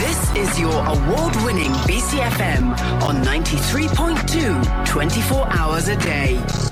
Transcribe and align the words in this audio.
This 0.00 0.34
is 0.34 0.58
your 0.58 0.72
award 0.72 1.36
winning 1.44 1.72
BCFM 1.84 2.72
on 3.02 3.16
93.2 3.16 4.86
24 4.86 5.46
hours 5.52 5.88
a 5.88 5.96
day. 5.96 6.69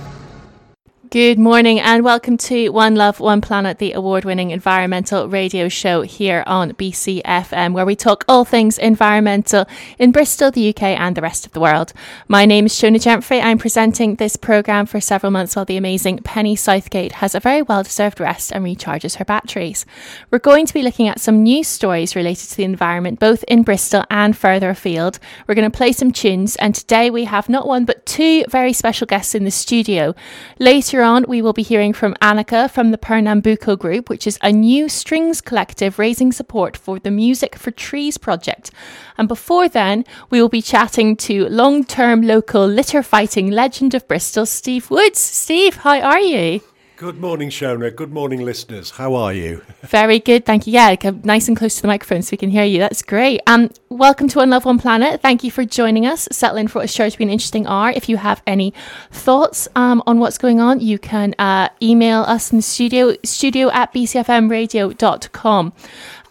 Good 1.10 1.38
morning 1.38 1.80
and 1.80 2.04
welcome 2.04 2.36
to 2.38 2.68
One 2.68 2.94
Love, 2.94 3.18
One 3.18 3.40
Planet, 3.40 3.78
the 3.78 3.92
award 3.92 4.26
winning 4.26 4.50
environmental 4.50 5.26
radio 5.26 5.68
show 5.68 6.02
here 6.02 6.44
on 6.46 6.72
BCFM, 6.72 7.72
where 7.72 7.86
we 7.86 7.96
talk 7.96 8.26
all 8.28 8.44
things 8.44 8.76
environmental 8.76 9.64
in 9.98 10.12
Bristol, 10.12 10.50
the 10.50 10.68
UK, 10.68 10.82
and 10.82 11.16
the 11.16 11.22
rest 11.22 11.46
of 11.46 11.52
the 11.52 11.60
world. 11.60 11.94
My 12.26 12.44
name 12.44 12.66
is 12.66 12.74
Shona 12.74 12.96
Gemfrey. 12.96 13.40
I'm 13.42 13.56
presenting 13.56 14.16
this 14.16 14.36
programme 14.36 14.84
for 14.84 15.00
several 15.00 15.30
months 15.30 15.56
while 15.56 15.64
the 15.64 15.78
amazing 15.78 16.18
Penny 16.18 16.54
Southgate 16.54 17.12
has 17.12 17.34
a 17.34 17.40
very 17.40 17.62
well 17.62 17.84
deserved 17.84 18.20
rest 18.20 18.52
and 18.52 18.62
recharges 18.62 19.16
her 19.16 19.24
batteries. 19.24 19.86
We're 20.30 20.40
going 20.40 20.66
to 20.66 20.74
be 20.74 20.82
looking 20.82 21.08
at 21.08 21.20
some 21.20 21.42
news 21.42 21.68
stories 21.68 22.16
related 22.16 22.50
to 22.50 22.56
the 22.58 22.64
environment, 22.64 23.18
both 23.18 23.44
in 23.44 23.62
Bristol 23.62 24.04
and 24.10 24.36
further 24.36 24.68
afield. 24.68 25.20
We're 25.46 25.54
going 25.54 25.70
to 25.70 25.76
play 25.76 25.92
some 25.92 26.12
tunes, 26.12 26.56
and 26.56 26.74
today 26.74 27.08
we 27.08 27.24
have 27.24 27.48
not 27.48 27.66
one 27.66 27.86
but 27.86 28.04
two 28.04 28.44
very 28.50 28.74
special 28.74 29.06
guests 29.06 29.34
in 29.34 29.44
the 29.44 29.50
studio. 29.50 30.14
Later 30.58 30.97
Later 30.98 31.10
on, 31.10 31.26
we 31.28 31.42
will 31.42 31.52
be 31.52 31.62
hearing 31.62 31.92
from 31.92 32.16
Anneka 32.20 32.68
from 32.68 32.90
the 32.90 32.98
Pernambuco 32.98 33.78
Group, 33.78 34.10
which 34.10 34.26
is 34.26 34.36
a 34.42 34.50
new 34.50 34.88
strings 34.88 35.40
collective 35.40 35.96
raising 35.96 36.32
support 36.32 36.76
for 36.76 36.98
the 36.98 37.12
Music 37.12 37.54
for 37.54 37.70
Trees 37.70 38.18
project. 38.18 38.72
And 39.16 39.28
before 39.28 39.68
then, 39.68 40.04
we 40.28 40.42
will 40.42 40.48
be 40.48 40.60
chatting 40.60 41.14
to 41.18 41.48
long 41.50 41.84
term 41.84 42.22
local 42.22 42.66
litter 42.66 43.04
fighting 43.04 43.48
legend 43.48 43.94
of 43.94 44.08
Bristol, 44.08 44.44
Steve 44.44 44.90
Woods. 44.90 45.20
Steve, 45.20 45.76
how 45.76 46.00
are 46.00 46.18
you? 46.18 46.62
Good 46.98 47.20
morning, 47.20 47.48
Shona. 47.48 47.94
Good 47.94 48.12
morning, 48.12 48.44
listeners. 48.44 48.90
How 48.90 49.14
are 49.14 49.32
you? 49.32 49.62
Very 49.82 50.18
good, 50.18 50.44
thank 50.44 50.66
you. 50.66 50.72
Yeah, 50.72 50.96
come 50.96 51.20
nice 51.22 51.46
and 51.46 51.56
close 51.56 51.76
to 51.76 51.82
the 51.82 51.86
microphone 51.86 52.22
so 52.22 52.30
we 52.32 52.38
can 52.38 52.50
hear 52.50 52.64
you. 52.64 52.80
That's 52.80 53.02
great. 53.02 53.40
Um, 53.46 53.70
welcome 53.88 54.26
to 54.26 54.38
One 54.38 54.50
Love 54.50 54.64
One 54.64 54.80
Planet. 54.80 55.22
Thank 55.22 55.44
you 55.44 55.52
for 55.52 55.64
joining 55.64 56.06
us. 56.06 56.26
Settle 56.32 56.56
in 56.56 56.66
for 56.66 56.80
what 56.80 56.86
is 56.86 56.92
sure 56.92 57.08
to 57.08 57.16
be 57.16 57.22
an 57.22 57.30
interesting 57.30 57.68
hour. 57.68 57.90
If 57.90 58.08
you 58.08 58.16
have 58.16 58.42
any 58.48 58.74
thoughts 59.12 59.68
um, 59.76 60.02
on 60.08 60.18
what's 60.18 60.38
going 60.38 60.58
on, 60.58 60.80
you 60.80 60.98
can 60.98 61.36
uh, 61.38 61.68
email 61.80 62.22
us 62.22 62.50
in 62.50 62.58
the 62.58 62.62
studio, 62.62 63.14
studio 63.22 63.70
at 63.70 63.94
bcfmradio.com. 63.94 65.72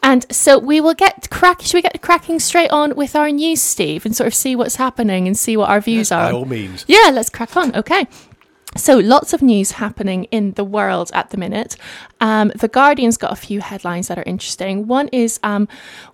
And 0.03 0.25
so 0.29 0.59
we 0.59 0.81
will 0.81 0.93
get 0.93 1.29
crack. 1.29 1.61
Should 1.61 1.75
we 1.75 1.81
get 1.81 2.01
cracking 2.01 2.39
straight 2.39 2.71
on 2.71 2.93
with 2.97 3.15
our 3.15 3.29
news, 3.31 3.61
Steve, 3.61 4.05
and 4.05 4.13
sort 4.13 4.27
of 4.27 4.33
see 4.33 4.53
what's 4.53 4.75
happening 4.75 5.27
and 5.27 5.37
see 5.37 5.55
what 5.55 5.69
our 5.69 5.79
views 5.79 6.09
yes, 6.09 6.11
are? 6.11 6.31
By 6.31 6.37
all 6.37 6.45
means. 6.45 6.83
Yeah, 6.89 7.09
let's 7.13 7.29
crack 7.29 7.55
on. 7.55 7.73
Okay. 7.73 8.05
So, 8.77 8.97
lots 8.97 9.33
of 9.33 9.41
news 9.41 9.71
happening 9.71 10.25
in 10.25 10.51
the 10.53 10.63
world 10.63 11.09
at 11.13 11.31
the 11.31 11.37
minute. 11.37 11.75
Um, 12.21 12.51
the 12.55 12.67
Guardian's 12.67 13.17
got 13.17 13.31
a 13.31 13.35
few 13.35 13.59
headlines 13.59 14.07
that 14.07 14.17
are 14.17 14.23
interesting. 14.23 14.87
One 14.87 15.07
is 15.09 15.39
um, 15.43 15.67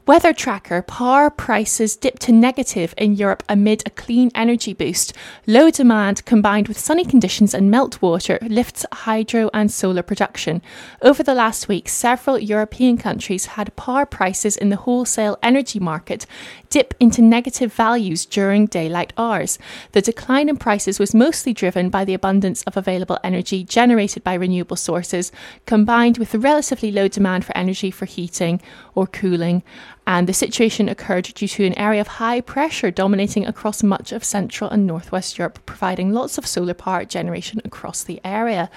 Weather 0.06 0.34
Tracker 0.34 0.82
power 0.82 1.30
prices 1.30 1.96
dip 1.96 2.20
to 2.20 2.32
negative 2.32 2.94
in 2.98 3.16
Europe 3.16 3.44
amid 3.48 3.84
a 3.86 3.90
clean 3.90 4.32
energy 4.36 4.74
boost. 4.74 5.14
Low 5.48 5.70
demand 5.70 6.26
combined 6.26 6.68
with 6.68 6.80
sunny 6.80 7.06
conditions 7.06 7.54
and 7.54 7.74
meltwater 7.74 8.38
lifts 8.50 8.86
hydro 8.92 9.50
and 9.54 9.72
solar 9.72 10.04
production. 10.04 10.62
Over 11.02 11.24
the 11.24 11.34
last 11.34 11.68
week, 11.68 11.88
several 11.88 12.38
European 12.40 12.98
countries 12.98 13.46
had 13.46 13.76
power 13.76 14.06
prices 14.06 14.58
in 14.58 14.70
the 14.70 14.76
wholesale 14.78 15.38
energy 15.42 15.80
market 15.80 16.26
dip 16.74 16.96
into 17.00 17.22
negative 17.22 17.72
values 17.72 18.26
during 18.26 18.66
daylight 18.66 19.14
hours. 19.16 19.60
The 19.92 20.02
decline 20.02 20.50
in 20.50 20.58
prices 20.58 20.98
was 20.98 21.14
mostly 21.14 21.54
driven 21.54 21.92
by 21.92 22.04
the 22.04 22.16
abundance 22.16 22.64
of 22.64 22.76
available 22.76 23.20
energy 23.24 23.64
generated 23.64 24.24
by 24.24 24.34
renewable 24.34 24.76
sources, 24.76 25.32
combined 25.68 26.18
with 26.18 26.32
the 26.32 26.40
relatively 26.40 26.92
low 26.92 27.08
demand 27.08 27.46
for 27.46 27.56
energy 27.56 27.92
for 27.92 28.06
heating 28.06 28.60
or 28.96 29.06
cooling 29.06 29.62
and 30.06 30.28
the 30.28 30.34
situation 30.34 30.90
occurred 30.90 31.26
due 31.36 31.48
to 31.48 31.66
an 31.66 31.78
area 31.78 32.02
of 32.02 32.08
high 32.08 32.42
pressure 32.42 32.92
dominating 32.92 33.46
across 33.46 33.84
much 33.84 34.12
of 34.12 34.24
Central 34.24 34.70
and 34.70 34.86
Northwest 34.86 35.38
Europe, 35.38 35.60
providing 35.66 36.12
lots 36.12 36.38
of 36.38 36.46
solar 36.46 36.74
power 36.74 37.06
generation 37.06 37.62
across 37.64 38.04
the 38.04 38.20
area. 38.26 38.70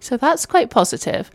So 0.00 0.16
that's 0.16 0.46
quite 0.46 0.70
positive. 0.70 1.30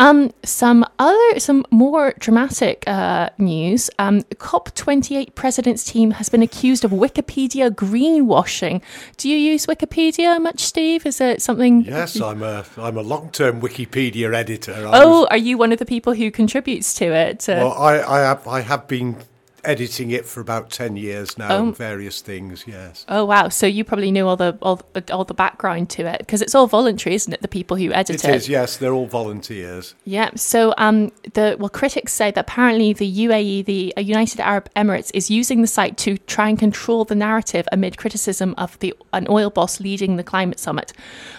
Um, 0.00 0.32
some 0.44 0.84
other, 0.98 1.40
some 1.40 1.64
more 1.70 2.14
dramatic 2.18 2.84
uh, 2.86 3.30
news. 3.38 3.90
Um, 3.98 4.22
COP28 4.34 5.34
president's 5.34 5.82
team 5.84 6.12
has 6.12 6.28
been 6.28 6.42
accused 6.42 6.84
of 6.84 6.92
Wikipedia 6.92 7.70
greenwashing. 7.70 8.80
Do 9.16 9.28
you 9.28 9.36
use 9.36 9.66
Wikipedia 9.66 10.40
much, 10.40 10.60
Steve? 10.60 11.04
Is 11.04 11.20
it 11.20 11.42
something? 11.42 11.84
Yes, 11.84 12.20
I'm 12.20 12.42
a 12.42 12.64
I'm 12.76 12.96
a 12.96 13.02
long 13.02 13.30
term 13.30 13.60
Wikipedia 13.60 14.32
editor. 14.32 14.72
I 14.74 15.02
oh, 15.02 15.20
was, 15.20 15.28
are 15.30 15.36
you 15.36 15.58
one 15.58 15.72
of 15.72 15.80
the 15.80 15.86
people 15.86 16.14
who 16.14 16.30
contributes 16.30 16.94
to 16.94 17.06
it? 17.06 17.48
Uh, 17.48 17.54
well, 17.56 17.72
I 17.72 18.00
I 18.00 18.18
have 18.20 18.46
I 18.46 18.60
have 18.60 18.86
been 18.86 19.16
editing 19.64 20.10
it 20.10 20.24
for 20.24 20.40
about 20.40 20.70
10 20.70 20.96
years 20.96 21.36
now 21.36 21.56
oh. 21.56 21.70
various 21.70 22.20
things 22.20 22.64
yes. 22.66 23.04
Oh 23.08 23.24
wow. 23.24 23.48
So 23.48 23.66
you 23.66 23.84
probably 23.84 24.10
know 24.10 24.28
all 24.28 24.36
the 24.36 24.58
all, 24.62 24.80
all 25.10 25.24
the 25.24 25.34
background 25.34 25.90
to 25.90 26.06
it 26.06 26.18
because 26.18 26.42
it's 26.42 26.54
all 26.54 26.66
voluntary 26.66 27.14
isn't 27.14 27.32
it 27.32 27.42
the 27.42 27.48
people 27.48 27.76
who 27.76 27.92
edit 27.92 28.24
it 28.24 28.28
it? 28.28 28.34
is 28.34 28.48
yes. 28.48 28.76
They're 28.76 28.92
all 28.92 29.06
volunteers. 29.06 29.94
Yeah. 30.04 30.30
So 30.36 30.74
um 30.78 31.12
the 31.34 31.56
well 31.58 31.68
critics 31.68 32.12
say 32.12 32.30
that 32.30 32.40
apparently 32.40 32.92
the 32.92 33.26
UAE 33.26 33.64
the 33.64 33.94
uh, 33.96 34.00
United 34.00 34.40
Arab 34.40 34.68
Emirates 34.74 35.10
is 35.14 35.30
using 35.30 35.60
the 35.60 35.66
site 35.66 35.96
to 35.98 36.18
try 36.18 36.48
and 36.48 36.58
control 36.58 37.04
the 37.04 37.14
narrative 37.14 37.66
amid 37.72 37.96
criticism 37.96 38.54
of 38.56 38.78
the 38.78 38.94
an 39.12 39.26
oil 39.28 39.50
boss 39.50 39.80
leading 39.80 40.16
the 40.16 40.24
climate 40.24 40.58
summit. 40.58 40.92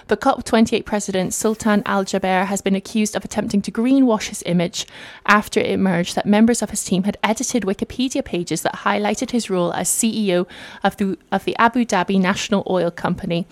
The 0.07 0.17
COP28 0.17 0.85
president 0.85 1.33
Sultan 1.33 1.83
Al 1.85 2.03
Jaber 2.03 2.45
has 2.45 2.61
been 2.61 2.75
accused 2.75 3.15
of 3.15 3.23
attempting 3.23 3.61
to 3.61 3.71
greenwash 3.71 4.29
his 4.29 4.43
image 4.45 4.87
after 5.25 5.59
it 5.59 5.67
emerged 5.67 6.15
that 6.15 6.25
members 6.25 6.61
of 6.61 6.71
his 6.71 6.83
team 6.83 7.03
had 7.03 7.17
edited 7.23 7.63
Wikipedia 7.63 8.18
Wikipedia 8.19 8.25
pages 8.25 8.61
that 8.61 8.75
highlighted 8.75 9.31
his 9.31 9.49
role 9.49 9.73
as 9.73 9.89
CEO 9.89 10.47
of 10.83 10.97
the, 10.97 11.17
of 11.31 11.45
the 11.45 11.55
Abu 11.57 11.85
Dhabi 11.85 12.19
National 12.19 12.63
Oil 12.69 12.91
Company. 12.91 13.47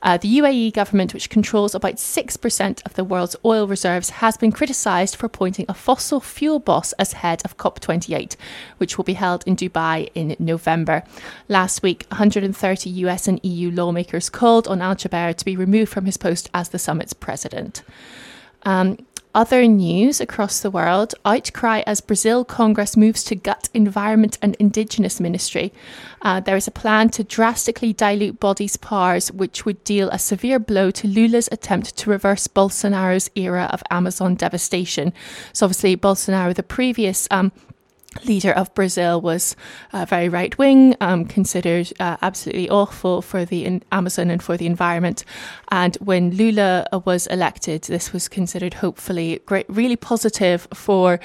Uh, 0.00 0.16
the 0.16 0.38
UAE 0.38 0.72
government, 0.74 1.12
which 1.12 1.28
controls 1.28 1.74
about 1.74 1.96
6% 1.96 2.86
of 2.86 2.94
the 2.94 3.02
world's 3.02 3.34
oil 3.44 3.66
reserves, 3.66 4.10
has 4.10 4.36
been 4.36 4.52
criticised 4.52 5.16
for 5.16 5.26
appointing 5.26 5.66
a 5.68 5.74
fossil 5.74 6.20
fuel 6.20 6.60
boss 6.60 6.92
as 6.94 7.14
head 7.14 7.42
of 7.44 7.56
COP28, 7.56 8.36
which 8.76 8.96
will 8.96 9.04
be 9.04 9.14
held 9.14 9.42
in 9.44 9.56
Dubai 9.56 10.08
in 10.14 10.36
November. 10.38 11.02
Last 11.48 11.82
week, 11.82 12.06
130 12.10 12.90
US 12.90 13.26
and 13.26 13.40
EU 13.42 13.72
lawmakers 13.72 14.30
called 14.30 14.68
on 14.68 14.80
Al 14.80 14.94
Jaber 14.94 15.34
to 15.34 15.44
be 15.44 15.56
removed 15.56 15.90
from 15.90 16.04
his 16.04 16.16
post 16.16 16.48
as 16.54 16.68
the 16.68 16.78
summit's 16.78 17.12
president. 17.12 17.82
Um, 18.64 18.98
other 19.38 19.68
news 19.68 20.20
across 20.20 20.58
the 20.58 20.70
world 20.70 21.14
outcry 21.24 21.80
as 21.86 22.00
Brazil 22.00 22.44
Congress 22.44 22.96
moves 22.96 23.22
to 23.22 23.36
gut 23.36 23.68
environment 23.72 24.36
and 24.42 24.56
indigenous 24.56 25.20
ministry. 25.20 25.72
Uh, 26.22 26.40
there 26.40 26.56
is 26.56 26.66
a 26.66 26.72
plan 26.72 27.08
to 27.08 27.22
drastically 27.22 27.92
dilute 27.92 28.40
bodies' 28.40 28.76
powers, 28.76 29.30
which 29.30 29.64
would 29.64 29.84
deal 29.84 30.08
a 30.10 30.18
severe 30.18 30.58
blow 30.58 30.90
to 30.90 31.06
Lula's 31.06 31.48
attempt 31.52 31.96
to 31.96 32.10
reverse 32.10 32.48
Bolsonaro's 32.48 33.30
era 33.36 33.70
of 33.72 33.80
Amazon 33.92 34.34
devastation. 34.34 35.12
So, 35.52 35.66
obviously, 35.66 35.96
Bolsonaro, 35.96 36.52
the 36.52 36.64
previous 36.64 37.28
um, 37.30 37.52
leader 38.24 38.52
of 38.52 38.74
Brazil 38.74 39.20
was 39.20 39.54
uh, 39.92 40.04
very 40.04 40.28
right 40.28 40.56
wing, 40.58 40.96
um, 41.00 41.24
considered 41.24 41.92
uh, 42.00 42.16
absolutely 42.22 42.68
awful 42.68 43.22
for 43.22 43.44
the 43.44 43.80
Amazon 43.92 44.30
and 44.30 44.42
for 44.42 44.56
the 44.56 44.66
environment. 44.66 45.24
And 45.70 45.96
when 45.96 46.30
Lula 46.30 46.86
uh, 46.92 47.00
was 47.04 47.26
elected, 47.26 47.82
this 47.82 48.12
was 48.12 48.28
considered 48.28 48.74
hopefully 48.74 49.40
great, 49.46 49.66
really 49.68 49.96
positive 49.96 50.66
for 50.74 51.20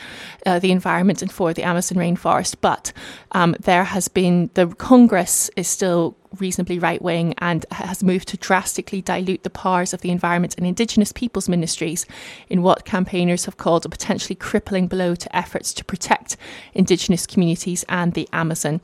uh, 0.46 0.60
the 0.60 0.72
environment 0.72 1.22
and 1.22 1.32
for 1.32 1.54
the 1.54 1.64
Amazon 1.64 1.98
rainforest. 1.98 2.56
But 2.62 2.92
um, 3.32 3.56
there 3.60 3.86
has 3.86 4.08
been 4.08 4.50
the 4.54 4.68
Congress 4.68 5.50
is 5.56 5.68
still 5.68 6.18
reasonably 6.40 6.80
right 6.80 7.02
wing 7.02 7.34
and 7.40 7.66
has 7.72 8.04
moved 8.04 8.28
to 8.30 8.38
drastically 8.38 9.02
dilute 9.02 9.44
the 9.44 9.50
powers 9.50 9.94
of 9.94 10.02
the 10.02 10.12
environment 10.12 10.56
and 10.58 10.66
Indigenous 10.66 11.12
peoples 11.12 11.50
ministries 11.50 12.06
in 12.50 12.62
what 12.62 12.86
campaigners 12.86 13.46
have 13.46 13.58
called 13.58 13.86
a 13.86 13.90
potentially 13.90 14.36
crippling 14.36 14.88
blow 14.88 15.16
to 15.16 15.36
efforts 15.36 15.74
to 15.74 15.86
protect 15.86 16.38
Indigenous 16.74 17.26
communities 17.26 17.86
and 17.90 18.14
the 18.14 18.28
Amazon. 18.34 18.82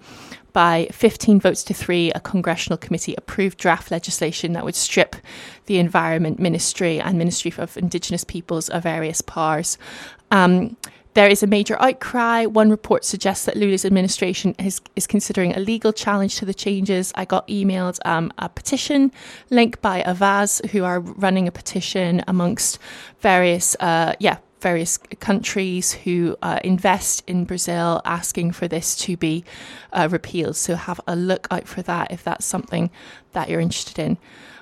By 0.54 0.88
15 0.92 1.40
votes 1.40 1.64
to 1.66 1.74
three, 1.74 2.12
a 2.12 2.20
congressional 2.20 2.78
committee 2.78 3.14
approved 3.18 3.58
draft 3.58 3.92
legislation 3.92 4.54
that 4.54 4.66
would 4.66 4.76
strip 4.76 5.16
the 5.68 5.78
Environment 5.78 6.40
Ministry 6.40 7.00
and 7.00 7.18
Ministry 7.18 7.54
of 7.58 7.78
Indigenous 7.78 8.24
Peoples 8.24 8.68
of 8.70 8.84
various 8.84 9.22
powers. 9.22 9.78
Um, 10.32 10.76
there 11.14 11.28
is 11.28 11.42
a 11.42 11.48
major 11.48 11.82
outcry. 11.82 12.46
One 12.46 12.70
report 12.70 13.04
suggests 13.04 13.46
that 13.46 13.58
Lula's 13.58 13.84
administration 13.84 14.56
is, 14.60 14.80
is 14.96 15.08
considering 15.08 15.56
a 15.56 15.60
legal 15.60 15.92
challenge 15.92 16.38
to 16.38 16.46
the 16.46 16.54
changes. 16.54 17.12
I 17.16 17.26
got 17.26 17.48
emailed 17.48 18.00
um, 18.06 18.32
a 18.38 18.48
petition 18.48 19.12
link 19.50 19.82
by 19.82 20.04
Avaaz, 20.04 20.66
who 20.70 20.84
are 20.84 21.00
running 21.00 21.48
a 21.48 21.52
petition 21.52 22.24
amongst 22.28 22.80
various, 23.20 23.76
uh, 23.80 24.14
yeah, 24.20 24.38
various 24.62 24.98
countries 25.20 25.94
who 25.94 26.38
uh, 26.42 26.60
invest 26.64 27.24
in 27.28 27.46
Brazil, 27.46 28.02
asking 28.06 28.52
for 28.52 28.68
this 28.68 28.96
to 28.98 29.18
be 29.18 29.44
uh, 29.94 30.08
repealed. 30.12 30.58
So 30.58 30.76
have 30.76 31.02
a 31.08 31.16
look 31.16 31.48
out 31.50 31.68
for 31.68 31.82
that 31.84 32.12
if 32.12 32.24
that's 32.24 32.46
something 32.46 32.92
that 33.32 33.50
you're 33.50 33.62
interested 33.62 34.00
in. 34.00 34.18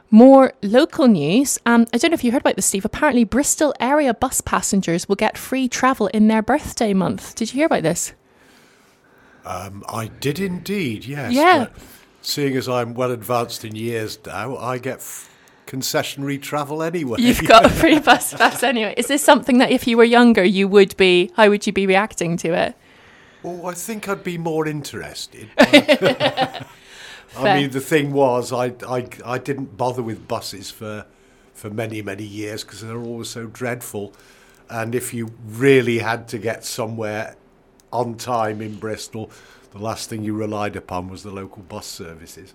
More 0.10 0.54
local 0.62 1.08
news. 1.08 1.60
Um, 1.66 1.86
I 1.94 1.98
don't 1.98 2.12
know 2.12 2.16
if 2.16 2.24
you 2.24 2.32
heard 2.32 2.42
about 2.42 2.56
this, 2.56 2.66
Steve. 2.66 2.86
Apparently, 2.86 3.24
Bristol 3.24 3.74
area 3.80 4.14
bus 4.14 4.40
passengers 4.42 5.10
will 5.10 5.18
get 5.18 5.38
free 5.38 5.68
travel 5.68 6.08
in 6.08 6.28
their 6.28 6.42
birthday 6.42 6.94
month. 6.94 7.36
Did 7.36 7.52
you 7.54 7.58
hear 7.60 7.66
about 7.66 7.84
this? 7.84 8.14
Um, 9.46 9.84
I 9.88 10.08
did 10.08 10.40
indeed, 10.40 11.06
yes. 11.06 11.34
Yeah. 11.34 11.66
But 11.66 11.74
seeing 12.22 12.56
as 12.56 12.68
I'm 12.70 12.94
well 12.94 13.12
advanced 13.12 13.66
in 13.66 13.76
years 13.76 14.18
now, 14.26 14.58
I 14.58 14.78
get 14.78 14.98
f- 14.98 15.30
concessionary 15.66 16.42
travel 16.42 16.82
anyway. 16.84 17.18
You've 17.20 17.46
got 17.46 17.66
a 17.66 17.70
free 17.70 18.00
bus 18.00 18.34
pass 18.34 18.64
anyway. 18.64 18.94
Is 18.98 19.08
this 19.08 19.24
something 19.24 19.58
that 19.58 19.72
if 19.72 19.88
you 19.88 19.98
were 19.98 20.04
younger, 20.04 20.44
you 20.44 20.68
would 20.68 20.96
be? 20.98 21.32
How 21.36 21.50
would 21.50 21.68
you 21.68 21.74
be 21.74 21.86
reacting 21.86 22.38
to 22.38 22.54
it? 22.54 22.76
Oh, 23.44 23.66
I 23.66 23.74
think 23.74 24.10
I'd 24.10 24.24
be 24.24 24.38
more 24.38 24.68
interested. 24.68 25.50
I 27.40 27.62
mean, 27.62 27.70
the 27.72 27.82
thing 27.82 28.12
was, 28.12 28.52
I, 28.52 28.74
I, 28.88 29.08
I 29.26 29.38
didn't 29.38 29.78
bother 29.78 30.02
with 30.02 30.28
buses 30.28 30.72
for 30.72 31.06
for 31.54 31.72
many 31.72 32.04
many 32.04 32.24
years 32.24 32.64
because 32.64 32.82
they're 32.82 33.02
always 33.02 33.30
so 33.30 33.48
dreadful. 33.48 34.14
And 34.70 34.94
if 34.94 35.14
you 35.14 35.32
really 35.46 36.00
had 36.00 36.28
to 36.30 36.38
get 36.38 36.64
somewhere 36.66 37.36
on 37.92 38.16
time 38.16 38.62
in 38.62 38.76
Bristol, 38.76 39.32
the 39.72 39.80
last 39.80 40.10
thing 40.10 40.24
you 40.24 40.34
relied 40.34 40.76
upon 40.76 41.10
was 41.10 41.24
the 41.24 41.32
local 41.32 41.64
bus 41.64 41.88
services. 41.88 42.54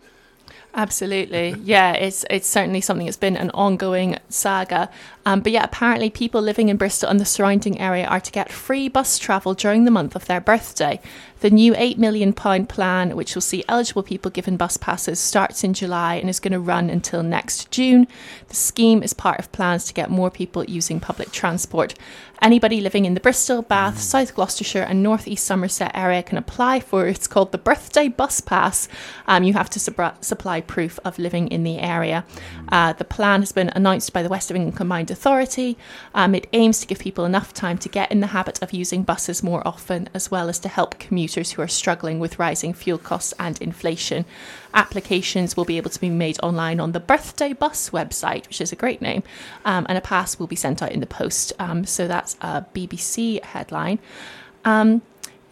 Absolutely, 0.75 1.55
yeah. 1.63 1.93
It's 1.93 2.25
it's 2.31 2.49
certainly 2.49 2.81
something 2.81 3.05
that's 3.05 3.19
been 3.19 3.37
an 3.37 3.51
ongoing 3.51 4.17
saga. 4.31 4.89
Um, 5.25 5.41
but 5.41 5.53
yeah, 5.53 5.65
apparently 5.65 6.09
people 6.09 6.41
living 6.41 6.69
in 6.69 6.77
Bristol 6.79 7.11
and 7.11 7.21
the 7.21 7.25
surrounding 7.25 7.79
area 7.79 8.07
are 8.07 8.21
to 8.21 8.33
get 8.33 8.51
free 8.51 8.89
bus 8.89 9.19
travel 9.19 9.55
during 9.55 9.85
the 9.85 9.91
month 9.91 10.17
of 10.17 10.25
their 10.25 10.41
birthday. 10.41 10.99
The 11.41 11.51
new 11.51 11.75
£8 11.75 11.99
million 11.99 12.33
plan, 12.33 13.17
which 13.17 13.35
will 13.35 13.43
see 13.43 13.65
eligible 13.69 14.05
people 14.05 14.31
given 14.31 14.57
bus 14.57 14.77
passes, 14.77 15.19
starts 15.19 15.65
in 15.65 15.75
July 15.75 16.15
and 16.15 16.31
is 16.31 16.39
going 16.39 16.53
to 16.53 16.61
run 16.61 16.89
until 16.89 17.23
next 17.23 17.71
June. 17.73 18.07
The 18.47 18.55
scheme 18.55 19.03
is 19.03 19.13
part 19.13 19.41
of 19.41 19.51
plans 19.51 19.85
to 19.87 19.95
get 19.95 20.09
more 20.09 20.31
people 20.31 20.65
using 20.65 21.01
public 21.01 21.33
transport. 21.33 21.95
Anybody 22.41 22.81
living 22.81 23.05
in 23.05 23.15
the 23.15 23.21
Bristol, 23.21 23.63
Bath, 23.63 24.01
South 24.01 24.35
Gloucestershire, 24.35 24.83
and 24.83 25.03
North 25.03 25.29
East 25.29 25.45
Somerset 25.45 25.93
area 25.95 26.23
can 26.23 26.39
apply 26.39 26.81
for 26.81 27.07
it's 27.07 27.29
called 27.29 27.53
the 27.53 27.59
Birthday 27.59 28.09
Bus 28.09 28.41
Pass. 28.41 28.89
Um, 29.27 29.45
you 29.45 29.53
have 29.53 29.71
to 29.71 29.81
supply 29.81 30.61
proof 30.63 30.99
of 31.05 31.19
living 31.19 31.49
in 31.49 31.65
the 31.65 31.79
area. 31.79 32.25
Uh, 32.69 32.93
the 32.93 33.05
plan 33.05 33.41
has 33.41 33.53
been 33.53 33.71
announced 33.71 34.13
by 34.13 34.23
the 34.23 34.29
West 34.29 34.51
of 34.51 34.57
England 34.57 34.77
Combined 34.77 35.11
Authority. 35.11 35.77
Um, 36.15 36.35
it 36.35 36.47
aims 36.53 36.81
to 36.81 36.87
give 36.87 36.99
people 36.99 37.25
enough 37.25 37.53
time 37.53 37.79
to 37.79 37.89
get 37.89 38.11
in 38.11 38.21
the 38.21 38.29
habit 38.29 38.63
of 38.63 38.73
using 38.73 39.03
buses 39.03 39.43
more 39.43 39.67
often, 39.67 40.09
as 40.15 40.31
well 40.31 40.49
as 40.49 40.59
to 40.61 40.69
help 40.69 40.99
commuters 40.99 41.53
who 41.53 41.63
are 41.63 41.69
struggling 41.69 42.19
with 42.19 42.39
rising 42.39 42.73
fuel 42.73 42.99
costs 42.99 43.35
and 43.39 43.61
inflation. 43.61 44.25
Applications 44.75 45.57
will 45.57 45.65
be 45.65 45.77
able 45.77 45.91
to 45.91 46.01
be 46.01 46.11
made 46.11 46.39
online 46.43 46.81
on 46.81 46.93
the 46.93 47.01
Birthday 47.01 47.53
Bus 47.53 47.91
website, 47.91 48.47
which 48.47 48.61
is 48.61 48.73
a 48.73 48.77
great 48.77 49.03
name, 49.03 49.23
um, 49.65 49.87
and 49.89 49.99
a 49.99 50.01
pass 50.01 50.39
will 50.39 50.47
be 50.47 50.57
sent 50.57 50.83
out 50.83 50.93
in 50.93 51.01
the 51.01 51.07
post. 51.07 51.53
Um, 51.59 51.85
so 51.85 52.09
that's 52.09 52.37
a 52.41 52.65
BBC 52.75 53.43
headline. 53.43 53.99
Um, 54.65 55.03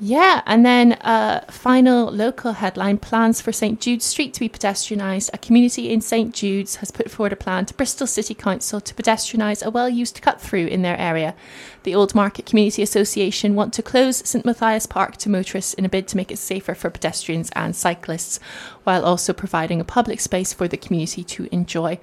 yeah, 0.03 0.41
and 0.47 0.65
then 0.65 0.95
uh, 0.95 1.45
final 1.51 2.11
local 2.11 2.55
headline 2.55 2.97
plans 2.97 3.43
for 3.43 3.53
St 3.53 3.79
Jude's 3.79 4.07
Street 4.07 4.33
to 4.33 4.41
be 4.41 4.49
pedestrianised. 4.49 5.29
A 5.35 5.39
community 5.39 5.93
in 5.93 6.01
St 6.01 6.35
Jude's 6.35 6.77
has 6.77 6.91
put 6.91 7.11
forward 7.11 7.35
a 7.35 7.37
plan 7.37 7.67
to 7.67 7.75
Bristol 7.75 8.07
City 8.07 8.33
Council 8.33 8.81
to 8.81 8.95
pedestrianise 8.95 9.63
a 9.63 9.71
well 9.71 9.91
used 9.91 10.23
cut 10.23 10.41
through 10.41 10.69
in 10.69 10.81
their 10.81 10.99
area. 10.99 11.35
The 11.83 11.95
Old 11.95 12.15
Market 12.15 12.47
Community 12.47 12.83
Association 12.83 13.55
want 13.55 13.75
to 13.75 13.83
close 13.83 14.27
St 14.27 14.47
Matthias 14.47 14.87
Park 14.87 15.19
to 15.19 15.29
motorists 15.29 15.75
in 15.75 15.85
a 15.85 15.91
bid 15.91 16.09
to 16.09 16.17
make 16.17 16.33
it 16.33 16.39
safer 16.39 16.75
for 16.75 16.89
pedestrians 16.89 17.51
and 17.55 17.77
cyclists, 17.77 18.41
while 18.85 19.05
also 19.05 19.35
providing 19.35 19.83
a 19.83 19.85
public 19.85 20.21
space 20.21 20.55
for 20.55 20.67
the 20.67 20.79
community 20.79 21.23
to 21.25 21.47
enjoy. 21.53 21.99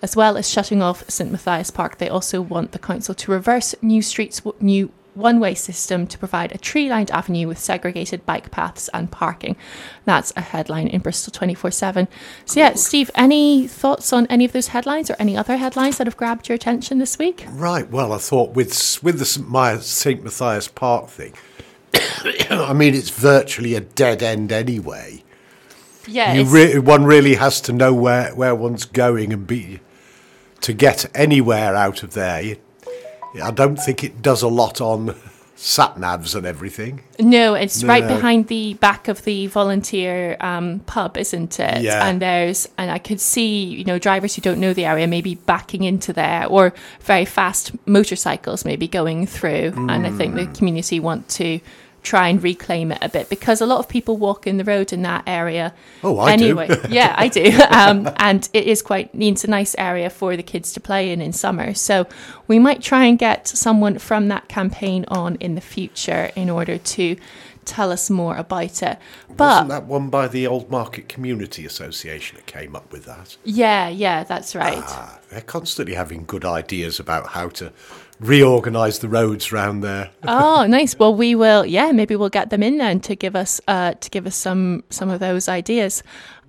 As 0.00 0.16
well 0.16 0.38
as 0.38 0.48
shutting 0.48 0.80
off 0.80 1.08
St 1.10 1.30
Matthias 1.30 1.70
Park, 1.70 1.98
they 1.98 2.08
also 2.08 2.40
want 2.40 2.72
the 2.72 2.78
council 2.78 3.14
to 3.14 3.30
reverse 3.30 3.74
New 3.82 4.00
Street's 4.00 4.40
new 4.58 4.90
one 5.14 5.40
way 5.40 5.54
system 5.54 6.06
to 6.06 6.18
provide 6.18 6.52
a 6.52 6.58
tree 6.58 6.88
lined 6.88 7.10
avenue 7.10 7.46
with 7.46 7.58
segregated 7.58 8.24
bike 8.24 8.50
paths 8.50 8.88
and 8.94 9.10
parking. 9.10 9.56
That's 10.04 10.32
a 10.36 10.40
headline 10.40 10.88
in 10.88 11.00
Bristol 11.00 11.32
24 11.32 11.70
7. 11.70 12.08
So, 12.44 12.60
yeah, 12.60 12.74
Steve, 12.74 13.10
any 13.14 13.66
thoughts 13.66 14.12
on 14.12 14.26
any 14.26 14.44
of 14.44 14.52
those 14.52 14.68
headlines 14.68 15.10
or 15.10 15.16
any 15.18 15.36
other 15.36 15.56
headlines 15.56 15.98
that 15.98 16.06
have 16.06 16.16
grabbed 16.16 16.48
your 16.48 16.56
attention 16.56 16.98
this 16.98 17.18
week? 17.18 17.46
Right. 17.50 17.88
Well, 17.90 18.12
I 18.12 18.18
thought 18.18 18.54
with, 18.54 19.02
with 19.02 19.18
the 19.18 19.24
St. 19.24 20.22
Matthias 20.24 20.68
Park 20.68 21.08
thing, 21.08 21.34
I 22.50 22.72
mean, 22.72 22.94
it's 22.94 23.10
virtually 23.10 23.74
a 23.74 23.80
dead 23.80 24.22
end 24.22 24.52
anyway. 24.52 25.22
Yeah. 26.06 26.32
You 26.32 26.44
re- 26.44 26.78
one 26.78 27.04
really 27.04 27.34
has 27.34 27.60
to 27.62 27.72
know 27.72 27.94
where, 27.94 28.34
where 28.34 28.54
one's 28.54 28.84
going 28.84 29.32
and 29.32 29.46
be 29.46 29.80
to 30.62 30.72
get 30.72 31.04
anywhere 31.14 31.74
out 31.74 32.02
of 32.02 32.14
there. 32.14 32.40
You, 32.40 32.56
I 33.40 33.50
don't 33.50 33.76
think 33.76 34.02
it 34.04 34.22
does 34.22 34.42
a 34.42 34.48
lot 34.48 34.80
on 34.80 35.14
sat 35.62 35.94
navs 35.94 36.34
and 36.34 36.44
everything. 36.44 37.02
No, 37.20 37.54
it's 37.54 37.82
no, 37.82 37.88
right 37.88 38.06
behind 38.06 38.48
the 38.48 38.74
back 38.74 39.06
of 39.06 39.22
the 39.22 39.46
volunteer 39.46 40.36
um, 40.40 40.80
pub, 40.80 41.16
isn't 41.16 41.60
it? 41.60 41.82
Yeah. 41.82 42.04
And 42.04 42.20
there's, 42.20 42.68
and 42.78 42.90
I 42.90 42.98
could 42.98 43.20
see, 43.20 43.64
you 43.64 43.84
know, 43.84 43.98
drivers 43.98 44.34
who 44.34 44.42
don't 44.42 44.58
know 44.58 44.72
the 44.72 44.84
area 44.84 45.06
maybe 45.06 45.36
backing 45.36 45.84
into 45.84 46.12
there, 46.12 46.46
or 46.46 46.74
very 47.00 47.24
fast 47.24 47.72
motorcycles 47.86 48.64
maybe 48.64 48.88
going 48.88 49.24
through. 49.26 49.70
Mm. 49.70 49.90
And 49.92 50.06
I 50.06 50.10
think 50.10 50.34
the 50.34 50.46
mm. 50.46 50.58
community 50.58 50.98
want 50.98 51.28
to 51.30 51.60
try 52.02 52.28
and 52.28 52.42
reclaim 52.42 52.90
it 52.90 52.98
a 53.00 53.08
bit 53.08 53.28
because 53.28 53.60
a 53.60 53.66
lot 53.66 53.78
of 53.78 53.88
people 53.88 54.16
walk 54.16 54.46
in 54.46 54.56
the 54.56 54.64
road 54.64 54.92
in 54.92 55.02
that 55.02 55.22
area. 55.26 55.72
Oh, 56.02 56.18
I 56.18 56.32
anyway. 56.32 56.66
do. 56.66 56.80
yeah, 56.90 57.14
I 57.16 57.28
do. 57.28 57.58
Um, 57.70 58.10
and 58.16 58.48
it 58.52 58.66
is 58.66 58.82
quite 58.82 59.10
it's 59.14 59.44
a 59.44 59.50
nice 59.50 59.74
area 59.78 60.10
for 60.10 60.36
the 60.36 60.42
kids 60.42 60.72
to 60.72 60.80
play 60.80 61.10
in 61.12 61.20
in 61.20 61.32
summer. 61.32 61.74
So 61.74 62.06
we 62.48 62.58
might 62.58 62.82
try 62.82 63.04
and 63.04 63.18
get 63.18 63.46
someone 63.48 63.98
from 63.98 64.28
that 64.28 64.48
campaign 64.48 65.04
on 65.08 65.36
in 65.36 65.54
the 65.54 65.60
future 65.60 66.30
in 66.34 66.50
order 66.50 66.76
to 66.76 67.16
tell 67.64 67.92
us 67.92 68.10
more 68.10 68.36
about 68.36 68.82
it. 68.82 68.98
But 69.28 69.38
wasn't 69.38 69.68
that 69.68 69.84
one 69.84 70.10
by 70.10 70.28
the 70.28 70.46
Old 70.46 70.70
Market 70.70 71.08
Community 71.08 71.64
Association 71.64 72.36
that 72.36 72.46
came 72.46 72.74
up 72.74 72.92
with 72.92 73.04
that? 73.04 73.36
Yeah, 73.44 73.88
yeah, 73.88 74.24
that's 74.24 74.54
right. 74.54 74.82
Ah, 74.82 75.20
they're 75.30 75.40
constantly 75.40 75.94
having 75.94 76.24
good 76.24 76.44
ideas 76.44 76.98
about 76.98 77.28
how 77.28 77.48
to 77.50 77.72
reorganise 78.22 79.00
the 79.00 79.08
roads 79.08 79.52
around 79.52 79.80
there. 79.80 80.10
oh, 80.22 80.66
nice. 80.68 80.98
Well, 80.98 81.14
we 81.14 81.34
will. 81.34 81.66
Yeah, 81.66 81.92
maybe 81.92 82.16
we'll 82.16 82.28
get 82.28 82.50
them 82.50 82.62
in 82.62 82.78
then 82.78 83.00
to 83.00 83.16
give 83.16 83.36
us 83.36 83.60
uh, 83.68 83.94
to 83.94 84.10
give 84.10 84.26
us 84.26 84.36
some 84.36 84.84
some 84.90 85.10
of 85.10 85.20
those 85.20 85.48
ideas. 85.48 86.02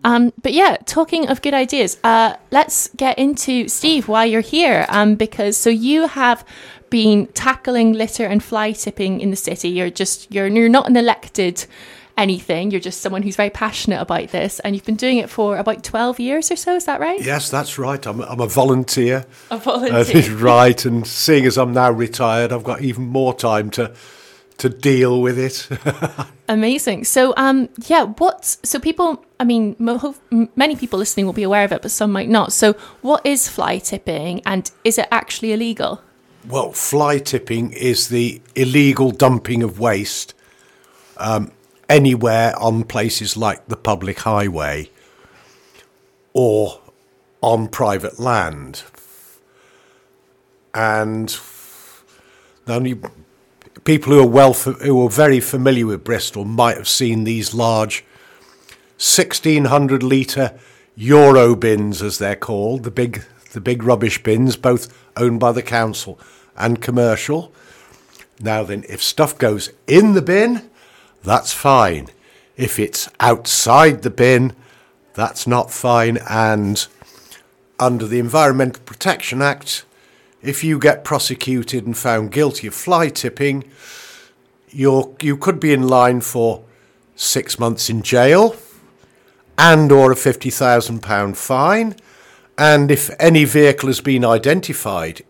Um, 0.05 0.33
but 0.41 0.53
yeah, 0.53 0.77
talking 0.85 1.29
of 1.29 1.41
good 1.41 1.53
ideas, 1.53 1.97
uh, 2.03 2.35
let's 2.51 2.89
get 2.97 3.17
into 3.17 3.69
Steve 3.69 4.07
why 4.07 4.25
you're 4.25 4.41
here. 4.41 4.85
Um, 4.89 5.15
because 5.15 5.55
so 5.55 5.69
you 5.69 6.07
have 6.07 6.45
been 6.89 7.27
tackling 7.27 7.93
litter 7.93 8.25
and 8.25 8.43
fly 8.43 8.71
tipping 8.71 9.21
in 9.21 9.31
the 9.31 9.35
city. 9.35 9.69
You're 9.69 9.89
just 9.89 10.31
you're 10.31 10.47
you're 10.47 10.69
not 10.69 10.87
an 10.87 10.97
elected 10.97 11.65
anything. 12.17 12.71
You're 12.71 12.81
just 12.81 13.01
someone 13.01 13.23
who's 13.23 13.35
very 13.35 13.49
passionate 13.49 14.01
about 14.01 14.29
this, 14.29 14.59
and 14.59 14.75
you've 14.75 14.85
been 14.85 14.95
doing 14.95 15.17
it 15.17 15.29
for 15.29 15.57
about 15.57 15.83
12 15.83 16.19
years 16.19 16.51
or 16.51 16.55
so. 16.55 16.75
Is 16.75 16.85
that 16.85 16.99
right? 16.99 17.21
Yes, 17.21 17.49
that's 17.49 17.77
right. 17.77 18.05
I'm, 18.05 18.21
I'm 18.21 18.39
a 18.39 18.47
volunteer. 18.47 19.25
A 19.51 19.57
volunteer. 19.57 20.31
Uh, 20.31 20.35
right. 20.37 20.85
And 20.85 21.05
seeing 21.05 21.45
as 21.45 21.57
I'm 21.57 21.73
now 21.73 21.91
retired, 21.91 22.51
I've 22.51 22.63
got 22.63 22.81
even 22.81 23.07
more 23.07 23.33
time 23.33 23.69
to 23.71 23.93
to 24.57 24.69
deal 24.69 25.21
with 25.21 25.39
it. 25.39 25.67
Amazing. 26.47 27.05
So, 27.05 27.33
um, 27.37 27.69
yeah, 27.87 28.03
what? 28.03 28.45
So, 28.63 28.79
people, 28.79 29.25
I 29.39 29.43
mean, 29.43 29.75
many 29.79 30.75
people 30.75 30.99
listening 30.99 31.25
will 31.25 31.33
be 31.33 31.43
aware 31.43 31.65
of 31.65 31.71
it, 31.71 31.81
but 31.81 31.89
some 31.89 32.11
might 32.11 32.29
not. 32.29 32.53
So, 32.53 32.73
what 33.01 33.25
is 33.25 33.49
fly 33.49 33.79
tipping, 33.79 34.41
and 34.45 34.69
is 34.83 34.97
it 34.97 35.07
actually 35.11 35.53
illegal? 35.53 36.01
Well, 36.47 36.71
fly 36.71 37.19
tipping 37.19 37.71
is 37.71 38.09
the 38.09 38.41
illegal 38.55 39.11
dumping 39.11 39.63
of 39.63 39.79
waste 39.79 40.33
um, 41.17 41.51
anywhere 41.93 42.57
on 42.59 42.83
places 42.83 43.37
like 43.37 43.67
the 43.67 43.77
public 43.77 44.19
highway 44.19 44.89
or 46.33 46.81
on 47.39 47.67
private 47.67 48.19
land. 48.19 48.81
And 50.73 51.29
the 52.65 52.73
only 52.73 52.99
people 53.83 54.11
who 54.11 54.21
are 54.21 54.27
well 54.27 54.53
who 54.53 55.05
are 55.05 55.09
very 55.09 55.39
familiar 55.39 55.85
with 55.85 56.03
Bristol 56.03 56.45
might 56.45 56.77
have 56.77 56.87
seen 56.87 57.25
these 57.25 57.53
large 57.53 58.03
1600 58.97 60.01
litre 60.01 60.57
euro 60.95 61.55
bins 61.55 62.01
as 62.01 62.17
they're 62.17 62.35
called 62.35 62.83
the 62.83 62.91
big 62.91 63.23
the 63.51 63.61
big 63.61 63.83
rubbish 63.83 64.21
bins 64.23 64.55
both 64.55 64.95
owned 65.17 65.39
by 65.39 65.51
the 65.51 65.61
council 65.61 66.19
and 66.55 66.81
commercial 66.81 67.51
now 68.39 68.63
then 68.63 68.83
if 68.87 69.01
stuff 69.01 69.37
goes 69.37 69.71
in 69.87 70.13
the 70.13 70.21
bin 70.21 70.69
that's 71.23 71.53
fine. 71.53 72.07
If 72.57 72.79
it's 72.79 73.09
outside 73.19 74.01
the 74.01 74.09
bin, 74.09 74.55
that's 75.13 75.47
not 75.47 75.71
fine. 75.71 76.17
And 76.29 76.85
under 77.79 78.05
the 78.05 78.19
Environmental 78.19 78.83
Protection 78.83 79.41
Act, 79.41 79.85
if 80.41 80.63
you 80.63 80.77
get 80.77 81.03
prosecuted 81.03 81.85
and 81.85 81.97
found 81.97 82.31
guilty 82.31 82.67
of 82.67 82.75
fly 82.75 83.09
tipping, 83.09 83.63
you're, 84.69 85.15
you 85.21 85.37
could 85.37 85.59
be 85.59 85.73
in 85.73 85.87
line 85.87 86.21
for 86.21 86.63
six 87.15 87.57
months 87.57 87.89
in 87.89 88.01
jail 88.01 88.55
and 89.57 89.91
or 89.91 90.11
a 90.11 90.15
£50,000 90.15 91.35
fine. 91.35 91.95
And 92.57 92.91
if 92.91 93.09
any 93.19 93.45
vehicle 93.45 93.87
has 93.87 94.01
been 94.01 94.25
identified 94.25 95.23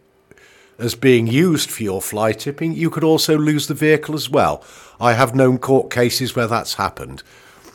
as 0.78 0.96
being 0.96 1.28
used 1.28 1.70
for 1.70 1.84
your 1.84 2.02
fly 2.02 2.34
tipping, 2.34 2.74
you 2.74 2.90
could 2.90 3.04
also 3.04 3.38
lose 3.38 3.68
the 3.68 3.74
vehicle 3.74 4.16
as 4.16 4.30
well. 4.30 4.64
I 5.00 5.14
have 5.14 5.36
known 5.36 5.58
court 5.58 5.92
cases 5.92 6.36
where 6.36 6.48
that's 6.48 6.76
happened. 6.76 7.24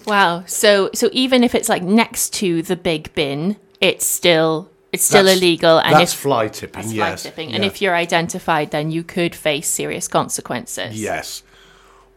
Wow. 0.06 0.44
So 0.46 0.90
so 0.94 1.10
even 1.12 1.44
if 1.44 1.54
it's 1.54 1.68
like 1.68 1.82
next 1.82 2.32
to 2.34 2.62
the 2.62 2.76
big 2.76 3.14
bin, 3.14 3.56
it's 3.80 4.06
still 4.06 4.70
it's 4.90 5.04
still 5.04 5.24
That's- 5.24 5.38
illegal 5.38 5.78
and 5.78 5.94
that's 5.94 6.14
if 6.14 6.18
fly 6.18 6.48
tipping, 6.48 6.82
that's 6.82 6.94
fly 6.94 7.14
tipping. 7.30 7.52
And 7.52 7.62
yeah. 7.62 7.70
if 7.70 7.82
you're 7.82 7.94
identified 7.94 8.70
then 8.70 8.90
you 8.90 9.02
could 9.04 9.34
face 9.34 9.68
serious 9.68 10.08
consequences. 10.08 11.00
Yes. 11.00 11.42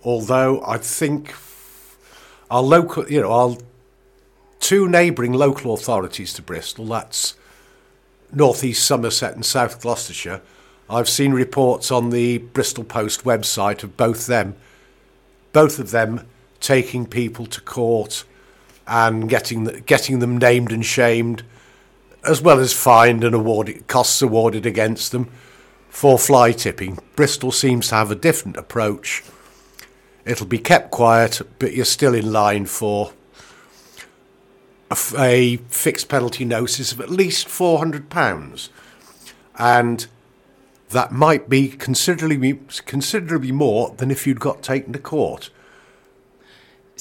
Although 0.03 0.63
I 0.65 0.77
think 0.77 1.35
our 2.49 2.61
local, 2.61 3.09
you 3.09 3.21
know, 3.21 3.31
our 3.31 3.57
two 4.59 4.87
neighbouring 4.87 5.33
local 5.33 5.73
authorities 5.73 6.33
to 6.33 6.41
Bristol, 6.41 6.85
that's 6.85 7.35
North 8.31 8.63
East 8.63 8.85
Somerset 8.85 9.35
and 9.35 9.45
South 9.45 9.81
Gloucestershire, 9.81 10.41
I've 10.91 11.07
seen 11.07 11.31
reports 11.31 11.89
on 11.89 12.09
the 12.09 12.39
Bristol 12.39 12.83
Post 12.83 13.23
website 13.23 13.81
of 13.81 13.95
both 13.95 14.27
them, 14.27 14.57
both 15.53 15.79
of 15.79 15.91
them 15.91 16.27
taking 16.59 17.05
people 17.05 17.45
to 17.45 17.61
court 17.61 18.25
and 18.85 19.29
getting 19.29 19.63
getting 19.85 20.19
them 20.19 20.37
named 20.37 20.73
and 20.73 20.85
shamed, 20.85 21.43
as 22.25 22.41
well 22.41 22.59
as 22.59 22.73
fined 22.73 23.23
and 23.23 23.33
awarded 23.33 23.87
costs 23.87 24.21
awarded 24.21 24.65
against 24.65 25.13
them 25.13 25.29
for 25.89 26.19
fly 26.19 26.51
tipping. 26.51 26.99
Bristol 27.15 27.53
seems 27.53 27.87
to 27.87 27.95
have 27.95 28.11
a 28.11 28.15
different 28.15 28.57
approach. 28.57 29.23
It'll 30.25 30.45
be 30.45 30.59
kept 30.59 30.91
quiet, 30.91 31.41
but 31.57 31.73
you're 31.73 31.85
still 31.85 32.13
in 32.13 32.33
line 32.33 32.65
for 32.65 33.13
a 35.17 35.55
fixed 35.69 36.09
penalty 36.09 36.43
notice 36.43 36.91
of 36.91 36.99
at 36.99 37.09
least 37.09 37.47
four 37.47 37.79
hundred 37.79 38.09
pounds, 38.09 38.69
and 39.57 40.07
that 40.91 41.11
might 41.11 41.49
be 41.49 41.69
considerably 41.69 42.59
considerably 42.85 43.51
more 43.51 43.93
than 43.97 44.11
if 44.11 44.25
you'd 44.25 44.39
got 44.39 44.61
taken 44.61 44.93
to 44.93 44.99
court. 44.99 45.49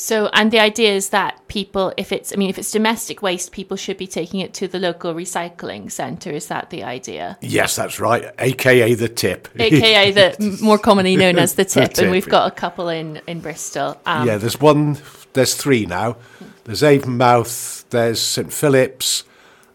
So 0.01 0.31
and 0.33 0.51
the 0.51 0.61
idea 0.61 0.95
is 0.95 1.11
that 1.11 1.47
people 1.49 1.93
if 1.99 2.11
it's 2.11 2.33
I 2.33 2.37
mean 2.37 2.49
if 2.49 2.59
it's 2.59 2.71
domestic 2.71 3.21
waste 3.21 3.53
people 3.53 3.77
should 3.77 3.99
be 3.99 4.07
taking 4.07 4.41
it 4.41 4.55
to 4.55 4.67
the 4.67 4.79
local 4.79 5.13
recycling 5.13 5.91
centre. 5.91 6.31
Is 6.31 6.47
that 6.47 6.71
the 6.71 6.83
idea? 6.85 7.37
Yes, 7.43 7.77
that's 7.77 8.01
right, 8.01 8.33
aka 8.39 8.95
the 8.95 9.11
tip. 9.11 9.49
AKA 9.59 10.13
the 10.13 10.59
more 10.63 10.79
commonly 10.79 11.17
known 11.17 11.39
as 11.39 11.55
the 11.55 11.65
tip, 11.67 11.93
tip, 11.93 12.05
and 12.05 12.11
we've 12.11 12.29
got 12.29 12.51
a 12.51 12.55
couple 12.55 12.89
in 12.89 13.21
in 13.27 13.41
Bristol. 13.41 14.01
Um, 14.07 14.27
yeah, 14.27 14.39
there's 14.39 14.59
one. 14.59 14.97
There's 15.35 15.55
three 15.55 15.85
now. 15.85 16.17
There's 16.65 16.83
Avonmouth. 16.83 17.85
There's 17.91 18.21
St 18.21 18.53
Philip's, 18.53 19.25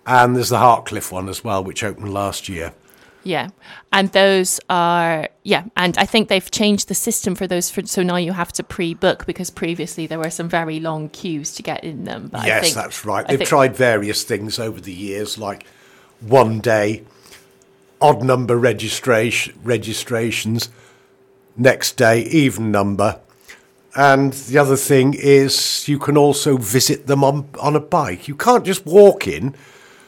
and 0.07 0.35
there's 0.35 0.49
the 0.49 0.57
Hartcliffe 0.57 1.11
one 1.11 1.29
as 1.29 1.43
well, 1.43 1.63
which 1.63 1.83
opened 1.83 2.11
last 2.11 2.49
year. 2.49 2.73
Yeah, 3.25 3.49
and 3.91 4.11
those 4.11 4.59
are 4.69 5.29
yeah, 5.41 5.63
and 5.75 5.97
I 5.97 6.05
think 6.05 6.29
they've 6.29 6.51
changed 6.51 6.87
the 6.89 6.93
system 6.93 7.33
for 7.33 7.47
those. 7.47 7.71
For, 7.71 7.83
so 7.87 8.03
now 8.03 8.17
you 8.17 8.33
have 8.33 8.53
to 8.53 8.63
pre-book 8.63 9.25
because 9.25 9.49
previously 9.49 10.05
there 10.05 10.19
were 10.19 10.29
some 10.29 10.47
very 10.47 10.79
long 10.79 11.09
queues 11.09 11.55
to 11.55 11.63
get 11.63 11.83
in 11.83 12.03
them. 12.03 12.27
But 12.27 12.41
I 12.41 12.45
yes, 12.45 12.61
think, 12.61 12.75
that's 12.75 13.03
right. 13.03 13.25
I 13.25 13.29
They've 13.29 13.39
think- 13.39 13.49
tried 13.49 13.75
various 13.75 14.23
things 14.23 14.59
over 14.59 14.79
the 14.79 14.93
years, 14.93 15.39
like 15.39 15.65
one 16.21 16.59
day, 16.59 17.01
odd 17.99 18.23
number 18.23 18.55
registration 18.57 19.57
registrations, 19.63 20.69
next 21.57 21.97
day 21.97 22.21
even 22.25 22.69
number, 22.69 23.19
and 23.95 24.33
the 24.33 24.59
other 24.59 24.77
thing 24.77 25.15
is 25.17 25.87
you 25.87 25.97
can 25.97 26.15
also 26.15 26.57
visit 26.57 27.07
them 27.07 27.23
on 27.23 27.49
on 27.59 27.75
a 27.75 27.79
bike. 27.79 28.27
You 28.27 28.35
can't 28.35 28.63
just 28.63 28.85
walk 28.85 29.27
in 29.27 29.55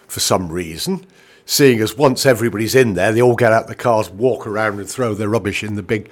for 0.08 0.20
some 0.20 0.50
reason. 0.50 1.04
Seeing 1.50 1.80
as 1.80 1.96
once 1.96 2.26
everybody's 2.26 2.76
in 2.76 2.96
there, 2.96 3.14
they 3.14 3.22
all 3.22 3.38
get 3.38 3.54
out 3.54 3.68
the 3.68 3.74
cars, 3.74 4.10
walk 4.10 4.46
around, 4.46 4.80
and 4.80 4.90
throw 4.90 5.14
their 5.14 5.30
rubbish 5.30 5.64
in 5.64 5.76
the 5.76 5.82
big 5.82 6.12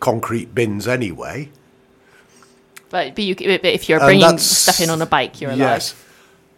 concrete 0.00 0.54
bins 0.54 0.88
anyway. 0.88 1.50
But, 2.88 3.14
but, 3.14 3.24
you, 3.24 3.34
but 3.34 3.66
if 3.66 3.90
you're 3.90 4.00
bringing 4.00 4.38
stuff 4.38 4.80
in 4.80 4.88
on 4.88 5.02
a 5.02 5.06
bike, 5.06 5.42
you're 5.42 5.50
allowed. 5.50 5.58
Yes, 5.58 5.94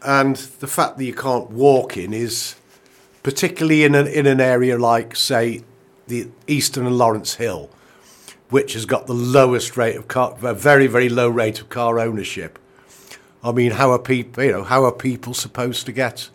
and 0.03 0.37
the 0.37 0.69
fact 0.69 0.99
that 0.99 1.05
you 1.05 1.13
can't 1.13 1.51
walk 1.51 1.97
in 1.97 2.15
is 2.15 2.55
particularly 3.25 3.83
in 3.83 3.97
an 3.97 4.07
in 4.07 4.27
an 4.27 4.41
area 4.41 4.79
like, 4.79 5.17
say, 5.17 5.65
the 6.07 6.29
Easton 6.47 6.87
and 6.87 6.97
Lawrence 6.97 7.35
Hill, 7.35 7.71
which 8.51 8.75
has 8.75 8.87
got 8.87 9.09
the 9.09 9.15
lowest 9.15 9.77
rate 9.77 9.97
of 9.97 10.07
car, 10.07 10.37
a 10.43 10.55
very 10.55 10.87
very 10.87 11.09
low 11.09 11.29
rate 11.29 11.61
of 11.61 11.69
car 11.69 11.99
ownership. 11.99 12.57
I 13.43 13.51
mean, 13.51 13.73
how 13.73 13.91
are 13.91 13.99
people? 13.99 14.45
You 14.45 14.53
know, 14.53 14.63
how 14.63 14.85
are 14.85 14.93
people 14.93 15.35
supposed 15.35 15.87
to 15.87 15.93
get 15.93 16.31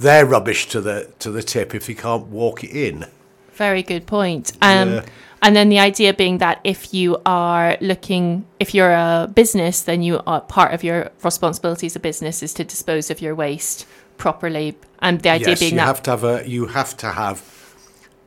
their 0.00 0.26
rubbish 0.26 0.66
to 0.68 0.80
the 0.80 1.10
to 1.18 1.30
the 1.30 1.42
tip 1.42 1.74
if 1.74 1.88
you 1.88 1.94
can't 1.94 2.26
walk 2.26 2.64
it 2.64 2.70
in? 2.70 3.06
Very 3.52 3.82
good 3.82 4.06
point. 4.06 4.52
Um, 4.62 4.94
Yeah. 4.94 5.04
And 5.42 5.56
then 5.56 5.70
the 5.70 5.78
idea 5.78 6.12
being 6.12 6.38
that 6.38 6.60
if 6.64 6.92
you 6.92 7.16
are 7.24 7.78
looking, 7.80 8.44
if 8.58 8.74
you're 8.74 8.92
a 8.92 9.30
business, 9.34 9.80
then 9.82 10.02
you 10.02 10.20
are 10.26 10.42
part 10.42 10.74
of 10.74 10.84
your 10.84 11.10
responsibility 11.24 11.86
as 11.86 11.96
a 11.96 12.00
business 12.00 12.42
is 12.42 12.52
to 12.54 12.64
dispose 12.64 13.10
of 13.10 13.22
your 13.22 13.34
waste 13.34 13.86
properly. 14.18 14.76
And 14.98 15.20
the 15.22 15.30
idea 15.30 15.50
yes, 15.50 15.60
being 15.60 15.72
you 15.72 15.78
that 15.78 15.86
have 15.86 16.02
to 16.02 16.10
have 16.10 16.24
a 16.24 16.48
you 16.48 16.66
have 16.66 16.94
to 16.98 17.06
have 17.12 17.42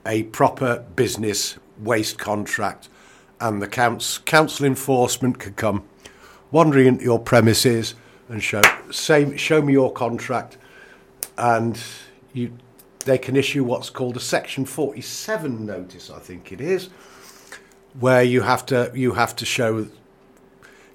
a 0.06 0.24
proper 0.24 0.84
business 0.96 1.58
waste 1.78 2.18
contract, 2.18 2.90
and 3.40 3.62
the 3.62 3.68
council 3.68 4.24
council 4.26 4.66
enforcement 4.66 5.38
can 5.38 5.54
come 5.54 5.84
wandering 6.52 6.88
into 6.88 7.04
your 7.04 7.20
premises 7.20 7.94
and 8.28 8.42
show 8.42 8.62
say 8.90 9.38
show 9.38 9.62
me 9.62 9.74
your 9.74 9.92
contract, 9.94 10.58
and 11.38 11.80
you 12.34 12.54
they 13.06 13.18
can 13.18 13.36
issue 13.36 13.64
what's 13.64 13.90
called 13.90 14.16
a 14.16 14.20
section 14.20 14.66
47 14.66 15.66
notice 15.66 16.10
i 16.10 16.20
think 16.20 16.52
it 16.52 16.62
is 16.62 16.90
where 18.00 18.24
you 18.24 18.42
have 18.42 18.66
to 18.66 18.92
you 18.94 19.14
have 19.14 19.36
to 19.36 19.46
show 19.46 19.88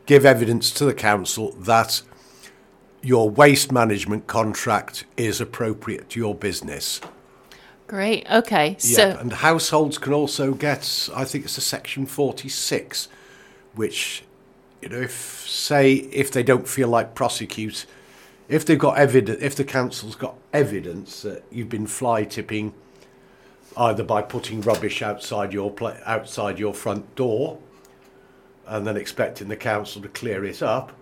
give 0.07 0.25
evidence 0.25 0.71
to 0.71 0.87
the 0.87 0.95
council 0.95 1.53
that 1.53 2.01
your 3.03 3.31
waste 3.31 3.71
management 3.71 4.27
contract 4.27 5.05
is 5.17 5.41
appropriate 5.41 6.09
to 6.11 6.19
your 6.19 6.35
business. 6.35 7.01
great. 7.87 8.27
Okay. 8.31 8.77
So 8.79 9.09
yeah, 9.09 9.21
and 9.21 9.33
households 9.33 9.99
can 9.99 10.13
also 10.13 10.53
get, 10.53 11.09
I 11.15 11.25
think 11.25 11.45
it's 11.45 11.59
a 11.59 11.63
section 11.63 12.07
46, 12.07 13.09
which, 13.75 14.25
you 14.83 14.89
know, 14.89 15.01
if, 15.01 15.47
say, 15.47 15.93
if 15.95 16.31
they 16.33 16.43
don't 16.43 16.67
feel 16.67 16.89
like 16.89 17.15
prosecute, 17.15 17.87
if 18.49 18.65
they've 18.65 18.79
got 18.79 18.99
evidence, 18.99 19.43
if 19.43 19.55
the 19.55 19.65
council's 19.65 20.17
got 20.17 20.35
evidence 20.53 21.23
that 21.23 21.45
you've 21.51 21.69
been 21.69 21.87
fly 21.87 22.25
tipping 22.25 22.73
either 23.77 24.03
by 24.03 24.23
putting 24.23 24.61
rubbish 24.63 25.03
outside 25.03 25.53
your 25.53 25.75
outside 26.05 26.59
your 26.59 26.75
front 26.75 27.15
door 27.15 27.59
and 28.67 28.87
then 28.87 28.97
expecting 28.97 29.49
the 29.49 29.57
council 29.57 30.03
to 30.03 30.09
clear 30.09 30.45
it 30.45 30.63
up, 30.63 30.93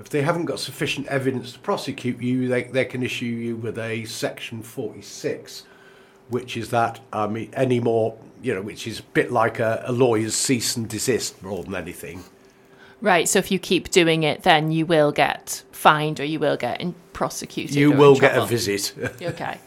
if 0.00 0.08
they 0.08 0.22
haven't 0.22 0.46
got 0.46 0.58
sufficient 0.58 1.06
evidence 1.06 1.52
to 1.52 1.58
prosecute 1.60 2.20
you, 2.20 2.48
they, 2.48 2.64
they 2.64 2.84
can 2.84 3.02
issue 3.02 3.26
you 3.26 3.56
with 3.56 3.78
a 3.78 4.04
section 4.06 4.62
46, 4.62 5.64
which 6.28 6.56
is 6.56 6.70
that, 6.70 7.00
I 7.12 7.26
mean, 7.26 7.50
any 7.52 7.80
more, 7.80 8.16
you 8.42 8.54
know, 8.54 8.62
which 8.62 8.86
is 8.86 9.00
a 9.00 9.02
bit 9.02 9.30
like 9.30 9.60
a, 9.60 9.84
a 9.86 9.92
lawyer's 9.92 10.34
cease 10.34 10.76
and 10.76 10.88
desist 10.88 11.42
more 11.42 11.62
than 11.62 11.74
anything. 11.74 12.24
Right. 13.00 13.28
So 13.28 13.38
if 13.38 13.50
you 13.50 13.58
keep 13.58 13.90
doing 13.90 14.22
it, 14.22 14.42
then 14.42 14.72
you 14.72 14.86
will 14.86 15.12
get 15.12 15.62
fined 15.72 16.20
or 16.20 16.24
you 16.24 16.38
will 16.38 16.56
get 16.56 16.80
in, 16.80 16.94
prosecuted. 17.12 17.76
You 17.76 17.92
will 17.92 18.16
get 18.16 18.36
a 18.36 18.44
visit. 18.46 18.92
Okay. 19.22 19.58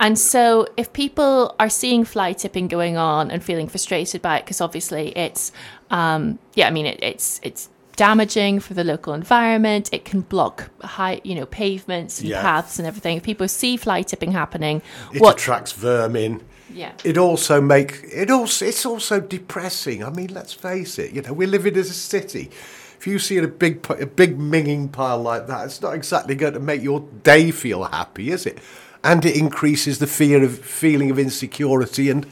and 0.00 0.18
so 0.18 0.66
if 0.76 0.92
people 0.92 1.54
are 1.58 1.68
seeing 1.68 2.04
fly 2.04 2.32
tipping 2.32 2.68
going 2.68 2.96
on 2.96 3.30
and 3.30 3.42
feeling 3.42 3.68
frustrated 3.68 4.22
by 4.22 4.38
it, 4.38 4.44
because 4.44 4.60
obviously 4.60 5.08
it's, 5.16 5.52
um, 5.90 6.38
yeah, 6.54 6.66
I 6.68 6.70
mean, 6.70 6.86
it, 6.86 6.98
it's, 7.02 7.40
it's 7.42 7.68
damaging 7.96 8.60
for 8.60 8.74
the 8.74 8.84
local 8.84 9.14
environment. 9.14 9.88
It 9.92 10.04
can 10.04 10.20
block 10.20 10.70
high, 10.82 11.20
you 11.24 11.34
know, 11.34 11.46
pavements 11.46 12.20
and 12.20 12.28
Yeah. 12.28 12.42
paths 12.42 12.78
and 12.78 12.86
everything. 12.86 13.16
If 13.16 13.22
people 13.22 13.48
see 13.48 13.76
fly 13.76 14.02
tipping 14.02 14.32
happening, 14.32 14.82
it 15.12 15.20
what, 15.20 15.36
attracts 15.36 15.72
vermin. 15.72 16.42
Yeah. 16.72 16.92
It 17.04 17.18
also 17.18 17.60
make 17.60 18.00
it 18.04 18.30
also 18.30 18.64
it's 18.64 18.84
also 18.86 19.20
depressing. 19.20 20.04
I 20.04 20.10
mean, 20.10 20.32
let's 20.32 20.52
face 20.52 20.98
it. 20.98 21.12
You 21.12 21.22
know, 21.22 21.32
we're 21.32 21.48
living 21.48 21.74
in 21.74 21.80
a 21.80 21.84
city. 21.84 22.50
If 22.98 23.06
you 23.06 23.18
see 23.18 23.38
a 23.38 23.46
big 23.46 23.88
a 23.90 24.06
big 24.06 24.38
minging 24.38 24.90
pile 24.90 25.20
like 25.20 25.46
that, 25.46 25.66
it's 25.66 25.80
not 25.80 25.94
exactly 25.94 26.34
going 26.34 26.54
to 26.54 26.60
make 26.60 26.82
your 26.82 27.00
day 27.22 27.50
feel 27.50 27.84
happy, 27.84 28.30
is 28.30 28.46
it? 28.46 28.58
And 29.04 29.24
it 29.24 29.36
increases 29.36 29.98
the 29.98 30.06
fear 30.06 30.42
of 30.42 30.58
feeling 30.58 31.10
of 31.10 31.18
insecurity 31.18 32.10
and 32.10 32.26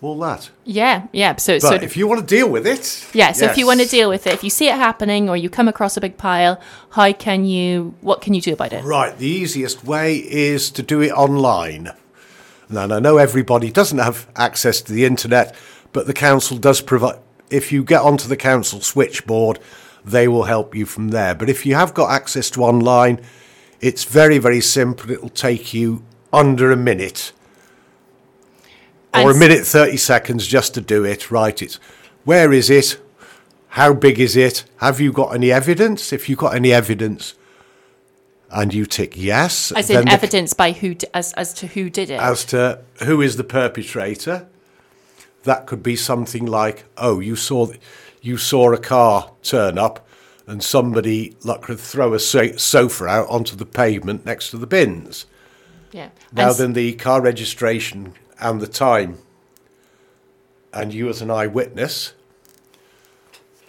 all 0.00 0.18
that. 0.20 0.50
Yeah. 0.64 1.06
Yeah. 1.12 1.36
So 1.36 1.58
But 1.60 1.78
of, 1.78 1.82
if 1.82 1.96
you 1.96 2.06
want 2.06 2.20
to 2.20 2.26
deal 2.26 2.48
with 2.48 2.66
it, 2.66 3.08
yeah. 3.12 3.32
So 3.32 3.46
if 3.46 3.56
you 3.56 3.66
want 3.66 3.80
to 3.80 3.88
deal 3.88 4.08
with 4.08 4.26
it, 4.26 4.34
if 4.34 4.44
you 4.44 4.50
see 4.50 4.68
it 4.68 4.76
happening 4.76 5.28
or 5.28 5.36
you 5.36 5.50
come 5.50 5.66
across 5.68 5.96
a 5.96 6.00
big 6.00 6.16
pile, 6.16 6.60
how 6.90 7.12
can 7.12 7.44
you, 7.44 7.94
what 8.00 8.20
can 8.20 8.34
you 8.34 8.40
do 8.40 8.52
about 8.52 8.72
it? 8.72 8.84
Right, 8.84 9.16
the 9.18 9.26
easiest 9.26 9.84
way 9.84 10.16
is 10.16 10.70
to 10.72 10.82
do 10.82 11.00
it 11.00 11.10
online. 11.10 11.90
Now, 12.70 12.82
I 12.82 13.00
know 13.00 13.16
everybody 13.16 13.70
doesn't 13.70 13.98
have 13.98 14.28
access 14.36 14.80
to 14.82 14.92
the 14.92 15.04
internet, 15.04 15.54
but 15.92 16.06
the 16.06 16.14
council 16.14 16.58
does 16.58 16.80
provide. 16.80 17.18
If 17.50 17.72
you 17.72 17.82
get 17.82 18.02
onto 18.02 18.28
the 18.28 18.36
council 18.36 18.80
switchboard, 18.80 19.58
they 20.04 20.28
will 20.28 20.44
help 20.44 20.74
you 20.74 20.84
from 20.84 21.08
there. 21.08 21.34
But 21.34 21.48
if 21.48 21.64
you 21.64 21.74
have 21.74 21.94
got 21.94 22.10
access 22.10 22.50
to 22.50 22.62
online, 22.62 23.20
it's 23.80 24.04
very, 24.04 24.38
very 24.38 24.60
simple. 24.60 25.10
It'll 25.10 25.30
take 25.30 25.72
you 25.72 26.04
under 26.32 26.70
a 26.70 26.76
minute 26.76 27.32
or 29.14 29.30
And 29.30 29.30
a 29.30 29.34
minute 29.34 29.66
30 29.66 29.96
seconds 29.96 30.46
just 30.46 30.74
to 30.74 30.82
do 30.82 31.04
it. 31.04 31.30
Right, 31.30 31.60
it's 31.62 31.76
where 32.24 32.52
is 32.52 32.68
it? 32.68 33.00
How 33.72 33.94
big 33.94 34.18
is 34.18 34.36
it? 34.36 34.64
Have 34.78 35.00
you 35.00 35.12
got 35.12 35.34
any 35.34 35.50
evidence? 35.50 36.12
If 36.12 36.28
you've 36.28 36.38
got 36.38 36.54
any 36.54 36.72
evidence 36.72 37.34
and 38.50 38.72
you 38.72 38.86
tick 38.86 39.14
yes, 39.16 39.72
As 39.72 39.90
in 39.90 40.04
the- 40.06 40.12
evidence 40.12 40.52
by 40.54 40.72
who 40.72 40.96
as 41.14 41.32
as 41.34 41.52
to 41.54 41.66
who 41.66 41.90
did 41.90 42.10
it. 42.10 42.20
as 42.20 42.44
to 42.46 42.80
who 43.04 43.20
is 43.20 43.36
the 43.36 43.44
perpetrator. 43.44 44.48
That 45.44 45.66
could 45.66 45.82
be 45.82 45.96
something 45.96 46.44
like, 46.46 46.84
oh, 46.96 47.20
you 47.20 47.36
saw 47.36 47.68
you 48.20 48.36
saw 48.36 48.72
a 48.72 48.78
car 48.78 49.30
turn 49.42 49.78
up, 49.78 50.06
and 50.46 50.62
somebody 50.62 51.36
like 51.44 51.62
could 51.62 51.78
throw 51.80 52.12
a 52.14 52.18
sofa 52.18 53.06
out 53.06 53.28
onto 53.28 53.54
the 53.56 53.64
pavement 53.66 54.26
next 54.26 54.50
to 54.50 54.56
the 54.58 54.66
bins. 54.66 55.26
yeah. 55.92 56.08
Now 56.32 56.48
And 56.50 56.58
then, 56.58 56.72
the 56.74 56.92
car 56.94 57.20
registration 57.20 58.14
and 58.40 58.60
the 58.60 58.66
time, 58.66 59.18
and 60.72 60.92
you 60.92 61.08
as 61.08 61.22
an 61.22 61.30
eyewitness. 61.30 62.12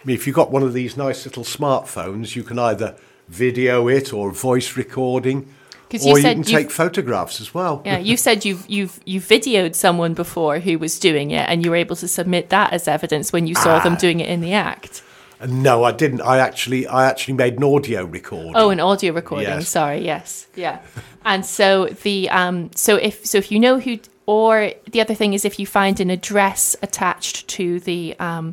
I 0.02 0.06
mean, 0.06 0.16
if 0.16 0.26
you've 0.26 0.36
got 0.36 0.50
one 0.50 0.62
of 0.62 0.72
these 0.72 0.96
nice 0.96 1.24
little 1.24 1.44
smartphones, 1.44 2.34
you 2.34 2.42
can 2.42 2.58
either 2.58 2.96
video 3.30 3.88
it 3.88 4.12
or 4.12 4.32
voice 4.32 4.76
recording. 4.76 5.46
you 5.90 5.98
or 6.12 6.16
you 6.18 6.22
said 6.22 6.34
can 6.34 6.42
take 6.42 6.70
photographs 6.70 7.40
as 7.40 7.54
well. 7.54 7.82
Yeah, 7.84 7.98
you 7.98 8.16
said 8.16 8.44
you've 8.44 8.68
you've 8.68 9.00
you 9.04 9.20
videoed 9.20 9.74
someone 9.74 10.14
before 10.14 10.58
who 10.60 10.78
was 10.78 10.98
doing 10.98 11.30
it, 11.30 11.48
and 11.48 11.64
you 11.64 11.70
were 11.70 11.76
able 11.76 11.96
to 11.96 12.08
submit 12.08 12.50
that 12.50 12.72
as 12.72 12.86
evidence 12.88 13.32
when 13.32 13.46
you 13.46 13.54
saw 13.54 13.76
Ah. 13.76 13.82
them 13.84 13.96
doing 13.96 14.20
it 14.20 14.28
in 14.28 14.40
the 14.40 14.52
act. 14.52 15.02
No, 15.48 15.84
I 15.84 15.92
didn't. 15.92 16.20
I 16.20 16.36
actually, 16.38 16.86
I 16.86 17.06
actually 17.06 17.32
made 17.34 17.54
an 17.56 17.64
audio 17.64 18.04
recording. 18.04 18.52
Oh, 18.54 18.68
an 18.68 18.78
audio 18.78 19.14
recording. 19.14 19.48
Yes. 19.48 19.68
Sorry, 19.68 20.04
yes, 20.04 20.46
yeah. 20.54 20.80
And 21.24 21.46
so 21.46 21.86
the 22.02 22.28
um, 22.28 22.70
so 22.74 22.96
if 22.96 23.24
so 23.24 23.38
if 23.38 23.50
you 23.50 23.58
know 23.58 23.78
who, 23.80 23.98
or 24.26 24.72
the 24.92 25.00
other 25.00 25.14
thing 25.14 25.32
is 25.32 25.44
if 25.46 25.58
you 25.58 25.66
find 25.66 25.98
an 25.98 26.10
address 26.10 26.76
attached 26.82 27.48
to 27.48 27.80
the 27.80 28.14
um, 28.20 28.52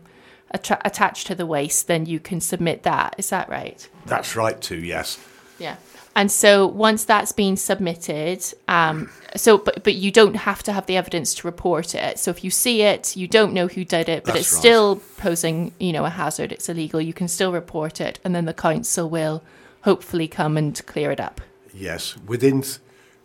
attra- 0.52 0.82
attached 0.86 1.28
to 1.28 1.36
the 1.36 1.46
waste, 1.46 1.88
then 1.88 2.06
you 2.06 2.20
can 2.20 2.42
submit 2.42 2.84
that. 2.84 3.16
Is 3.18 3.30
that 3.30 3.50
right? 3.50 3.88
That's 4.06 4.36
right 4.36 4.60
too. 4.62 4.80
Yes. 4.80 5.20
Yeah. 5.60 5.76
And 6.16 6.32
so 6.32 6.66
once 6.66 7.06
that's 7.06 7.32
been 7.32 7.58
submitted, 7.58 8.44
um, 8.68 9.12
so 9.36 9.60
but 9.60 9.84
but 9.84 9.94
you 9.96 10.12
don't 10.12 10.36
have 10.36 10.64
to 10.64 10.74
have 10.74 10.88
the 10.88 10.98
evidence 10.98 11.36
to 11.36 11.48
report 11.48 11.94
it. 11.94 12.18
So 12.18 12.32
if 12.32 12.44
you 12.44 12.50
see 12.50 12.82
it, 12.82 13.16
you 13.16 13.28
don't 13.28 13.54
know 13.54 13.68
who 13.68 13.86
did 13.86 14.10
it, 14.10 14.24
but 14.24 14.34
That's 14.34 14.48
it's 14.48 14.54
right. 14.54 14.60
still 14.60 14.96
posing, 15.18 15.74
you 15.80 15.94
know, 15.94 16.06
a 16.06 16.10
hazard. 16.10 16.52
It's 16.52 16.70
illegal. 16.70 17.00
You 17.00 17.14
can 17.14 17.28
still 17.28 17.52
report 17.52 18.02
it, 18.02 18.20
and 18.24 18.34
then 18.34 18.46
the 18.46 18.54
council 18.54 19.08
will 19.10 19.44
hopefully 19.82 20.28
come 20.28 20.58
and 20.58 20.84
clear 20.88 21.12
it 21.12 21.20
up. 21.20 21.40
Yes. 21.74 22.18
Within, 22.26 22.64
th- 22.64 22.80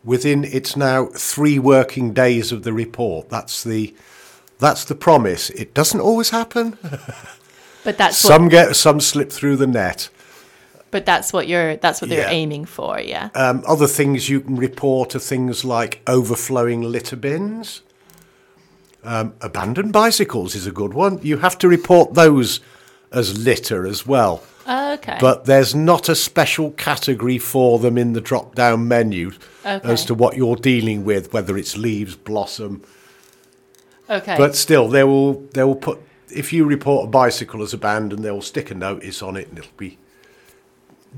within 0.04 0.44
it's 0.44 0.76
now 0.76 1.06
three 1.06 1.58
working 1.58 2.12
days 2.12 2.52
of 2.52 2.62
the 2.62 2.72
report. 2.74 3.30
That's 3.30 3.64
the, 3.64 3.94
that's 4.62 4.84
the 4.86 4.94
promise. 4.94 5.50
It 5.50 5.74
doesn't 5.74 6.00
always 6.00 6.30
happen. 6.30 6.78
But 7.84 7.98
that's 7.98 8.16
Some 8.16 8.42
what, 8.42 8.50
get, 8.52 8.76
some 8.76 9.00
slip 9.00 9.32
through 9.32 9.56
the 9.56 9.66
net. 9.66 10.08
but 10.92 11.04
that's 11.04 11.32
what 11.32 11.48
you're 11.48 11.74
that's 11.78 12.00
what 12.00 12.10
they're 12.10 12.28
Yeah. 12.30 12.40
aiming 12.42 12.66
for. 12.66 13.00
Yeah. 13.00 13.30
Um, 13.34 13.64
other 13.66 13.88
things 13.88 14.28
you 14.28 14.40
can 14.40 14.54
report 14.54 15.16
are 15.16 15.18
things 15.18 15.64
like 15.64 16.00
overflowing 16.06 16.82
litter 16.82 17.16
bins. 17.16 17.82
Um, 19.04 19.34
abandoned 19.40 19.92
bicycles 19.92 20.54
is 20.54 20.64
a 20.66 20.70
good 20.70 20.94
one. 20.94 21.18
You 21.24 21.38
have 21.38 21.58
to 21.58 21.68
report 21.68 22.14
those 22.14 22.60
as 23.10 23.36
litter 23.44 23.84
as 23.84 24.06
well. 24.06 24.44
Okay. 24.68 25.18
But 25.20 25.46
there's 25.46 25.74
not 25.74 26.08
a 26.08 26.14
special 26.14 26.70
category 26.70 27.38
for 27.38 27.80
them 27.80 27.98
in 27.98 28.12
the 28.12 28.20
drop 28.20 28.54
down 28.54 28.86
menu 28.86 29.32
Okay. 29.66 29.88
as 29.92 30.04
to 30.04 30.14
what 30.14 30.36
you're 30.36 30.54
dealing 30.54 31.04
with, 31.04 31.32
whether 31.32 31.56
it's 31.58 31.76
leaves, 31.76 32.14
blossom. 32.14 32.82
Okay. 34.12 34.36
But 34.36 34.54
still, 34.56 34.88
they 34.88 35.04
will 35.04 35.34
they 35.52 35.64
will 35.64 35.76
put 35.76 36.00
if 36.34 36.52
you 36.52 36.64
report 36.64 37.06
a 37.08 37.10
bicycle 37.10 37.62
as 37.62 37.74
abandoned, 37.74 38.24
they 38.24 38.30
will 38.30 38.42
stick 38.42 38.70
a 38.70 38.74
notice 38.74 39.22
on 39.22 39.36
it, 39.36 39.48
and 39.48 39.58
it'll 39.58 39.70
be 39.76 39.98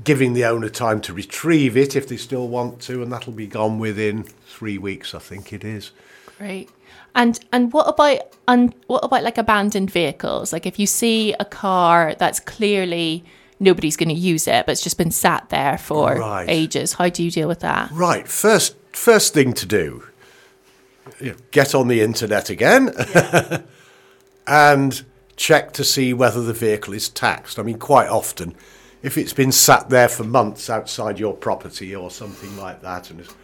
giving 0.03 0.33
the 0.33 0.43
owner 0.45 0.69
time 0.69 0.99
to 1.01 1.13
retrieve 1.13 1.77
it 1.77 1.95
if 1.95 2.07
they 2.07 2.17
still 2.17 2.47
want 2.47 2.81
to, 2.81 3.01
and 3.01 3.11
that'll 3.11 3.31
be 3.31 3.47
gone 3.47 3.79
within 3.79 4.23
three 4.45 4.77
weeks, 4.77 5.15
I 5.15 5.19
think 5.19 5.53
it 5.53 5.63
is. 5.63 5.91
Great. 6.37 6.69
And 7.13 7.39
and 7.53 7.71
what 7.71 7.87
about 7.87 8.19
un, 8.47 8.73
what 8.87 9.03
about 9.05 9.23
like 9.23 9.37
abandoned 9.37 9.89
vehicles? 9.89 10.51
Like 10.51 10.65
if 10.65 10.77
you 10.79 10.85
see 10.85 11.33
a 11.39 11.45
car 11.45 12.13
that's 12.17 12.39
clearly 12.41 13.23
nobody's 13.57 13.95
going 13.95 14.09
to 14.09 14.15
use 14.15 14.49
it, 14.49 14.65
but 14.65 14.73
it's 14.73 14.81
just 14.83 14.97
been 14.97 15.11
sat 15.11 15.47
there 15.49 15.77
for 15.77 16.15
Right. 16.15 16.45
ages, 16.49 16.91
how 16.93 17.07
do 17.07 17.23
you 17.23 17.31
deal 17.31 17.47
with 17.47 17.61
that? 17.61 17.89
Right, 17.91 18.27
first 18.27 18.75
first 18.91 19.33
thing 19.33 19.53
to 19.53 19.65
do, 19.65 20.03
get 21.51 21.75
on 21.75 21.87
the 21.87 22.01
internet 22.01 22.49
again 22.49 22.91
and 24.47 25.05
check 25.35 25.73
to 25.73 25.83
see 25.83 26.13
whether 26.13 26.41
the 26.41 26.53
vehicle 26.53 26.93
is 26.93 27.09
taxed. 27.09 27.59
I 27.59 27.63
mean, 27.63 27.79
quite 27.79 28.07
often, 28.07 28.55
if 29.03 29.17
it's 29.17 29.33
been 29.33 29.51
sat 29.51 29.89
there 29.89 30.09
for 30.09 30.23
months 30.23 30.69
outside 30.69 31.19
your 31.19 31.33
property 31.33 31.95
or 31.95 32.09
something 32.09 32.55
like 32.57 32.81
that, 32.81 33.09
and 33.09 33.19
it's 33.19 33.35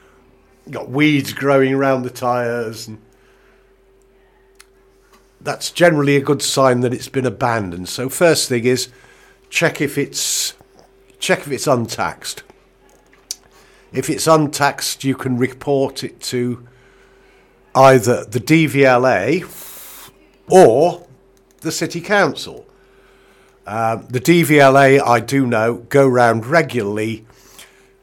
got 0.70 0.90
weeds 0.90 1.34
growing 1.34 1.74
around 1.74 2.04
the 2.04 2.10
tyres, 2.10 2.88
and 2.88 3.00
that's 5.40 5.72
generally 5.72 6.16
a 6.16 6.22
good 6.22 6.42
sign 6.42 6.82
that 6.82 6.94
it's 6.94 7.10
been 7.10 7.26
abandoned. 7.26 7.90
So 7.90 8.10
first 8.10 8.50
thing 8.50 8.66
is 8.66 8.90
check 9.50 9.82
if 9.82 9.98
it's 9.98 10.54
check 11.20 11.40
if 11.40 11.52
it's 11.52 11.68
untaxed. 11.68 12.44
If 13.94 14.10
it's 14.10 14.26
untaxed, 14.26 15.04
you 15.04 15.16
can 15.16 15.38
report 15.38 16.04
it 16.04 16.22
to 16.22 16.66
either 17.76 18.26
the 18.26 18.40
DVLA 18.40 19.44
or 20.50 21.08
the 21.62 21.72
City 21.72 22.02
Council. 22.02 22.66
Um, 23.66 24.08
the 24.10 24.20
DVLA, 24.20 25.02
I 25.02 25.20
do 25.20 25.46
know, 25.46 25.86
go 25.90 26.08
round 26.08 26.46
regularly, 26.46 27.26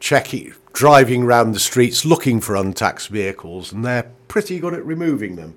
checking, 0.01 0.55
driving 0.73 1.25
round 1.25 1.55
the 1.55 1.61
streets 1.61 2.05
looking 2.05 2.41
for 2.41 2.55
untaxed 2.55 3.09
vehicles, 3.09 3.73
and 3.73 3.85
they're 3.85 4.11
pretty 4.29 4.61
good 4.61 4.75
at 4.75 4.85
removing 4.87 5.37
them. 5.37 5.57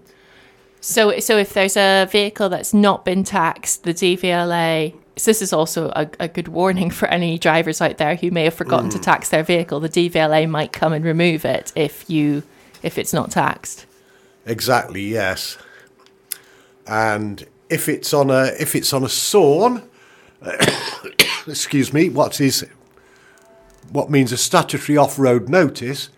So 0.84 1.19
so 1.19 1.38
if 1.38 1.54
there's 1.54 1.78
a 1.78 2.08
vehicle 2.12 2.50
that's 2.50 2.74
not 2.74 3.06
been 3.06 3.24
taxed, 3.24 3.84
the 3.84 3.93
DVLA 3.93 4.95
so 5.17 5.30
this 5.30 5.41
is 5.43 5.54
also 5.54 5.89
a, 5.95 6.10
a 6.19 6.28
good 6.28 6.47
warning 6.47 6.89
for 6.89 7.08
any 7.08 7.38
drivers 7.38 7.82
out 7.82 7.97
there 7.97 8.15
who 8.15 8.32
may 8.32 8.45
have 8.45 8.56
forgotten 8.56 8.89
to 8.89 9.00
tax 9.00 9.30
their 9.30 9.43
vehicle. 9.43 9.80
The 9.80 9.89
DVLA 9.89 10.50
might 10.50 10.71
come 10.71 10.93
and 10.93 11.06
remove 11.06 11.45
it 11.45 11.71
if 11.76 12.10
you 12.10 12.41
if 12.82 12.97
it's 12.97 13.13
not 13.13 13.30
taxed. 13.30 13.86
Exactly, 14.45 15.01
yes. 15.01 15.58
And 16.88 17.45
if 17.69 17.88
it's 17.88 18.13
on 18.13 18.30
a 18.30 18.51
if 18.60 18.75
it's 18.75 18.93
on 18.93 19.04
a 19.04 19.10
SORN, 19.10 19.84
excuse 21.47 21.93
me, 21.93 22.10
what 22.10 22.41
is 22.41 22.65
what 23.91 24.10
means 24.10 24.32
a 24.32 24.38
statutory 24.38 24.97
off-road 24.97 25.49
notice? 25.49 26.10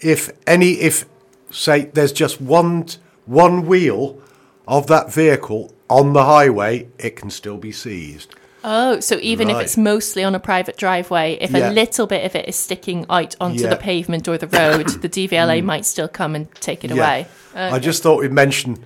If 0.00 0.30
any 0.46 0.72
if 0.72 1.06
say 1.50 1.86
there's 1.86 2.12
just 2.12 2.40
one 2.40 2.86
one 3.24 3.66
wheel 3.66 4.20
of 4.68 4.86
that 4.88 5.12
vehicle 5.12 5.72
on 5.88 6.12
the 6.12 6.24
highway, 6.24 6.88
it 6.98 7.16
can 7.16 7.30
still 7.30 7.56
be 7.56 7.72
seized. 7.72 8.34
Oh, 8.68 8.98
so 8.98 9.18
even 9.22 9.48
if 9.48 9.56
it's 9.58 9.76
mostly 9.76 10.24
on 10.24 10.34
a 10.34 10.40
private 10.40 10.76
driveway, 10.76 11.38
if 11.40 11.52
Yeah. 11.52 11.70
a 11.70 11.72
little 11.72 12.08
bit 12.08 12.24
of 12.26 12.34
it 12.34 12.48
is 12.48 12.56
sticking 12.56 13.06
out 13.08 13.36
onto 13.40 13.60
Yeah. 13.62 13.68
Mm. 13.68 13.70
the 13.70 13.76
pavement 13.76 14.26
or 14.28 14.36
the 14.36 14.48
road, 14.48 14.88
the 15.02 15.08
DVLA 15.08 15.62
might 15.62 15.86
still 15.86 16.08
come 16.08 16.34
and 16.34 16.52
take 16.56 16.84
it 16.84 16.90
away. 16.90 17.26
I 17.54 17.78
just 17.78 18.02
thought 18.02 18.18
we'd 18.20 18.32
mention 18.32 18.78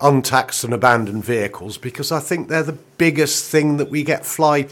untaxed 0.00 0.62
and 0.62 0.74
abandoned 0.74 1.24
vehicles 1.24 1.78
because 1.78 2.12
I 2.12 2.20
think 2.20 2.48
they're 2.48 2.62
the 2.62 2.76
biggest 2.98 3.50
thing 3.50 3.78
that 3.78 3.88
we 3.90 4.02
get 4.04 4.26
fly 4.26 4.66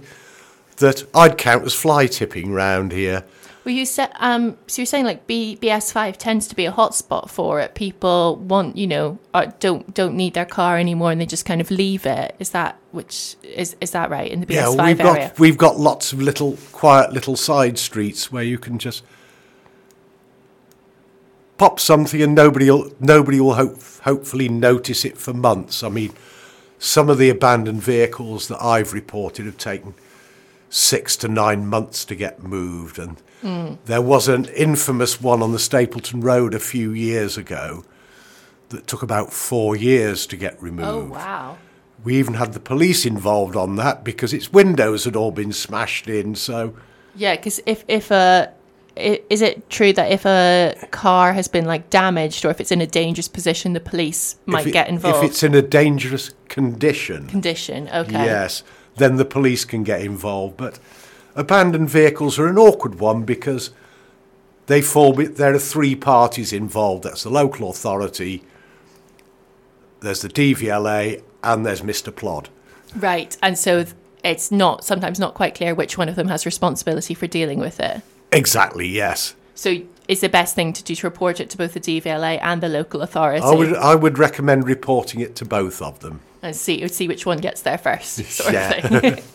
that 0.77 1.05
I'd 1.15 1.39
count 1.39 1.65
as 1.65 1.73
fly 1.75 2.07
tipping 2.07 2.53
round 2.53 2.93
here. 2.93 3.25
Well, 3.65 3.75
you 3.75 3.87
said 3.87 4.11
um, 4.17 4.57
so. 4.67 4.83
You're 4.83 4.87
saying 4.87 5.05
like 5.05 5.27
B, 5.27 5.57
BS5 5.61 6.17
tends 6.17 6.49
to 6.49 6.57
be 6.57 6.67
a 6.67 6.73
hotspot 6.73 7.31
for 7.31 7.61
it. 7.61 7.75
People 7.75 8.37
want, 8.37 8.77
you 8.77 8.89
know, 8.89 9.19
don't 9.61 9.95
don't 9.95 10.17
need 10.17 10.35
their 10.35 10.45
car 10.45 10.79
anymore, 10.79 11.13
and 11.13 11.21
they 11.21 11.27
just 11.27 11.45
kind 11.45 11.61
of 11.61 11.71
leave 11.71 12.05
it. 12.05 12.35
Is 12.41 12.51
that 12.51 12.79
which 12.91 13.37
is 13.43 13.77
is 13.81 13.93
that 13.93 14.11
right 14.11 14.31
in 14.31 14.41
the 14.41 14.47
BS5 14.47 14.55
yeah, 14.55 14.71
we've 14.71 15.01
area? 15.01 15.29
got 15.29 15.39
we've 15.39 15.59
got 15.59 15.79
lots 15.79 16.13
of 16.13 16.21
little 16.21 16.59
quiet 16.73 17.13
little 17.13 17.37
side 17.37 17.79
streets 17.79 18.33
where 18.33 18.43
you 18.43 18.59
can 18.59 18.79
just 18.79 19.05
pop 21.57 21.79
something 21.79 22.21
and 22.21 22.35
nobody 22.35 22.69
will 22.69 22.93
nobody 22.99 23.39
will 23.41 23.55
hope, 23.55 23.81
hopefully 24.03 24.49
notice 24.49 25.05
it 25.05 25.17
for 25.17 25.33
months. 25.33 25.85
I 25.85 25.89
mean, 25.89 26.13
some 26.81 27.09
of 27.09 27.19
the 27.19 27.31
abandoned 27.31 27.81
vehicles 27.81 28.49
that 28.49 28.61
I've 28.61 28.93
reported 28.93 29.47
have 29.47 29.59
taken 29.59 29.95
six 30.69 31.17
to 31.19 31.29
nine 31.29 31.69
months 31.69 32.05
to 32.07 32.17
get 32.17 32.43
moved, 32.43 32.99
and 32.99 33.23
there 33.43 34.03
was 34.03 34.29
an 34.29 34.45
infamous 34.47 35.21
one 35.21 35.43
on 35.43 35.53
the 35.53 35.59
Stapleton 35.59 36.21
Road 36.21 36.55
a 36.55 36.61
few 36.61 36.93
years 36.93 37.37
ago 37.37 37.85
that 38.69 38.87
took 38.87 39.03
about 39.03 39.33
four 39.33 39.77
years 39.77 40.27
to 40.27 40.37
get 40.37 40.61
removed. 40.63 40.89
Oh 40.89 41.05
wow! 41.05 41.59
We 42.05 42.17
even 42.17 42.35
had 42.35 42.53
the 42.53 42.61
police 42.61 43.05
involved 43.07 43.57
on 43.57 43.77
that 43.77 44.05
because 44.05 44.33
its 44.33 44.53
windows 44.53 45.05
had 45.05 45.17
all 45.17 45.31
been 45.31 45.53
smashed 45.53 46.09
in. 46.09 46.35
So 46.35 46.75
Yeah, 47.15 47.37
because 47.37 47.61
if 47.67 47.85
if 47.89 48.11
a 48.11 48.53
is 48.97 49.41
it 49.41 49.71
true 49.71 49.93
that 49.95 50.11
if 50.13 50.27
a 50.27 50.75
car 50.91 51.33
has 51.33 51.49
been 51.49 51.65
like 51.65 51.89
damaged 51.89 52.45
or 52.45 52.51
if 52.51 52.61
it's 52.61 52.71
in 52.73 52.81
a 52.81 52.87
dangerous 52.87 53.29
position, 53.29 53.73
the 53.73 53.81
police 53.81 54.37
might 54.47 54.67
it- 54.67 54.73
get 54.73 54.89
involved? 54.89 55.25
If 55.25 55.31
it's 55.31 55.43
in 55.43 55.55
a 55.55 55.63
dangerous 55.63 56.33
condition, 56.49 57.27
condition, 57.29 57.89
okay. 57.89 58.13
yes, 58.13 58.63
then 58.97 59.17
the 59.17 59.25
police 59.25 59.65
can 59.65 59.83
get 59.83 60.03
involved. 60.03 60.57
But 60.57 60.79
abandoned 61.35 61.91
vehicles 61.91 62.39
are 62.39 62.47
an 62.47 62.59
awkward 62.59 63.01
one 63.01 63.23
because 63.25 63.71
they 64.67 64.81
fall. 64.83 65.13
There 65.15 65.55
are 65.55 65.59
three 65.59 65.95
parties 65.95 66.53
involved. 66.53 67.05
That's 67.05 67.23
the 67.25 67.31
local 67.31 67.71
authority. 67.71 68.43
There's 70.01 70.23
the 70.23 70.29
DVLA 70.29 71.23
and 71.43 71.65
there's 71.65 71.83
Mr. 71.83 72.15
Plod. 72.15 72.49
Right, 72.97 73.37
and 73.43 73.57
so 73.57 73.87
it's 74.25 74.51
not 74.51 74.85
sometimes 74.85 75.19
not 75.19 75.35
quite 75.35 75.55
clear 75.55 75.75
which 75.75 75.97
one 75.97 76.09
of 76.09 76.17
them 76.17 76.29
has 76.29 76.45
responsibility 76.47 77.15
for 77.15 77.27
dealing 77.27 77.59
with 77.59 77.81
it. 77.81 78.03
Exactly. 78.31 78.87
Yes. 78.87 79.35
So 79.55 79.79
is 80.09 80.21
the 80.21 80.29
best 80.29 80.55
thing 80.55 80.73
to 80.73 80.83
do 80.83 80.95
to 80.97 81.07
report 81.07 81.39
it 81.41 81.49
to 81.51 81.57
both 81.57 81.75
the 81.75 81.81
DVLA 81.81 82.39
and 82.43 82.61
the 82.61 82.69
local 82.69 83.03
authority 83.03 83.45
I 83.45 83.51
would 83.55 83.75
I 83.77 83.95
would 83.95 84.19
recommend 84.19 84.67
reporting 84.67 85.21
it 85.21 85.37
to 85.37 85.45
both 85.45 85.81
of 85.81 86.01
them. 86.01 86.21
and 86.43 86.55
see 86.57 86.87
see 86.89 87.07
which 87.09 87.25
one 87.25 87.39
gets 87.39 87.63
there 87.63 87.79
first, 87.79 88.17
sort 88.25 88.53
Yeah. 88.53 88.73
of 88.87 89.01
thing. 89.01 89.23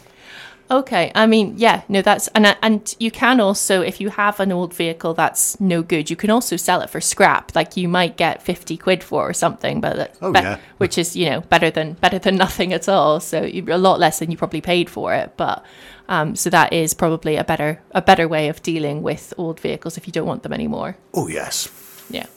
okay, 0.69 1.11
I 1.15 1.25
mean, 1.27 1.53
yeah, 1.57 1.81
no, 1.89 2.01
that's 2.01 2.27
and 2.29 2.55
and 2.61 2.95
you 2.99 3.11
can 3.11 3.39
also 3.39 3.81
if 3.81 3.99
you 4.01 4.09
have 4.09 4.39
an 4.39 4.51
old 4.51 4.73
vehicle 4.73 5.13
that's 5.13 5.59
no 5.59 5.81
good, 5.81 6.09
you 6.09 6.15
can 6.15 6.29
also 6.29 6.55
sell 6.57 6.81
it 6.81 6.89
for 6.89 7.01
scrap. 7.01 7.55
Like 7.55 7.77
you 7.77 7.87
might 7.87 8.17
get 8.17 8.41
fifty 8.43 8.77
quid 8.77 9.03
for 9.03 9.29
or 9.29 9.33
something, 9.33 9.81
but 9.81 9.95
that- 9.95 10.15
Oh, 10.21 10.31
be- 10.31 10.39
yeah. 10.39 10.57
which 10.77 10.97
is 10.97 11.15
you 11.15 11.29
know 11.29 11.41
better 11.41 11.69
than 11.71 11.93
better 11.93 12.19
than 12.19 12.35
nothing 12.45 12.73
at 12.73 12.87
all. 12.89 13.19
So 13.19 13.43
a 13.43 13.77
lot 13.77 13.99
less 13.99 14.19
than 14.19 14.31
you 14.31 14.37
probably 14.37 14.61
paid 14.61 14.89
for 14.89 15.13
it, 15.13 15.33
but. 15.37 15.63
Um, 16.09 16.37
so 16.37 16.49
that 16.51 16.71
is 16.71 16.93
probably 16.93 17.35
a 17.35 17.43
better 17.43 17.81
a 17.91 18.01
better 18.01 18.29
way 18.29 18.47
of 18.47 18.63
dealing 18.63 19.03
with 19.03 19.33
old 19.37 19.59
vehicles 19.59 19.97
if 19.97 20.07
you 20.07 20.13
don't 20.13 20.25
want 20.25 20.41
them 20.43 20.53
anymore. 20.53 20.95
Oh 21.13 21.27
yes. 21.27 21.67
Yeah. 22.09 22.27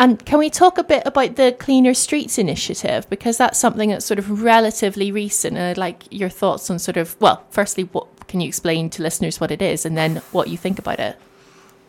And 0.00 0.24
can 0.24 0.38
we 0.38 0.48
talk 0.48 0.78
a 0.78 0.84
bit 0.84 1.02
about 1.06 1.34
the 1.34 1.56
Cleaner 1.58 1.92
Streets 1.92 2.38
initiative? 2.38 3.08
Because 3.10 3.36
that's 3.36 3.58
something 3.58 3.90
that's 3.90 4.06
sort 4.06 4.18
of 4.18 4.42
relatively 4.42 5.10
recent. 5.10 5.56
And 5.56 5.66
I'd 5.66 5.76
like 5.76 6.04
your 6.10 6.28
thoughts 6.28 6.70
on 6.70 6.78
sort 6.78 6.96
of, 6.96 7.20
well, 7.20 7.44
firstly, 7.50 7.84
what 7.84 8.28
can 8.28 8.40
you 8.40 8.46
explain 8.46 8.90
to 8.90 9.02
listeners 9.02 9.40
what 9.40 9.50
it 9.50 9.60
is 9.60 9.84
and 9.84 9.96
then 9.96 10.16
what 10.30 10.48
you 10.48 10.56
think 10.56 10.78
about 10.78 11.00
it? 11.00 11.16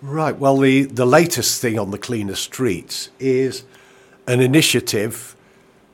Right. 0.02 0.36
Well, 0.36 0.58
the, 0.58 0.84
the 0.84 1.06
latest 1.06 1.62
thing 1.62 1.78
on 1.78 1.92
the 1.92 2.00
cleaner 2.00 2.36
streets 2.36 3.10
is 3.20 3.64
an 4.28 4.40
initiative 4.40 5.36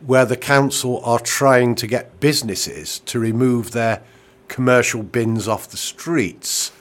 where 0.05 0.25
the 0.25 0.37
council 0.37 1.03
are 1.03 1.19
trying 1.19 1.75
to 1.75 1.87
get 1.87 2.19
businesses 2.21 2.99
to 2.99 3.19
remove 3.19 3.71
their 3.71 4.01
commercial 4.47 5.03
bins 5.03 5.47
off 5.47 5.67
the 5.67 5.77
streets. 5.77 6.71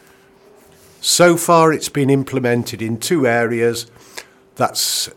So 1.00 1.36
far, 1.36 1.72
it's 1.72 1.88
been 1.88 2.10
implemented 2.10 2.80
in 2.80 2.98
two 2.98 3.26
areas. 3.26 3.90
That's 4.56 5.10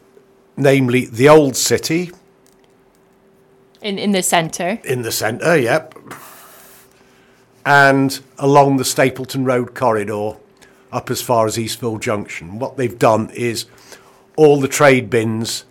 namely 0.58 1.06
the 1.06 1.30
old 1.30 1.56
city 1.56 2.12
In, 3.82 3.98
in 3.98 4.12
the 4.12 4.24
centre. 4.24 4.80
in 4.84 5.04
the 5.04 5.12
centre, 5.12 5.58
yep, 5.58 5.94
and 7.66 8.20
along 8.40 8.78
the 8.78 8.86
Stapleton 8.86 9.46
Road 9.46 9.76
corridor 9.76 10.34
up 10.92 11.12
as 11.12 11.22
far 11.22 11.46
as 11.46 11.58
Eastville 11.58 12.00
Junction. 12.00 12.60
What 12.60 12.78
they've 12.78 12.98
done 12.98 13.30
is 13.32 13.66
all 14.36 14.60
the 14.60 14.68
trade 14.68 15.10
bins 15.10 15.66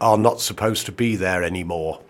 are 0.00 0.18
not 0.18 0.40
supposed 0.40 0.86
to 0.86 0.92
be 0.92 1.16
there 1.16 1.42
anymore. 1.42 2.00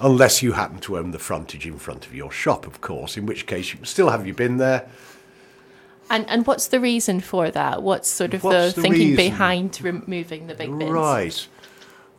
Unless 0.00 0.42
you 0.42 0.52
happen 0.52 0.78
to 0.80 0.98
own 0.98 1.10
the 1.10 1.18
frontage 1.18 1.66
in 1.66 1.78
front 1.78 2.06
of 2.06 2.14
your 2.14 2.30
shop, 2.30 2.66
of 2.66 2.80
course, 2.80 3.16
in 3.16 3.26
which 3.26 3.46
case 3.46 3.72
you 3.72 3.78
can 3.78 3.86
still 3.86 4.10
have 4.10 4.24
your 4.26 4.34
bin 4.34 4.58
there. 4.58 4.88
And, 6.10 6.28
and 6.28 6.46
what's 6.46 6.68
the 6.68 6.80
reason 6.80 7.20
for 7.20 7.50
that? 7.50 7.82
What's 7.82 8.08
sort 8.08 8.34
of 8.34 8.44
What's 8.44 8.74
the, 8.74 8.80
the 8.80 8.82
thinking 8.82 9.10
reason? 9.10 9.16
behind 9.16 9.78
removing 9.82 10.46
the 10.46 10.54
big 10.54 10.76
bins? 10.78 10.90
Right. 10.90 11.48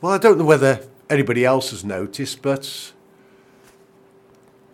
Well, 0.02 0.12
I 0.12 0.18
don't 0.18 0.38
know 0.38 0.46
whether 0.46 0.88
anybody 1.10 1.44
else 1.44 1.72
has 1.72 1.84
noticed, 1.84 2.42
but 2.42 2.94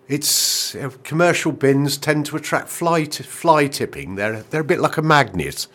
it's 0.08 0.76
uh, 0.76 0.92
commercial 1.04 1.52
bins 1.52 1.98
tend 1.98 2.26
to 2.28 2.36
attract 2.36 2.70
fly 2.70 3.06
t- 3.06 3.24
fly 3.24 3.68
tipping. 3.68 4.16
They're 4.16 4.44
they're 4.44 4.62
a 4.62 4.66
bit 4.66 4.80
like 4.80 4.98
a 4.98 5.02
magnet. 5.02 5.68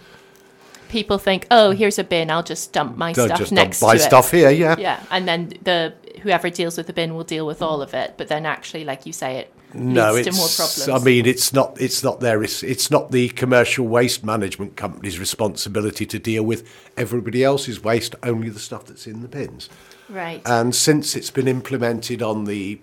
People 0.89 1.19
think, 1.19 1.47
oh, 1.53 1.71
here's 1.71 1.99
a 2.01 2.05
bin, 2.05 2.31
I'll 2.33 2.43
just 2.43 2.73
dump 2.73 2.97
my 2.97 3.13
They'll 3.13 3.27
stuff 3.27 3.39
just 3.39 3.53
next 3.53 3.81
buy 3.81 3.97
to 3.97 4.03
it. 4.03 4.05
stuff 4.05 4.33
here, 4.33 4.51
yeah. 4.51 4.75
Yeah, 4.77 5.01
and 5.13 5.27
then 5.27 5.53
the 5.63 5.95
whoever 6.23 6.51
deals 6.51 6.77
with 6.77 6.89
the 6.89 6.93
bin 6.93 7.15
will 7.15 7.23
deal 7.25 7.47
with 7.47 7.63
all 7.63 7.81
of 7.81 7.95
it. 7.95 8.15
But 8.17 8.27
then 8.29 8.45
actually, 8.45 8.85
like 8.85 9.07
you 9.07 9.13
say, 9.13 9.37
it 9.37 9.55
No, 9.75 10.17
it's. 10.17 10.29
to 10.29 10.35
more 10.35 10.49
problems. 10.49 10.89
I 10.89 11.05
mean, 11.05 11.27
it's 11.27 11.53
not. 11.53 11.81
It's 11.81 12.03
not 12.03 12.21
their. 12.21 12.43
It's, 12.43 12.63
it's 12.63 12.91
not 12.91 13.11
the 13.11 13.29
commercial 13.31 13.87
waste 13.87 14.25
management 14.25 14.77
company's 14.77 15.19
responsibility 15.19 16.07
to 16.07 16.19
deal 16.19 16.43
with 16.43 16.69
everybody 16.97 17.45
else's 17.45 17.83
waste. 17.83 18.15
Only 18.23 18.49
the 18.49 18.59
stuff 18.59 18.87
that's 18.87 19.07
in 19.07 19.23
the 19.23 19.29
bins. 19.29 19.69
right. 20.09 20.43
And 20.45 20.75
since 20.75 21.15
it's 21.15 21.31
been 21.31 21.49
implemented 21.49 22.23
on 22.23 22.45
the 22.45 22.81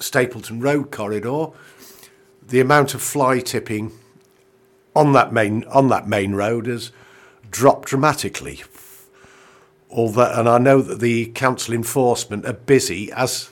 Stapleton 0.00 0.60
Road 0.60 0.90
corridor, 0.90 1.48
the 2.46 2.60
amount 2.60 2.94
of 2.94 3.02
fly 3.02 3.40
tipping 3.40 3.92
on 4.94 5.12
that 5.12 5.32
main 5.32 5.64
on 5.64 5.88
that 5.88 6.08
main 6.08 6.34
road 6.34 6.66
has 6.66 6.90
dropped 7.50 7.88
dramatically. 7.88 8.62
Although, 9.90 10.32
and 10.32 10.48
I 10.48 10.58
know 10.58 10.82
that 10.82 11.00
the 11.00 11.26
council 11.26 11.72
enforcement 11.72 12.44
are 12.44 12.52
busy 12.52 13.12
as 13.12 13.50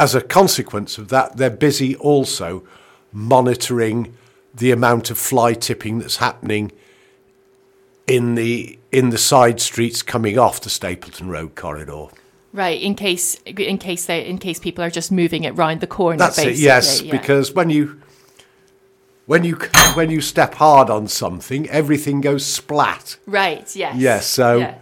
as 0.00 0.14
a 0.14 0.20
consequence 0.22 0.96
of 0.96 1.08
that. 1.08 1.36
They're 1.36 1.50
busy 1.50 1.94
also 1.96 2.64
monitoring 3.12 4.16
the 4.54 4.72
amount 4.72 5.10
of 5.10 5.18
fly 5.18 5.52
tipping 5.52 5.98
that's 5.98 6.16
happening 6.16 6.72
in 8.06 8.34
the 8.34 8.78
in 8.90 9.10
the 9.10 9.18
side 9.18 9.60
streets 9.60 10.02
coming 10.02 10.38
off 10.38 10.60
the 10.62 10.70
Stapleton 10.70 11.28
Road 11.28 11.54
corridor. 11.54 12.06
Right, 12.52 12.80
in 12.80 12.94
case 12.94 13.34
in 13.44 13.78
case 13.78 14.06
they 14.06 14.26
in 14.26 14.38
case 14.38 14.58
people 14.58 14.82
are 14.82 14.90
just 14.90 15.12
moving 15.12 15.44
it 15.44 15.50
round 15.50 15.80
the 15.80 15.86
corner. 15.86 16.16
That's 16.16 16.38
it. 16.38 16.56
Yes, 16.56 17.02
yeah. 17.02 17.12
because 17.12 17.52
when 17.52 17.68
you 17.68 18.00
when 19.26 19.44
you 19.44 19.56
when 19.94 20.10
you 20.10 20.22
step 20.22 20.54
hard 20.54 20.88
on 20.88 21.08
something, 21.08 21.68
everything 21.68 22.22
goes 22.22 22.44
splat. 22.44 23.18
right, 23.26 23.76
yes, 23.76 23.96
Yes, 23.96 24.26
so 24.26 24.58
yeah. 24.58 24.74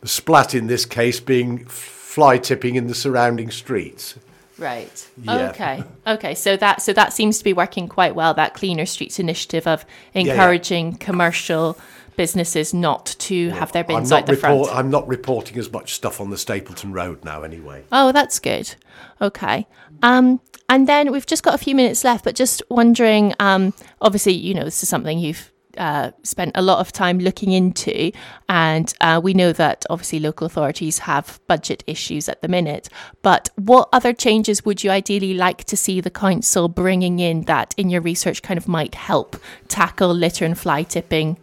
the 0.00 0.08
splat 0.08 0.54
in 0.54 0.68
this 0.68 0.86
case 0.86 1.18
being 1.18 1.64
fly 1.66 2.38
tipping 2.38 2.76
in 2.76 2.86
the 2.86 2.94
surrounding 2.94 3.50
streets. 3.50 4.14
Right, 4.58 5.10
Yeah. 5.20 5.50
okay, 5.50 5.84
okay. 6.06 6.34
So 6.34 6.56
that 6.56 6.82
so 6.82 6.92
that 6.92 7.12
seems 7.12 7.38
to 7.38 7.44
be 7.44 7.52
working 7.52 7.88
quite 7.88 8.14
well. 8.14 8.34
That 8.34 8.54
cleaner 8.54 8.86
streets 8.86 9.18
initiative 9.18 9.66
of 9.66 9.84
yeah. 10.14 10.22
encouraging 10.22 10.96
commercial 10.96 11.78
businesses 12.16 12.74
not 12.74 13.14
to 13.18 13.50
have 13.50 13.72
their 13.72 13.84
bins 13.84 14.12
out 14.12 14.26
the 14.26 14.36
front. 14.36 14.68
I'm 14.70 14.90
not 14.90 15.08
reporting 15.08 15.58
as 15.58 15.72
much 15.72 15.94
stuff 15.94 16.20
on 16.20 16.30
the 16.30 16.38
Stapleton 16.38 16.92
Road 16.92 17.24
now, 17.24 17.42
anyway. 17.42 17.84
Oh, 17.90 18.12
that's 18.12 18.38
good. 18.38 18.74
Okay. 19.20 19.66
Um, 20.02 20.40
and 20.68 20.88
then 20.88 21.12
we've 21.12 21.26
just 21.26 21.42
got 21.42 21.54
a 21.54 21.58
few 21.58 21.74
minutes 21.74 22.04
left, 22.04 22.24
but 22.24 22.34
just 22.34 22.62
wondering. 22.68 23.34
Um, 23.40 23.74
obviously, 24.00 24.32
you 24.32 24.54
know, 24.54 24.64
this 24.64 24.82
is 24.82 24.88
something 24.88 25.18
you've 25.18 25.51
uh, 25.78 26.10
spent 26.22 26.52
a 26.54 26.62
lot 26.62 26.78
of 26.78 26.92
time 26.92 27.18
looking 27.18 27.52
into, 27.52 28.12
and 28.48 28.92
uh, 29.00 29.20
we 29.22 29.34
know 29.34 29.52
that 29.52 29.84
obviously 29.90 30.20
local 30.20 30.46
authorities 30.46 31.00
have 31.00 31.40
budget 31.46 31.82
issues 31.86 32.28
at 32.28 32.42
the 32.42 32.48
minute. 32.48 32.88
But 33.22 33.48
what 33.56 33.88
other 33.92 34.12
changes 34.12 34.64
would 34.64 34.84
you 34.84 34.90
ideally 34.90 35.34
like 35.34 35.64
to 35.64 35.76
see 35.76 36.00
the 36.00 36.10
council 36.10 36.68
bringing 36.68 37.18
in 37.18 37.42
that, 37.42 37.74
in 37.76 37.90
your 37.90 38.00
research, 38.00 38.42
kind 38.42 38.58
of 38.58 38.68
might 38.68 38.94
help 38.94 39.36
tackle 39.68 40.12
litter 40.14 40.44
and 40.44 40.58
fly 40.58 40.82
tipping 40.82 41.38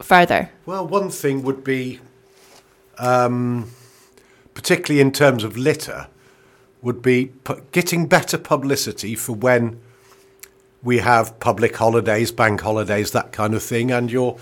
further? 0.00 0.50
Well, 0.66 0.86
one 0.86 1.10
thing 1.10 1.42
would 1.42 1.64
be, 1.64 2.00
um, 2.98 3.70
particularly 4.54 5.00
in 5.00 5.12
terms 5.12 5.44
of 5.44 5.56
litter, 5.56 6.08
would 6.82 7.02
be 7.02 7.32
getting 7.72 8.06
better 8.06 8.38
publicity 8.38 9.14
for 9.14 9.32
when 9.32 9.80
we 10.82 10.98
have 10.98 11.38
public 11.40 11.76
holidays, 11.76 12.30
bank 12.30 12.60
holidays, 12.60 13.10
that 13.12 13.32
kind 13.32 13.54
of 13.54 13.62
thing, 13.62 13.90
and 13.90 14.10
your 14.10 14.38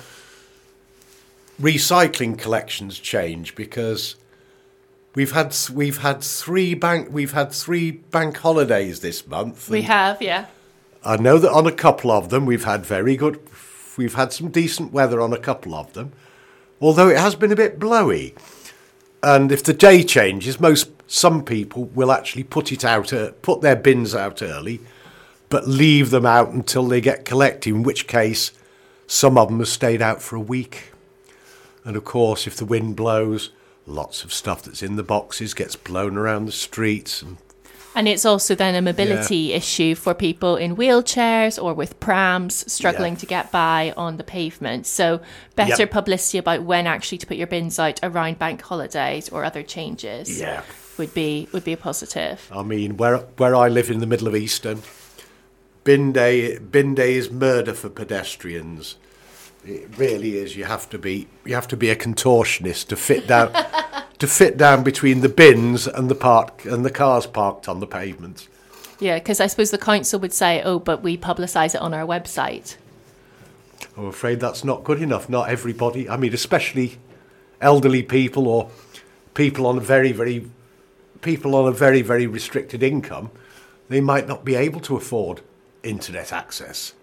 recycling 1.61 2.39
collections 2.39 2.99
change 2.99 3.55
because 3.55 4.17
we've 5.15 5.33
had 5.33 5.57
we've 5.73 5.99
had 5.99 6.23
three 6.23 6.75
bank 6.75 7.09
we've 7.11 7.33
had 7.33 7.51
three 7.51 7.91
bank 7.91 8.37
holidays 8.37 9.01
this 9.01 9.27
month. 9.27 9.69
We 9.69 9.83
have, 9.83 10.21
yeah. 10.21 10.47
I 11.05 11.17
know 11.17 11.39
that 11.39 11.51
on 11.51 11.67
a 11.67 11.73
couple 11.73 12.11
of 12.11 12.31
them 12.31 12.47
we've 12.47 12.65
had 12.65 12.85
very 12.85 13.17
good, 13.17 13.41
we've 13.97 14.15
had 14.15 14.33
some 14.33 14.51
decent 14.51 14.93
weather 14.93 15.21
on 15.21 15.33
a 15.33 15.39
couple 15.39 15.75
of 15.75 15.93
them, 15.95 16.13
although 16.81 17.09
it 17.09 17.19
has 17.19 17.35
been 17.35 17.53
a 17.53 17.57
bit 17.57 17.79
blowy. 17.79 18.35
And 19.23 19.51
if 19.51 19.65
the 19.65 19.73
day 19.73 20.03
changes, 20.05 20.61
most 20.61 20.91
some 21.07 21.45
people 21.45 21.85
will 21.85 22.13
actually 22.13 22.45
put 22.45 22.71
it 22.71 22.85
out, 22.85 23.13
uh, 23.13 23.33
put 23.43 23.61
their 23.61 23.77
bins 23.77 24.15
out 24.15 24.43
early, 24.43 24.81
but 25.49 25.67
leave 25.69 26.11
them 26.11 26.27
out 26.27 26.51
until 26.51 26.87
they 26.87 27.01
get 27.01 27.25
collected. 27.25 27.71
In 27.71 27.83
which 27.83 28.07
case, 28.07 28.53
some 29.07 29.39
of 29.39 29.49
them 29.49 29.59
have 29.59 29.69
stayed 29.69 30.03
out 30.03 30.23
for 30.23 30.37
a 30.37 30.41
week. 30.41 30.93
And 31.85 31.97
of 31.97 32.05
course, 32.05 32.47
if 32.47 32.57
the 32.57 32.65
wind 32.65 32.97
blows, 32.97 33.51
lots 33.87 34.25
of 34.25 34.33
stuff 34.33 34.63
that's 34.63 34.83
in 34.83 34.97
the 34.97 35.05
boxes 35.05 35.55
gets 35.55 35.77
blown 35.77 36.17
around 36.17 36.47
the 36.47 36.53
streets 36.53 37.23
and 37.23 37.37
And 37.95 38.09
it's 38.09 38.27
also 38.27 38.55
then 38.55 38.75
a 38.75 38.83
mobility 38.83 39.55
issue 39.55 39.95
for 39.95 40.13
people 40.13 40.57
in 40.57 40.77
wheelchairs 40.77 41.63
or 41.63 41.73
with 41.73 41.99
prams 41.99 42.71
struggling 42.71 43.15
Yeah. 43.15 43.19
to 43.21 43.27
get 43.27 43.51
by 43.53 43.95
on 43.97 44.19
the 44.19 44.25
pavement. 44.25 44.87
So, 44.87 45.21
better 45.55 45.83
Yep. 45.85 45.91
publicity 45.93 46.37
about 46.37 46.63
when 46.65 46.87
actually 46.87 47.17
to 47.19 47.27
put 47.27 47.39
your 47.39 47.47
bins 47.47 47.79
out 47.79 47.99
around 48.03 48.39
bank 48.39 48.61
holidays 48.61 49.31
or 49.31 49.45
other 49.45 49.63
changes 49.63 50.39
Yeah. 50.41 50.61
would 50.99 51.15
be 51.15 51.49
would 51.53 51.65
be 51.65 51.73
a 51.73 51.77
positive. 51.79 52.41
I 52.53 52.63
mean, 52.63 52.99
where 52.99 53.19
where 53.39 53.55
I 53.57 53.69
live 53.69 53.89
in 53.91 54.01
the 54.01 54.07
middle 54.07 54.29
of 54.29 54.37
Easton, 54.37 54.83
bin 55.87 56.13
day 56.13 56.59
bin 56.59 56.97
day 56.97 57.15
is 57.15 57.31
murder 57.31 57.73
for 57.73 57.89
pedestrians. 57.89 58.97
It 59.65 59.97
really 59.97 60.37
is. 60.37 60.57
You 60.57 60.65
have 60.65 60.91
to 60.91 60.99
be 60.99 61.29
you 61.47 61.55
have 61.55 61.69
to 61.69 61.77
be 61.77 61.89
a 61.89 61.97
contortionist 61.97 62.89
to 62.89 62.97
fit 62.97 63.27
down 63.29 63.53
to 64.19 64.27
fit 64.27 64.59
down 64.59 64.83
between 64.83 65.21
the 65.21 65.29
bins 65.29 65.87
and 65.87 66.11
the 66.11 66.15
park 66.15 66.65
and 66.65 66.85
the 66.85 66.91
cars 66.91 67.27
parked 67.27 67.69
on 67.69 67.81
the 67.81 67.87
pavement. 67.87 68.49
Yeah, 68.99 69.19
because 69.19 69.41
I 69.41 69.47
suppose 69.47 69.71
the 69.71 69.79
council 69.79 70.19
would 70.21 70.33
say, 70.33 70.61
"Oh, 70.63 70.81
but 70.81 71.03
we 71.03 71.17
publicise 71.17 71.75
it 71.77 71.81
on 71.81 71.95
our 71.95 72.07
website." 72.07 72.77
I'm 73.97 74.07
afraid 74.07 74.41
that's 74.41 74.65
not 74.65 74.83
good 74.83 75.01
enough. 75.01 75.29
Not 75.29 75.49
everybody. 75.49 76.09
I 76.09 76.17
mean, 76.17 76.35
especially 76.35 76.99
elderly 77.61 78.03
people 78.03 78.49
or 78.49 78.71
people 79.35 79.67
on 79.67 79.79
a 79.79 79.81
very 79.81 80.11
very 80.11 80.51
people 81.21 81.55
on 81.55 81.69
a 81.69 81.73
very 81.73 82.03
very 82.03 82.27
restricted 82.27 82.83
income. 82.83 83.31
They 83.89 84.01
might 84.01 84.27
not 84.27 84.45
be 84.45 84.57
able 84.57 84.81
to 84.81 84.97
afford 84.97 85.43
internet 85.87 86.33
access, 86.33 86.95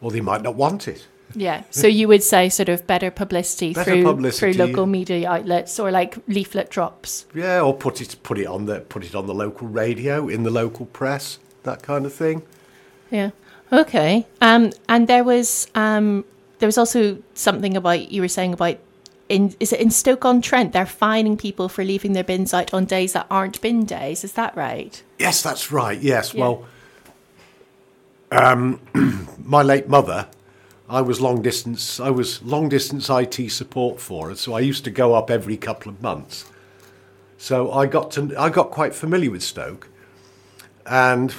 or 0.00 0.10
they 0.10 0.20
might 0.20 0.42
not 0.42 0.54
want 0.54 0.88
it. 0.88 1.06
Yeah. 1.34 1.62
So 1.70 1.86
you 1.86 2.08
would 2.08 2.22
say 2.22 2.48
sort 2.50 2.68
of 2.68 2.86
better 2.86 3.10
publicity 3.10 3.72
Better 3.72 3.92
through 3.92 4.04
publicity. 4.04 4.52
through 4.52 4.66
local 4.66 4.86
media 4.86 5.30
outlets 5.30 5.80
or 5.80 5.90
like 5.90 6.16
leaflet 6.28 6.70
drops. 6.70 7.24
Yeah, 7.34 7.62
or 7.62 7.74
put 7.74 8.00
it 8.00 8.16
put 8.22 8.38
it 8.38 8.46
on 8.46 8.66
the 8.66 8.80
put 8.80 9.04
it 9.04 9.14
on 9.14 9.26
the 9.26 9.34
local 9.34 9.68
radio 9.68 10.28
in 10.28 10.42
the 10.42 10.50
local 10.50 10.86
press, 10.86 11.38
that 11.62 11.82
kind 11.82 12.04
of 12.04 12.12
thing. 12.12 12.42
Yeah. 13.10 13.30
Okay. 13.72 14.26
Um, 14.42 14.72
and 14.88 15.08
there 15.08 15.24
was 15.24 15.68
um, 15.74 16.24
there 16.58 16.66
was 16.66 16.76
also 16.76 17.18
something 17.34 17.76
about 17.76 18.12
you 18.12 18.20
were 18.20 18.28
saying 18.28 18.52
about 18.52 18.76
in 19.30 19.54
is 19.58 19.72
it 19.72 19.80
in 19.80 19.90
Stoke 19.90 20.26
on 20.26 20.42
Trent 20.42 20.74
they're 20.74 20.84
fining 20.84 21.38
people 21.38 21.70
for 21.70 21.82
leaving 21.82 22.12
their 22.12 22.24
bins 22.24 22.52
out 22.52 22.74
on 22.74 22.84
days 22.84 23.14
that 23.14 23.26
aren't 23.30 23.58
bin 23.62 23.86
days. 23.86 24.22
Is 24.22 24.34
that 24.34 24.54
right? 24.54 25.02
Yes, 25.18 25.42
that's 25.42 25.72
right. 25.72 25.98
Yes. 25.98 26.34
Yeah. 26.34 26.40
Well, 26.42 26.66
um, 28.32 28.80
my 29.44 29.62
late 29.62 29.88
mother, 29.88 30.28
I 30.88 31.00
was 31.00 31.20
long 31.20 31.42
distance. 31.42 32.00
I 32.00 32.10
was 32.10 32.42
long 32.42 32.68
distance 32.68 33.08
IT 33.08 33.50
support 33.50 34.00
for 34.00 34.30
her, 34.30 34.34
so 34.34 34.54
I 34.54 34.60
used 34.60 34.84
to 34.84 34.90
go 34.90 35.14
up 35.14 35.30
every 35.30 35.56
couple 35.56 35.90
of 35.90 36.02
months. 36.02 36.46
So 37.38 37.72
I 37.72 37.86
got 37.86 38.10
to 38.12 38.34
I 38.38 38.50
got 38.50 38.70
quite 38.70 38.94
familiar 38.94 39.30
with 39.30 39.42
Stoke, 39.42 39.88
and 40.86 41.34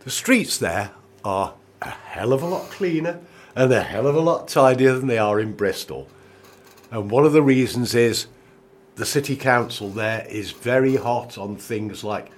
the 0.00 0.10
streets 0.10 0.58
there 0.58 0.90
are 1.24 1.54
a 1.82 1.90
hell 1.90 2.32
of 2.32 2.42
a 2.42 2.46
lot 2.46 2.70
cleaner 2.70 3.20
and 3.54 3.72
a 3.72 3.82
hell 3.82 4.06
of 4.06 4.14
a 4.14 4.20
lot 4.20 4.48
tidier 4.48 4.94
than 4.94 5.06
they 5.06 5.18
are 5.18 5.40
in 5.40 5.52
Bristol. 5.52 6.08
And 6.90 7.10
one 7.10 7.24
of 7.24 7.32
the 7.32 7.42
reasons 7.42 7.94
is 7.94 8.26
the 8.96 9.04
city 9.04 9.36
council 9.36 9.90
there 9.90 10.26
is 10.28 10.52
very 10.52 10.96
hot 10.96 11.36
on 11.36 11.56
things 11.56 12.02
like 12.02 12.30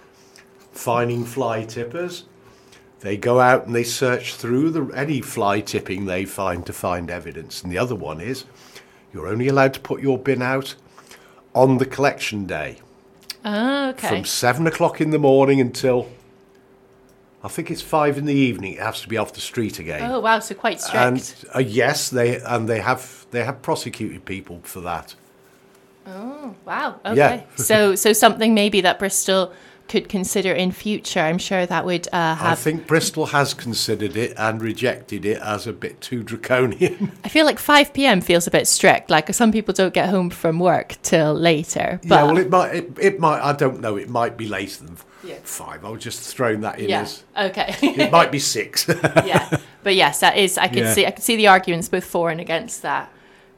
finding 0.80 1.24
fly 1.24 1.62
tippers. 1.64 2.24
They 3.00 3.16
go 3.16 3.38
out 3.40 3.66
and 3.66 3.74
they 3.74 3.84
search 3.84 4.34
through 4.34 4.70
the, 4.70 4.84
any 4.94 5.20
fly 5.20 5.60
tipping 5.60 6.06
they 6.06 6.24
find 6.24 6.64
to 6.66 6.72
find 6.72 7.10
evidence. 7.10 7.62
And 7.62 7.70
the 7.72 7.78
other 7.78 7.94
one 7.94 8.20
is 8.20 8.44
you're 9.12 9.26
only 9.26 9.48
allowed 9.48 9.74
to 9.74 9.80
put 9.80 10.00
your 10.00 10.18
bin 10.18 10.40
out 10.42 10.74
on 11.54 11.78
the 11.78 11.86
collection 11.86 12.46
day 12.46 12.78
Oh, 13.44 13.88
okay. 13.90 14.08
from 14.08 14.24
seven 14.24 14.66
o'clock 14.66 15.00
in 15.00 15.10
the 15.10 15.18
morning 15.18 15.60
until 15.60 16.08
I 17.42 17.48
think 17.48 17.70
it's 17.70 17.80
five 17.82 18.18
in 18.18 18.26
the 18.26 18.34
evening. 18.34 18.74
It 18.74 18.80
has 18.80 19.00
to 19.02 19.08
be 19.08 19.16
off 19.16 19.32
the 19.32 19.40
street 19.40 19.78
again. 19.78 20.10
oh 20.10 20.20
wow, 20.20 20.38
so 20.40 20.54
quite 20.54 20.80
strict. 20.80 20.96
and 20.96 21.34
uh, 21.54 21.58
yes, 21.60 22.10
they 22.10 22.38
and 22.40 22.68
they 22.68 22.80
have 22.80 23.24
they 23.30 23.44
have 23.44 23.62
prosecuted 23.62 24.24
people 24.26 24.60
for 24.62 24.80
that. 24.82 25.14
Oh, 26.06 26.54
wow. 26.66 27.00
Okay. 27.04 27.16
Yeah. 27.16 27.42
so 27.56 27.94
so 27.94 28.12
something 28.12 28.52
maybe 28.52 28.82
that 28.82 28.98
Bristol 28.98 29.52
could 29.90 30.08
consider 30.08 30.52
in 30.52 30.70
future. 30.70 31.18
I'm 31.18 31.36
sure 31.38 31.66
that 31.66 31.84
would 31.84 32.06
uh, 32.12 32.36
I 32.40 32.54
think 32.54 32.86
Bristol 32.86 33.26
has 33.26 33.52
considered 33.54 34.16
it 34.16 34.32
and 34.36 34.62
rejected 34.62 35.26
it 35.26 35.42
as 35.42 35.66
a 35.66 35.72
bit 35.72 36.00
too 36.00 36.22
draconian. 36.22 37.10
I 37.24 37.28
feel 37.28 37.44
like 37.44 37.58
5 37.58 37.92
p.m. 37.92 38.20
feels 38.20 38.46
a 38.46 38.52
bit 38.52 38.68
strict. 38.68 39.10
Like 39.10 39.34
some 39.34 39.50
people 39.50 39.74
don't 39.74 39.92
get 39.92 40.08
home 40.08 40.30
from 40.30 40.60
work 40.60 40.94
till 41.02 41.34
later. 41.34 41.98
But 42.04 42.14
yeah, 42.14 42.22
well, 42.22 42.38
it 42.38 42.50
might, 42.50 42.74
it, 42.74 42.98
it 43.00 43.20
might. 43.20 43.40
I 43.42 43.52
don't 43.52 43.80
know. 43.80 43.96
It 43.96 44.08
might 44.08 44.36
be 44.36 44.46
later 44.46 44.84
than 44.84 44.96
Yeah. 45.24 45.38
five. 45.42 45.84
I 45.84 45.90
was 45.90 46.02
just 46.04 46.36
throwing 46.36 46.60
that 46.60 46.78
in 46.78 46.88
yeah. 46.88 47.00
as 47.02 47.24
Okay. 47.36 47.74
it 47.82 48.12
might 48.12 48.30
be 48.30 48.38
six. 48.38 48.86
yeah. 49.24 49.58
But 49.82 49.96
yes, 49.96 50.20
that 50.20 50.36
is. 50.36 50.56
I 50.56 50.68
could 50.68 50.78
Yeah. 50.78 50.94
see. 50.94 51.06
I 51.06 51.10
could 51.10 51.24
see 51.24 51.34
the 51.34 51.48
arguments 51.48 51.88
both 51.88 52.04
for 52.04 52.30
and 52.30 52.40
against 52.40 52.82
that. 52.82 53.10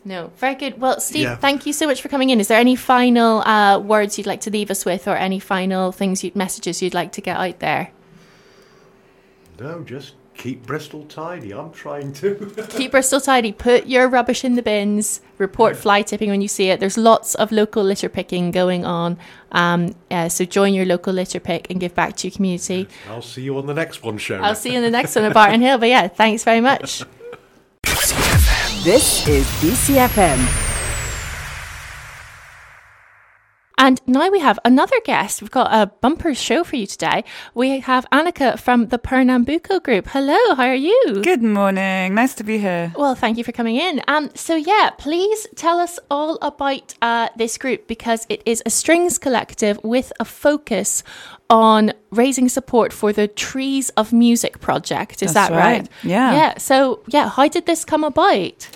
No, 0.04 0.32
very 0.36 0.56
good. 0.56 0.80
Well, 0.80 0.98
Steve, 1.00 1.22
Yeah. 1.22 1.36
thank 1.36 1.64
you 1.64 1.72
so 1.72 1.86
much 1.86 2.02
for 2.02 2.08
coming 2.08 2.30
in. 2.30 2.40
Is 2.40 2.48
there 2.48 2.58
any 2.58 2.74
final 2.74 3.40
uh, 3.42 3.78
words 3.78 4.18
you'd 4.18 4.26
like 4.26 4.40
to 4.42 4.50
leave 4.50 4.70
us 4.70 4.84
with, 4.84 5.06
or 5.06 5.14
any 5.16 5.38
final 5.38 5.92
things, 5.92 6.24
you 6.24 6.32
messages 6.34 6.82
you'd 6.82 6.94
like 6.94 7.12
to 7.12 7.20
get 7.20 7.36
out 7.36 7.60
there? 7.60 7.90
no, 9.60 9.80
just 9.84 10.14
keep 10.36 10.66
Bristol 10.66 11.04
tidy. 11.04 11.52
I'm 11.52 11.70
trying 11.70 12.12
to. 12.14 12.52
Keep 12.70 12.90
Bristol 12.92 13.20
tidy. 13.20 13.52
Put 13.52 13.86
your 13.86 14.08
rubbish 14.08 14.44
in 14.44 14.56
the 14.56 14.62
bins. 14.62 15.20
Report 15.38 15.76
fly 15.76 16.02
tipping 16.02 16.30
when 16.30 16.40
you 16.40 16.48
see 16.48 16.70
it. 16.70 16.80
There's 16.80 16.98
lots 16.98 17.36
of 17.36 17.52
local 17.52 17.84
litter 17.84 18.08
picking 18.08 18.50
going 18.50 18.84
on. 18.84 19.18
Um, 19.52 19.94
uh, 20.10 20.28
so 20.28 20.44
join 20.44 20.74
your 20.74 20.86
local 20.86 21.12
litter 21.12 21.38
pick 21.38 21.70
and 21.70 21.78
give 21.78 21.94
back 21.94 22.16
to 22.16 22.26
your 22.28 22.34
community. 22.34 22.88
I'll 23.08 23.22
see 23.22 23.42
you 23.42 23.56
on 23.56 23.66
the 23.66 23.74
next 23.74 24.02
one, 24.02 24.18
show. 24.18 24.36
I'll 24.40 24.56
see 24.56 24.70
you 24.72 24.78
in 24.78 24.82
the 24.82 24.90
next 24.90 25.14
one 25.14 25.26
at 25.26 25.34
Barton 25.34 25.60
Hill. 25.60 25.78
But 25.78 25.90
yeah, 25.90 26.08
thanks 26.08 26.42
very 26.42 26.60
much. 26.60 27.04
This 28.82 29.28
is 29.28 29.46
BCFM. 29.62 30.71
And 33.78 34.00
now 34.06 34.30
we 34.30 34.40
have 34.40 34.58
another 34.64 34.96
guest. 35.04 35.40
We've 35.40 35.50
got 35.50 35.72
a 35.72 35.86
bumper 35.86 36.34
show 36.34 36.62
for 36.62 36.76
you 36.76 36.86
today. 36.86 37.24
We 37.54 37.80
have 37.80 38.06
Anneka 38.12 38.58
from 38.58 38.88
the 38.88 38.98
Pernambuco 38.98 39.82
Group. 39.82 40.08
Hello, 40.08 40.54
how 40.54 40.66
are 40.66 40.74
you? 40.74 41.20
Good 41.22 41.42
morning. 41.42 42.14
Nice 42.14 42.34
to 42.34 42.44
be 42.44 42.58
here. 42.58 42.92
Well, 42.96 43.14
thank 43.14 43.38
you 43.38 43.44
for 43.44 43.52
coming 43.52 43.76
in. 43.76 44.02
Um, 44.08 44.30
so 44.34 44.54
yeah, 44.54 44.90
please 44.98 45.46
tell 45.56 45.78
us 45.78 45.98
all 46.10 46.38
about 46.42 46.94
uh, 47.02 47.28
this 47.36 47.58
group 47.58 47.88
because 47.88 48.26
it 48.28 48.42
is 48.44 48.62
a 48.66 48.70
strings 48.70 49.18
collective 49.18 49.82
with 49.82 50.12
a 50.20 50.24
focus 50.24 51.02
on 51.48 51.92
raising 52.10 52.48
support 52.48 52.92
for 52.92 53.12
the 53.12 53.28
Trees 53.28 53.90
of 53.90 54.12
Music 54.12 54.60
project. 54.60 55.22
Is 55.22 55.32
That's 55.32 55.48
that 55.48 55.56
right? 55.56 55.80
right. 55.80 55.88
Yeah. 56.02 56.32
Yeah. 56.32 56.58
So 56.58 57.02
yeah, 57.08 57.28
how 57.28 57.48
did 57.48 57.66
this 57.66 57.84
come 57.84 58.04
about? 58.04 58.68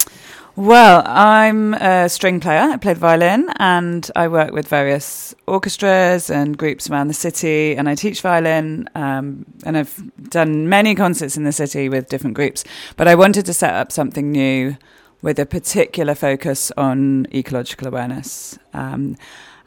Well, 0.56 1.02
I'm 1.04 1.74
a 1.74 2.08
string 2.08 2.40
player. 2.40 2.60
I 2.60 2.78
play 2.78 2.94
the 2.94 3.00
violin 3.00 3.50
and 3.56 4.10
I 4.16 4.26
work 4.28 4.52
with 4.52 4.66
various 4.66 5.34
orchestras 5.46 6.30
and 6.30 6.56
groups 6.56 6.88
around 6.88 7.08
the 7.08 7.14
city 7.14 7.76
and 7.76 7.90
I 7.90 7.94
teach 7.94 8.22
violin. 8.22 8.88
Um, 8.94 9.44
and 9.64 9.76
I've 9.76 10.10
done 10.30 10.66
many 10.66 10.94
concerts 10.94 11.36
in 11.36 11.44
the 11.44 11.52
city 11.52 11.90
with 11.90 12.08
different 12.08 12.36
groups. 12.36 12.64
But 12.96 13.06
I 13.06 13.14
wanted 13.14 13.44
to 13.44 13.52
set 13.52 13.74
up 13.74 13.92
something 13.92 14.32
new 14.32 14.78
with 15.20 15.38
a 15.38 15.44
particular 15.44 16.14
focus 16.14 16.72
on 16.78 17.26
ecological 17.34 17.88
awareness. 17.88 18.58
Um, 18.72 19.18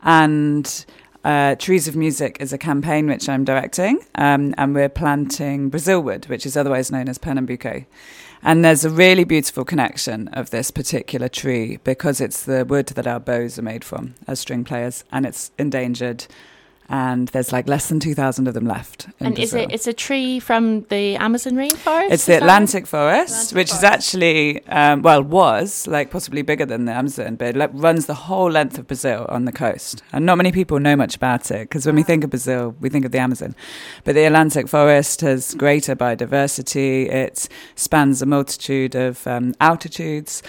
and 0.02 0.86
uh, 1.24 1.54
Trees 1.54 1.88
of 1.88 1.96
Music 1.96 2.38
is 2.40 2.52
a 2.52 2.58
campaign 2.58 3.06
which 3.06 3.30
I'm 3.30 3.44
directing, 3.44 4.00
um, 4.16 4.56
and 4.58 4.74
we're 4.74 4.90
planting 4.90 5.70
Brazilwood, 5.70 6.30
which 6.30 6.46
is 6.46 6.58
otherwise 6.58 6.92
known 6.92 7.10
as 7.10 7.20
Pernambuco. 7.20 7.86
And 8.42 8.64
there's 8.64 8.86
a 8.86 8.90
really 8.90 9.26
beautiful 9.26 9.66
connection 9.66 10.30
of 10.30 10.50
this 10.50 10.72
particular 10.72 11.28
tree 11.28 11.78
because 11.84 12.22
it's 12.22 12.44
the 12.44 12.64
wood 12.64 12.88
that 12.88 13.06
our 13.06 13.20
bows 13.20 13.60
are 13.60 13.64
made 13.64 13.84
from 13.84 14.16
as 14.28 14.40
string 14.40 14.64
players, 14.64 15.04
and 15.12 15.26
it's 15.26 15.52
endangered. 15.60 16.26
And 16.90 17.28
there's 17.30 17.52
like 17.52 17.68
less 17.68 17.88
than 17.88 18.00
2,000 18.00 18.48
of 18.48 18.56
them 18.56 18.66
left. 18.66 19.08
And 19.20 19.38
is 19.38 19.54
it 19.54 19.72
it's 19.72 19.86
a 19.86 19.94
tree 19.94 20.40
from 20.40 20.82
the 20.90 21.16
Amazon 21.18 21.54
rainforest? 21.54 22.12
It's 22.12 22.26
the 22.26 22.38
Atlantic 22.38 22.88
forest, 22.88 23.52
Atlantic 23.52 23.56
which 23.56 23.70
forest. 23.70 23.84
is 23.84 23.84
actually, 23.84 24.66
um, 24.68 25.04
well, 25.04 25.22
was 25.22 25.86
like 25.88 26.10
possibly 26.10 26.42
bigger 26.42 26.66
than 26.66 26.86
the 26.86 26.92
Amazon, 26.92 27.36
but 27.36 27.50
it 27.50 27.56
like, 27.56 27.70
runs 27.74 28.08
the 28.08 28.16
whole 28.16 28.50
length 28.50 28.80
of 28.80 28.88
Brazil 28.88 29.28
on 29.30 29.46
the 29.46 29.52
coast. 29.52 30.02
And 30.12 30.26
not 30.26 30.38
many 30.38 30.52
people 30.52 30.80
know 30.80 30.96
much 30.96 31.16
about 31.16 31.52
it 31.52 31.70
because 31.70 31.86
when 31.86 31.96
we 31.96 32.04
think 32.04 32.24
of 32.24 32.32
Brazil, 32.32 32.76
we 32.80 32.90
think 32.90 33.06
of 33.06 33.12
the 33.12 33.20
Amazon. 33.20 33.56
But 34.04 34.16
the 34.16 34.24
Atlantic 34.24 34.68
forest 34.68 35.22
has 35.22 35.54
greater 35.54 35.96
biodiversity, 35.96 37.08
it 37.08 37.48
spans 37.76 38.22
a 38.22 38.26
multitude 38.26 38.96
of 38.96 39.28
um, 39.28 39.54
altitudes. 39.62 40.42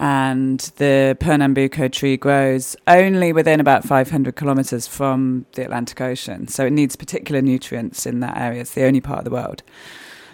And 0.00 0.60
the 0.76 1.16
Pernambuco 1.20 1.88
tree 1.90 2.16
grows 2.16 2.76
only 2.86 3.32
within 3.32 3.58
about 3.60 3.84
500 3.84 4.36
kilometers 4.36 4.86
from 4.86 5.44
the 5.54 5.64
Atlantic 5.64 6.00
Ocean. 6.00 6.46
So 6.48 6.64
it 6.66 6.72
needs 6.72 6.94
particular 6.94 7.42
nutrients 7.42 8.06
in 8.06 8.20
that 8.20 8.36
area. 8.36 8.60
It's 8.60 8.74
the 8.74 8.84
only 8.84 9.00
part 9.00 9.18
of 9.20 9.24
the 9.24 9.30
world. 9.32 9.62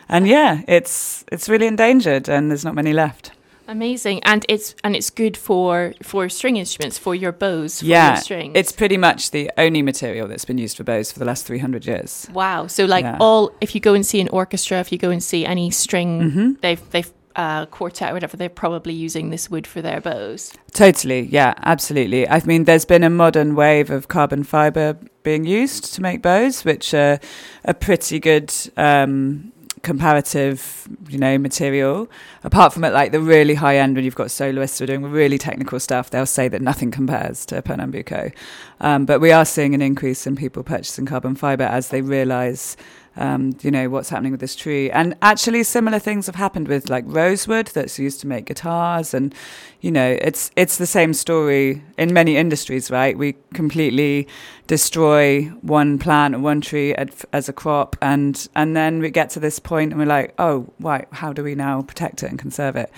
And 0.09 0.29
yeah, 0.29 0.62
it's 0.68 1.24
it's 1.33 1.48
really 1.48 1.66
endangered, 1.66 2.29
and 2.29 2.50
there's 2.50 2.64
not 2.64 2.74
many 2.74 2.92
left. 2.92 3.31
Amazing, 3.66 4.22
and 4.24 4.44
it's 4.50 4.74
and 4.85 4.94
it's 4.94 5.09
good 5.09 5.35
for 5.35 5.94
for 6.03 6.29
string 6.29 6.59
instruments 6.59 6.98
for 6.98 7.14
your 7.14 7.33
bows. 7.33 7.79
For 7.81 7.87
yeah, 7.87 8.09
your 8.09 8.16
strings. 8.22 8.53
it's 8.55 8.70
pretty 8.70 8.98
much 8.98 9.31
the 9.31 9.50
only 9.57 9.81
material 9.81 10.29
that's 10.29 10.44
been 10.44 10.59
used 10.59 10.77
for 10.77 10.85
bows 10.85 11.11
for 11.11 11.18
the 11.18 11.24
last 11.24 11.46
300 11.46 11.87
years. 11.87 12.29
wow. 12.35 12.66
So 12.66 12.85
like 12.85 13.05
Yeah. 13.05 13.16
all, 13.18 13.50
if 13.62 13.74
you 13.74 13.81
go 13.81 13.94
and 13.94 14.05
see 14.05 14.20
an 14.20 14.29
orchestra, 14.29 14.79
if 14.81 14.92
you 14.92 14.98
go 14.98 15.09
and 15.11 15.22
see 15.22 15.46
any 15.46 15.70
string, 15.70 16.20
Mm-hmm. 16.20 16.53
they've 16.61 16.90
they've 16.90 17.11
uh, 17.37 17.66
quartet 17.66 18.12
whatever, 18.12 18.37
they're 18.37 18.49
probably 18.49 18.92
using 18.92 19.31
this 19.31 19.51
wood 19.51 19.66
for 19.66 19.83
their 19.83 20.01
bows. 20.01 20.53
Totally, 20.73 21.23
yeah, 21.23 21.55
absolutely. 21.62 22.29
I 22.29 22.42
mean, 22.44 22.64
there's 22.64 22.85
been 22.85 23.05
a 23.05 23.11
modern 23.11 23.55
wave 23.55 23.90
of 23.90 24.09
carbon 24.09 24.44
fiber 24.44 24.99
being 25.23 25.44
used 25.44 25.94
to 25.94 26.03
make 26.03 26.23
bows, 26.23 26.64
which 26.64 26.94
are 26.94 27.18
a 27.64 27.75
pretty 27.75 28.20
good 28.20 28.53
um, 28.77 29.53
comparative, 29.85 30.88
you 31.09 31.18
know, 31.18 31.38
material. 31.38 32.11
Apart 32.42 32.73
from 32.73 32.83
it, 32.85 32.92
like 32.92 33.12
the 33.12 33.20
really 33.20 33.55
high 33.55 33.77
end, 33.77 33.94
when 33.94 34.05
you've 34.05 34.14
got 34.14 34.31
soloists 34.31 34.79
who 34.79 34.85
are 34.85 34.87
doing 34.87 35.05
really 35.05 35.38
technical 35.38 35.79
stuff, 35.79 36.11
they'll 36.11 36.27
say 36.27 36.49
that 36.49 36.61
nothing 36.61 36.90
compares 36.90 37.47
to 37.47 37.62
Pernambuco. 37.62 38.33
Um, 38.81 39.07
but 39.07 39.20
we 39.20 39.31
are 39.31 39.44
seeing 39.44 39.75
an 39.75 39.83
increase 39.83 40.27
in 40.27 40.35
people 40.35 40.64
purchasing 40.64 41.07
carbon 41.07 41.37
fiber 41.37 41.64
as 41.64 41.88
they 41.88 42.03
realise 42.03 42.77
um, 43.16 43.57
you 43.62 43.70
know 43.70 43.88
what's 43.88 44.09
happening 44.09 44.33
with 44.33 44.40
this 44.40 44.57
tree. 44.57 44.90
And 44.90 45.16
actually 45.22 45.62
similar 45.62 45.98
things 45.98 46.27
have 46.27 46.35
happened 46.35 46.68
with 46.68 46.90
like 46.90 47.05
rosewood 47.07 47.68
that's 47.68 47.98
used 47.98 48.20
to 48.20 48.27
make 48.27 48.46
guitars. 48.46 49.14
And 49.14 49.35
you 49.81 49.90
know 49.90 50.16
it's 50.20 50.50
it's 50.57 50.79
the 50.79 50.87
same 50.87 51.14
story 51.14 51.83
in 51.96 52.12
many 52.12 52.37
industries 52.37 52.90
right? 52.90 53.16
We 53.16 53.37
completely 53.53 54.27
destroy 54.66 55.44
one 55.61 55.98
plant 55.98 56.35
or 56.35 56.40
one 56.40 56.61
tree 56.61 56.94
as 57.33 57.48
a 57.48 57.53
crop. 57.53 57.96
And 58.03 58.48
and 58.55 58.77
then 58.77 59.00
we 59.00 59.11
get 59.11 59.31
to 59.31 59.40
this 59.40 59.59
point 59.59 59.92
and 59.92 60.00
we're 60.00 60.07
like 60.07 60.35
oh 60.38 60.72
why 60.79 61.07
how 61.12 61.33
do 61.33 61.44
we 61.44 61.55
now 61.55 61.83
protect 61.83 62.22
it 62.22 62.31
and 62.31 62.38
conserve 62.38 62.77
it? 62.77 62.90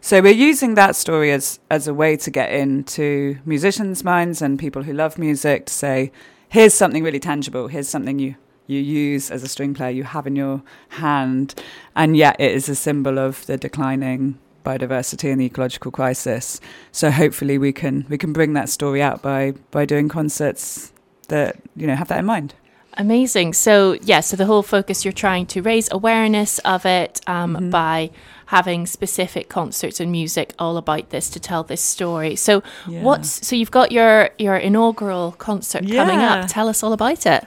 So 0.00 0.20
we're 0.20 0.34
using 0.34 0.74
that 0.74 0.94
story 0.94 1.32
as 1.32 1.58
as 1.70 1.88
a 1.88 1.94
way 1.94 2.16
to 2.18 2.30
get 2.30 2.52
into 2.52 3.38
musicians 3.44 4.04
minds 4.04 4.40
and 4.40 4.58
people 4.58 4.82
who 4.82 4.92
love 4.92 5.18
music 5.18 5.66
to 5.66 5.72
say 5.72 6.12
here's 6.48 6.74
something 6.74 7.02
really 7.02 7.18
tangible. 7.18 7.66
Here's 7.66 7.88
something 7.88 8.20
you 8.20 8.36
you 8.66 8.80
use 8.80 9.30
as 9.30 9.42
a 9.42 9.48
string 9.48 9.74
player, 9.74 9.90
you 9.90 10.04
have 10.04 10.26
in 10.26 10.36
your 10.36 10.62
hand, 10.90 11.54
and 11.94 12.16
yet 12.16 12.36
it 12.40 12.52
is 12.52 12.68
a 12.68 12.74
symbol 12.74 13.18
of 13.18 13.44
the 13.46 13.56
declining 13.56 14.38
biodiversity 14.64 15.30
and 15.30 15.40
the 15.40 15.44
ecological 15.46 15.90
crisis. 15.90 16.60
So 16.90 17.10
hopefully 17.10 17.58
we 17.58 17.72
can 17.72 18.06
we 18.08 18.16
can 18.16 18.32
bring 18.32 18.54
that 18.54 18.68
story 18.68 19.02
out 19.02 19.20
by 19.22 19.52
by 19.70 19.84
doing 19.84 20.08
concerts 20.08 20.92
that 21.28 21.56
you 21.76 21.86
know 21.86 21.94
have 21.94 22.08
that 22.08 22.20
in 22.20 22.24
mind. 22.26 22.54
Amazing. 22.96 23.54
So 23.54 23.98
yeah, 24.02 24.20
so 24.20 24.36
the 24.36 24.46
whole 24.46 24.62
focus 24.62 25.04
you're 25.04 25.12
trying 25.12 25.46
to 25.46 25.60
raise 25.62 25.88
awareness 25.92 26.60
of 26.60 26.86
it 26.86 27.20
um, 27.26 27.54
Mm-hmm. 27.56 27.70
by 27.70 28.10
having 28.46 28.86
specific 28.86 29.48
concerts 29.48 30.00
and 30.00 30.12
music 30.12 30.54
all 30.58 30.76
about 30.76 31.10
this 31.10 31.28
to 31.30 31.40
tell 31.40 31.64
this 31.64 31.80
story. 31.82 32.36
So 32.36 32.62
Yeah. 32.86 33.02
what's 33.02 33.46
so 33.46 33.56
you've 33.56 33.70
got 33.72 33.90
your 33.92 34.30
your 34.38 34.56
inaugural 34.56 35.32
concert 35.32 35.86
coming 35.90 36.20
up. 36.20 36.46
Tell 36.48 36.68
us 36.68 36.82
all 36.82 36.92
about 36.92 37.26
it. 37.26 37.44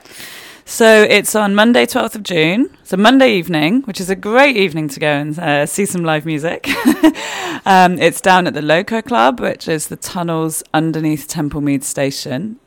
So 0.70 1.02
it's 1.02 1.34
on 1.34 1.54
Monday, 1.54 1.86
12th 1.86 2.14
of 2.14 2.22
June. 2.22 2.68
It's 2.80 2.92
a 2.92 2.98
Monday 2.98 3.32
evening, 3.36 3.80
which 3.84 4.02
is 4.02 4.10
a 4.10 4.14
great 4.14 4.54
evening 4.54 4.88
to 4.88 5.00
go 5.00 5.08
and 5.08 5.36
uh, 5.38 5.64
see 5.64 5.86
some 5.86 6.04
live 6.04 6.26
music. 6.26 6.68
um, 7.64 7.98
it's 7.98 8.20
down 8.20 8.46
at 8.46 8.52
the 8.52 8.60
Loco 8.60 9.00
Klub, 9.00 9.40
which 9.40 9.66
is 9.66 9.88
the 9.88 9.96
tunnels 9.96 10.62
underneath 10.74 11.26
Temple 11.26 11.62
Meads 11.62 11.86
Station. 11.86 12.60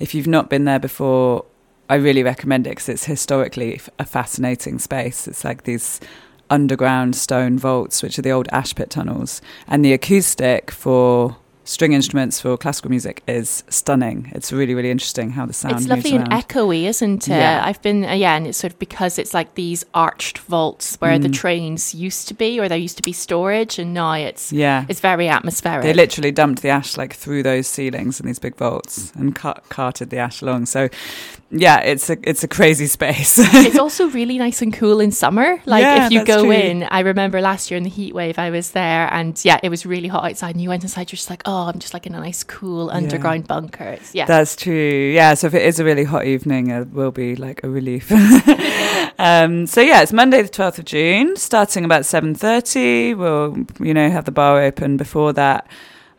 If 0.00 0.16
you've 0.16 0.26
not 0.26 0.50
been 0.50 0.64
there 0.64 0.80
before, 0.80 1.44
I 1.88 1.94
really 1.94 2.24
recommend 2.24 2.66
it 2.66 2.70
because 2.70 2.88
it's 2.88 3.04
historically 3.04 3.80
a 4.00 4.04
fascinating 4.04 4.80
space. 4.80 5.28
It's 5.28 5.44
like 5.44 5.62
these 5.62 6.00
underground 6.50 7.14
stone 7.14 7.56
vaults, 7.56 8.02
which 8.02 8.18
are 8.18 8.22
the 8.22 8.32
old 8.32 8.48
ash 8.50 8.74
pit 8.74 8.90
tunnels, 8.90 9.40
and 9.68 9.84
the 9.84 9.92
acoustic 9.92 10.72
for 10.72 11.36
string 11.64 11.92
instruments 11.94 12.40
for 12.40 12.56
classical 12.58 12.90
music 12.90 13.22
is 13.26 13.64
stunning. 13.68 14.30
It's 14.34 14.52
really, 14.52 14.74
really 14.74 14.90
interesting 14.90 15.30
how 15.30 15.46
the 15.46 15.52
sound 15.52 15.76
it's 15.76 15.86
lovely 15.88 16.14
and 16.14 16.28
echoey, 16.30 16.84
isn't 16.84 17.26
it? 17.28 17.32
Yeah. 17.32 17.62
I've 17.64 17.80
been 17.82 18.04
uh, 18.04 18.12
yeah, 18.12 18.36
and 18.36 18.46
it's 18.46 18.58
sort 18.58 18.72
of 18.74 18.78
because 18.78 19.18
it's 19.18 19.32
like 19.34 19.54
these 19.54 19.84
arched 19.94 20.38
vaults 20.38 20.96
where 21.00 21.18
the 21.18 21.28
Mm. 21.28 21.34
trains 21.34 21.94
used 21.94 22.28
to 22.28 22.34
be, 22.34 22.60
or 22.60 22.68
there 22.68 22.78
used 22.78 22.96
to 22.98 23.02
be 23.02 23.12
storage, 23.12 23.78
and 23.78 23.94
now 23.94 24.12
it's 24.12 24.52
Yeah. 24.52 24.84
it's 24.88 25.00
very 25.00 25.28
atmospheric. 25.28 25.82
They 25.84 25.94
literally 25.94 26.30
dumped 26.32 26.62
the 26.62 26.68
ash 26.68 26.96
like 26.96 27.14
through 27.14 27.42
those 27.42 27.66
ceilings 27.66 28.20
in 28.20 28.26
these 28.26 28.38
big 28.38 28.56
vaults 28.56 29.12
and 29.16 29.34
cut, 29.34 29.64
carted 29.70 30.10
the 30.10 30.18
ash 30.18 30.42
along. 30.42 30.66
So, 30.66 30.88
yeah, 31.56 31.80
it's 31.80 32.10
a 32.10 32.16
it's 32.22 32.42
a 32.42 32.48
crazy 32.48 32.86
space. 32.86 33.38
it's 33.38 33.78
also 33.78 34.08
really 34.08 34.38
nice 34.38 34.60
and 34.60 34.72
cool 34.72 35.00
in 35.00 35.12
summer. 35.12 35.60
Like 35.66 35.82
Yeah, 35.82 36.06
if 36.06 36.12
you 36.12 36.24
go 36.24 36.42
true. 36.42 36.50
in, 36.50 36.82
I 36.84 37.00
remember 37.00 37.40
last 37.40 37.70
year 37.70 37.78
in 37.78 37.84
the 37.84 37.90
heat 37.90 38.14
wave, 38.14 38.38
I 38.38 38.50
was 38.50 38.72
there, 38.72 39.12
and 39.12 39.42
yeah, 39.44 39.60
it 39.62 39.68
was 39.68 39.86
really 39.86 40.08
hot 40.08 40.24
outside. 40.24 40.54
And 40.54 40.60
you 40.62 40.68
went 40.68 40.82
inside, 40.82 41.12
you're 41.12 41.16
just 41.16 41.30
like, 41.30 41.42
oh, 41.44 41.68
I'm 41.68 41.78
just 41.78 41.94
like 41.94 42.06
in 42.06 42.14
a 42.14 42.20
nice, 42.20 42.42
cool 42.42 42.90
underground 42.90 43.46
bunker. 43.46 43.84
It's, 43.84 44.14
yeah, 44.14 44.26
That's 44.26 44.56
true. 44.56 45.12
Yeah. 45.12 45.34
So 45.34 45.46
if 45.46 45.54
it 45.54 45.62
is 45.62 45.78
a 45.78 45.84
really 45.84 46.04
hot 46.04 46.24
evening, 46.26 46.70
it 46.70 46.92
will 46.92 47.12
be 47.12 47.36
like 47.36 47.62
a 47.62 47.68
relief. 47.68 48.10
um, 49.18 49.66
so 49.66 49.80
yeah, 49.80 50.02
it's 50.02 50.12
Monday 50.12 50.42
the 50.42 50.48
twelfth 50.48 50.78
of 50.78 50.84
June, 50.84 51.36
starting 51.36 51.84
about 51.84 52.04
seven 52.04 52.34
thirty. 52.34 53.14
We'll 53.14 53.56
you 53.80 53.94
know 53.94 54.10
have 54.10 54.24
the 54.24 54.32
bar 54.32 54.60
open 54.60 54.96
before 54.96 55.32
that. 55.34 55.66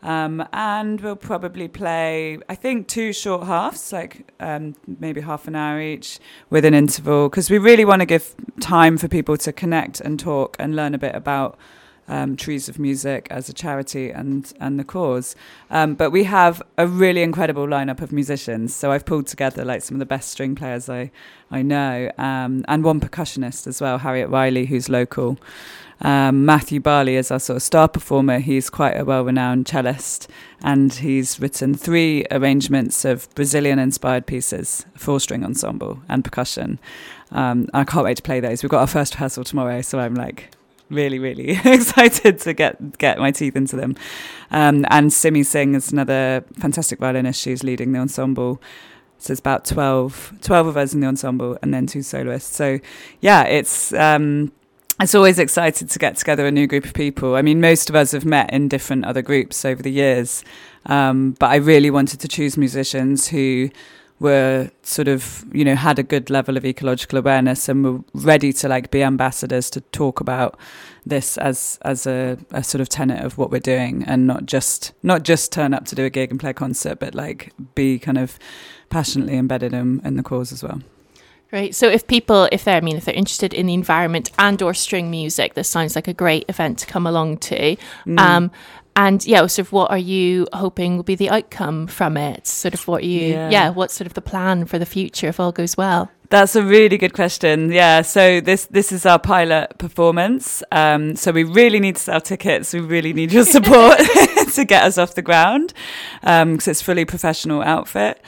Um, 0.06 0.46
and 0.52 1.00
we'll 1.00 1.16
probably 1.16 1.66
play, 1.66 2.38
I 2.48 2.54
think, 2.54 2.86
two 2.86 3.12
short 3.12 3.42
halves, 3.46 3.92
like 3.92 4.32
um, 4.38 4.76
maybe 5.00 5.20
half 5.20 5.48
an 5.48 5.56
hour 5.56 5.80
each 5.80 6.20
with 6.48 6.64
an 6.64 6.74
interval, 6.74 7.28
because 7.28 7.50
we 7.50 7.58
really 7.58 7.84
want 7.84 8.02
to 8.02 8.06
give 8.06 8.34
time 8.60 8.98
for 8.98 9.08
people 9.08 9.36
to 9.38 9.52
connect 9.52 10.00
and 10.00 10.20
talk 10.20 10.56
and 10.60 10.76
learn 10.76 10.94
a 10.94 10.98
bit 10.98 11.16
about 11.16 11.58
um, 12.08 12.36
Trees 12.36 12.68
of 12.68 12.78
Music 12.78 13.26
as 13.30 13.48
a 13.48 13.52
charity 13.52 14.10
and 14.10 14.52
and 14.60 14.78
the 14.78 14.84
cause. 14.84 15.34
Um, 15.70 15.94
but 15.94 16.10
we 16.12 16.22
have 16.22 16.62
a 16.78 16.86
really 16.86 17.22
incredible 17.22 17.66
lineup 17.66 18.00
of 18.00 18.12
musicians. 18.12 18.72
So 18.76 18.92
I've 18.92 19.04
pulled 19.04 19.26
together 19.26 19.64
like 19.64 19.82
some 19.82 19.96
of 19.96 19.98
the 19.98 20.06
best 20.06 20.30
string 20.30 20.54
players 20.54 20.88
I 20.88 21.10
I 21.50 21.62
know, 21.62 22.12
um, 22.16 22.64
and 22.68 22.84
one 22.84 23.00
percussionist 23.00 23.66
as 23.66 23.80
well, 23.80 23.98
Harriet 23.98 24.30
Riley, 24.30 24.66
who's 24.66 24.88
local. 24.88 25.36
Um, 26.00 26.44
Matthew 26.44 26.80
Barley 26.80 27.16
is 27.16 27.30
our 27.30 27.38
sort 27.38 27.56
of 27.56 27.62
star 27.62 27.88
performer. 27.88 28.38
He's 28.38 28.68
quite 28.70 28.98
a 28.98 29.04
well-renowned 29.04 29.66
cellist, 29.66 30.28
and 30.62 30.92
he's 30.92 31.40
written 31.40 31.74
three 31.74 32.26
arrangements 32.30 33.04
of 33.04 33.32
Brazilian-inspired 33.34 34.26
pieces, 34.26 34.84
for 34.94 35.18
string 35.20 35.44
ensemble 35.44 36.02
and 36.08 36.24
percussion. 36.24 36.78
Um, 37.30 37.68
I 37.72 37.84
can't 37.84 38.04
wait 38.04 38.18
to 38.18 38.22
play 38.22 38.40
those. 38.40 38.62
We've 38.62 38.70
got 38.70 38.80
our 38.80 38.86
first 38.86 39.14
rehearsal 39.14 39.44
tomorrow, 39.44 39.80
so 39.82 39.98
I'm 39.98 40.14
like 40.14 40.50
really, 40.90 41.18
really 41.18 41.50
excited 41.64 42.38
to 42.40 42.52
get 42.52 42.98
get 42.98 43.18
my 43.18 43.30
teeth 43.30 43.56
into 43.56 43.76
them. 43.76 43.96
Um, 44.50 44.84
and 44.90 45.12
Simi 45.12 45.42
Singh 45.42 45.74
is 45.74 45.92
another 45.92 46.44
fantastic 46.58 46.98
violinist. 46.98 47.40
She's 47.40 47.64
leading 47.64 47.92
the 47.92 47.98
ensemble. 47.98 48.60
So 49.18 49.32
it's 49.32 49.40
about 49.40 49.64
12, 49.64 50.34
12 50.42 50.66
of 50.66 50.76
us 50.76 50.92
in 50.92 51.00
the 51.00 51.06
ensemble, 51.06 51.58
and 51.62 51.72
then 51.72 51.86
two 51.86 52.02
soloists. 52.02 52.54
So 52.54 52.80
yeah, 53.20 53.44
it's 53.44 53.92
um, 53.94 54.52
it's 55.00 55.14
always 55.14 55.38
excited 55.38 55.90
to 55.90 55.98
get 55.98 56.16
together 56.16 56.46
a 56.46 56.50
new 56.50 56.66
group 56.66 56.84
of 56.84 56.94
people. 56.94 57.36
I 57.36 57.42
mean, 57.42 57.60
most 57.60 57.90
of 57.90 57.96
us 57.96 58.12
have 58.12 58.24
met 58.24 58.52
in 58.52 58.68
different 58.68 59.04
other 59.04 59.22
groups 59.22 59.64
over 59.64 59.82
the 59.82 59.90
years, 59.90 60.42
um, 60.86 61.32
but 61.32 61.50
I 61.50 61.56
really 61.56 61.90
wanted 61.90 62.20
to 62.20 62.28
choose 62.28 62.56
musicians 62.56 63.28
who 63.28 63.70
were 64.18 64.70
sort 64.82 65.08
of 65.08 65.44
you 65.52 65.62
know 65.64 65.74
had 65.74 65.98
a 65.98 66.02
good 66.02 66.30
level 66.30 66.56
of 66.56 66.64
ecological 66.64 67.18
awareness 67.18 67.68
and 67.68 67.84
were 67.84 68.00
ready 68.14 68.50
to 68.50 68.66
like 68.68 68.90
be 68.90 69.02
ambassadors 69.02 69.68
to 69.68 69.80
talk 69.92 70.20
about 70.20 70.58
this 71.04 71.36
as 71.38 71.78
as 71.82 72.06
a, 72.06 72.38
a 72.50 72.64
sort 72.64 72.80
of 72.80 72.88
tenet 72.88 73.22
of 73.22 73.36
what 73.36 73.50
we're 73.50 73.60
doing 73.60 74.02
and 74.04 74.26
not 74.26 74.46
just 74.46 74.92
not 75.02 75.22
just 75.22 75.52
turn 75.52 75.74
up 75.74 75.84
to 75.84 75.94
do 75.94 76.04
a 76.06 76.10
gig 76.10 76.30
and 76.30 76.40
play 76.40 76.50
a 76.50 76.54
concert 76.54 76.98
but 76.98 77.14
like 77.14 77.52
be 77.74 77.98
kind 77.98 78.16
of 78.16 78.38
passionately 78.88 79.36
embedded 79.36 79.74
in, 79.74 80.00
in 80.02 80.16
the 80.16 80.22
cause 80.22 80.50
as 80.50 80.62
well 80.62 80.80
Right. 81.52 81.74
So 81.74 81.88
if 81.88 82.06
people, 82.06 82.48
if 82.50 82.64
they're, 82.64 82.76
I 82.76 82.80
mean, 82.80 82.96
if 82.96 83.04
they're 83.04 83.14
interested 83.14 83.54
in 83.54 83.66
the 83.66 83.74
environment 83.74 84.30
and 84.38 84.60
or 84.62 84.74
string 84.74 85.10
music, 85.10 85.54
this 85.54 85.68
sounds 85.68 85.94
like 85.94 86.08
a 86.08 86.14
great 86.14 86.44
event 86.48 86.78
to 86.80 86.86
come 86.86 87.06
along 87.06 87.38
to. 87.38 87.76
Mm. 88.04 88.18
Um, 88.18 88.50
and 88.96 89.24
yeah, 89.26 89.46
sort 89.46 89.58
of 89.66 89.72
what 89.72 89.90
are 89.90 89.98
you 89.98 90.46
hoping 90.54 90.96
will 90.96 91.02
be 91.04 91.14
the 91.14 91.30
outcome 91.30 91.86
from 91.86 92.16
it? 92.16 92.46
Sort 92.46 92.74
of 92.74 92.88
what 92.88 93.04
you, 93.04 93.28
Yeah. 93.32 93.50
yeah, 93.50 93.68
what's 93.68 93.94
sort 93.94 94.06
of 94.06 94.14
the 94.14 94.22
plan 94.22 94.64
for 94.64 94.78
the 94.78 94.86
future 94.86 95.28
if 95.28 95.38
all 95.38 95.52
goes 95.52 95.76
well? 95.76 96.10
That's 96.30 96.56
a 96.56 96.62
really 96.62 96.98
good 96.98 97.12
question. 97.12 97.70
Yeah, 97.70 98.02
so 98.02 98.40
this 98.40 98.66
this 98.66 98.90
is 98.90 99.06
our 99.06 99.18
pilot 99.18 99.78
performance. 99.78 100.62
Um, 100.72 101.14
so 101.14 101.30
we 101.30 101.44
really 101.44 101.78
need 101.78 101.96
to 101.96 102.02
sell 102.02 102.20
tickets. 102.20 102.72
We 102.72 102.80
really 102.80 103.12
need 103.12 103.30
your 103.32 103.44
support 103.56 103.98
to 104.54 104.64
get 104.64 104.82
us 104.82 104.98
off 104.98 105.14
the 105.14 105.22
ground 105.22 105.72
because 106.22 106.66
it's 106.66 106.82
fully 106.82 107.04
professional 107.04 107.62
outfit. 107.62 108.20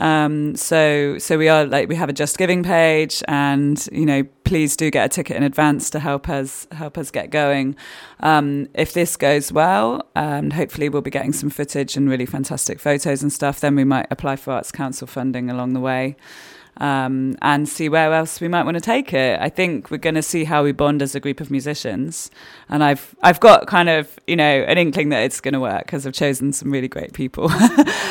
Um, 0.00 0.56
so 0.56 1.18
so 1.18 1.38
we 1.38 1.48
are 1.48 1.64
like 1.66 1.88
we 1.88 1.94
have 1.94 2.08
a 2.08 2.12
Just 2.12 2.38
Giving 2.38 2.62
page, 2.62 3.22
and 3.28 3.86
you 3.92 4.06
know 4.06 4.24
please 4.44 4.74
do 4.76 4.90
get 4.90 5.06
a 5.06 5.08
ticket 5.08 5.36
in 5.36 5.42
advance 5.42 5.90
to 5.90 6.00
help 6.00 6.28
us 6.28 6.66
help 6.72 6.98
us 6.98 7.10
get 7.10 7.30
going. 7.30 7.76
Um, 8.20 8.68
if 8.74 8.94
this 8.94 9.16
goes 9.16 9.52
well, 9.52 10.08
um, 10.16 10.50
hopefully 10.50 10.88
we'll 10.88 11.02
be 11.02 11.10
getting 11.10 11.32
some 11.32 11.50
footage 11.50 11.96
and 11.96 12.08
really 12.08 12.26
fantastic 12.26 12.80
photos 12.80 13.22
and 13.22 13.32
stuff. 13.32 13.60
Then 13.60 13.76
we 13.76 13.84
might 13.84 14.06
apply 14.10 14.36
for 14.36 14.52
Arts 14.52 14.72
Council 14.72 15.06
funding 15.06 15.50
along 15.50 15.74
the 15.74 15.80
way. 15.80 16.16
Um, 16.76 17.36
and 17.42 17.68
see 17.68 17.88
where 17.88 18.12
else 18.12 18.40
we 18.40 18.48
might 18.48 18.64
want 18.64 18.76
to 18.76 18.80
take 18.80 19.12
it. 19.12 19.38
I 19.40 19.48
think 19.48 19.90
we're 19.90 19.98
going 19.98 20.14
to 20.14 20.22
see 20.22 20.44
how 20.44 20.64
we 20.64 20.72
bond 20.72 21.02
as 21.02 21.14
a 21.14 21.20
group 21.20 21.40
of 21.40 21.50
musicians, 21.50 22.30
and 22.68 22.82
I've 22.82 23.14
I've 23.22 23.40
got 23.40 23.66
kind 23.66 23.88
of 23.88 24.18
you 24.26 24.36
know 24.36 24.44
an 24.44 24.78
inkling 24.78 25.10
that 25.10 25.22
it's 25.22 25.40
going 25.40 25.54
to 25.54 25.60
work 25.60 25.86
because 25.86 26.06
I've 26.06 26.14
chosen 26.14 26.52
some 26.52 26.70
really 26.70 26.88
great 26.88 27.12
people. 27.12 27.50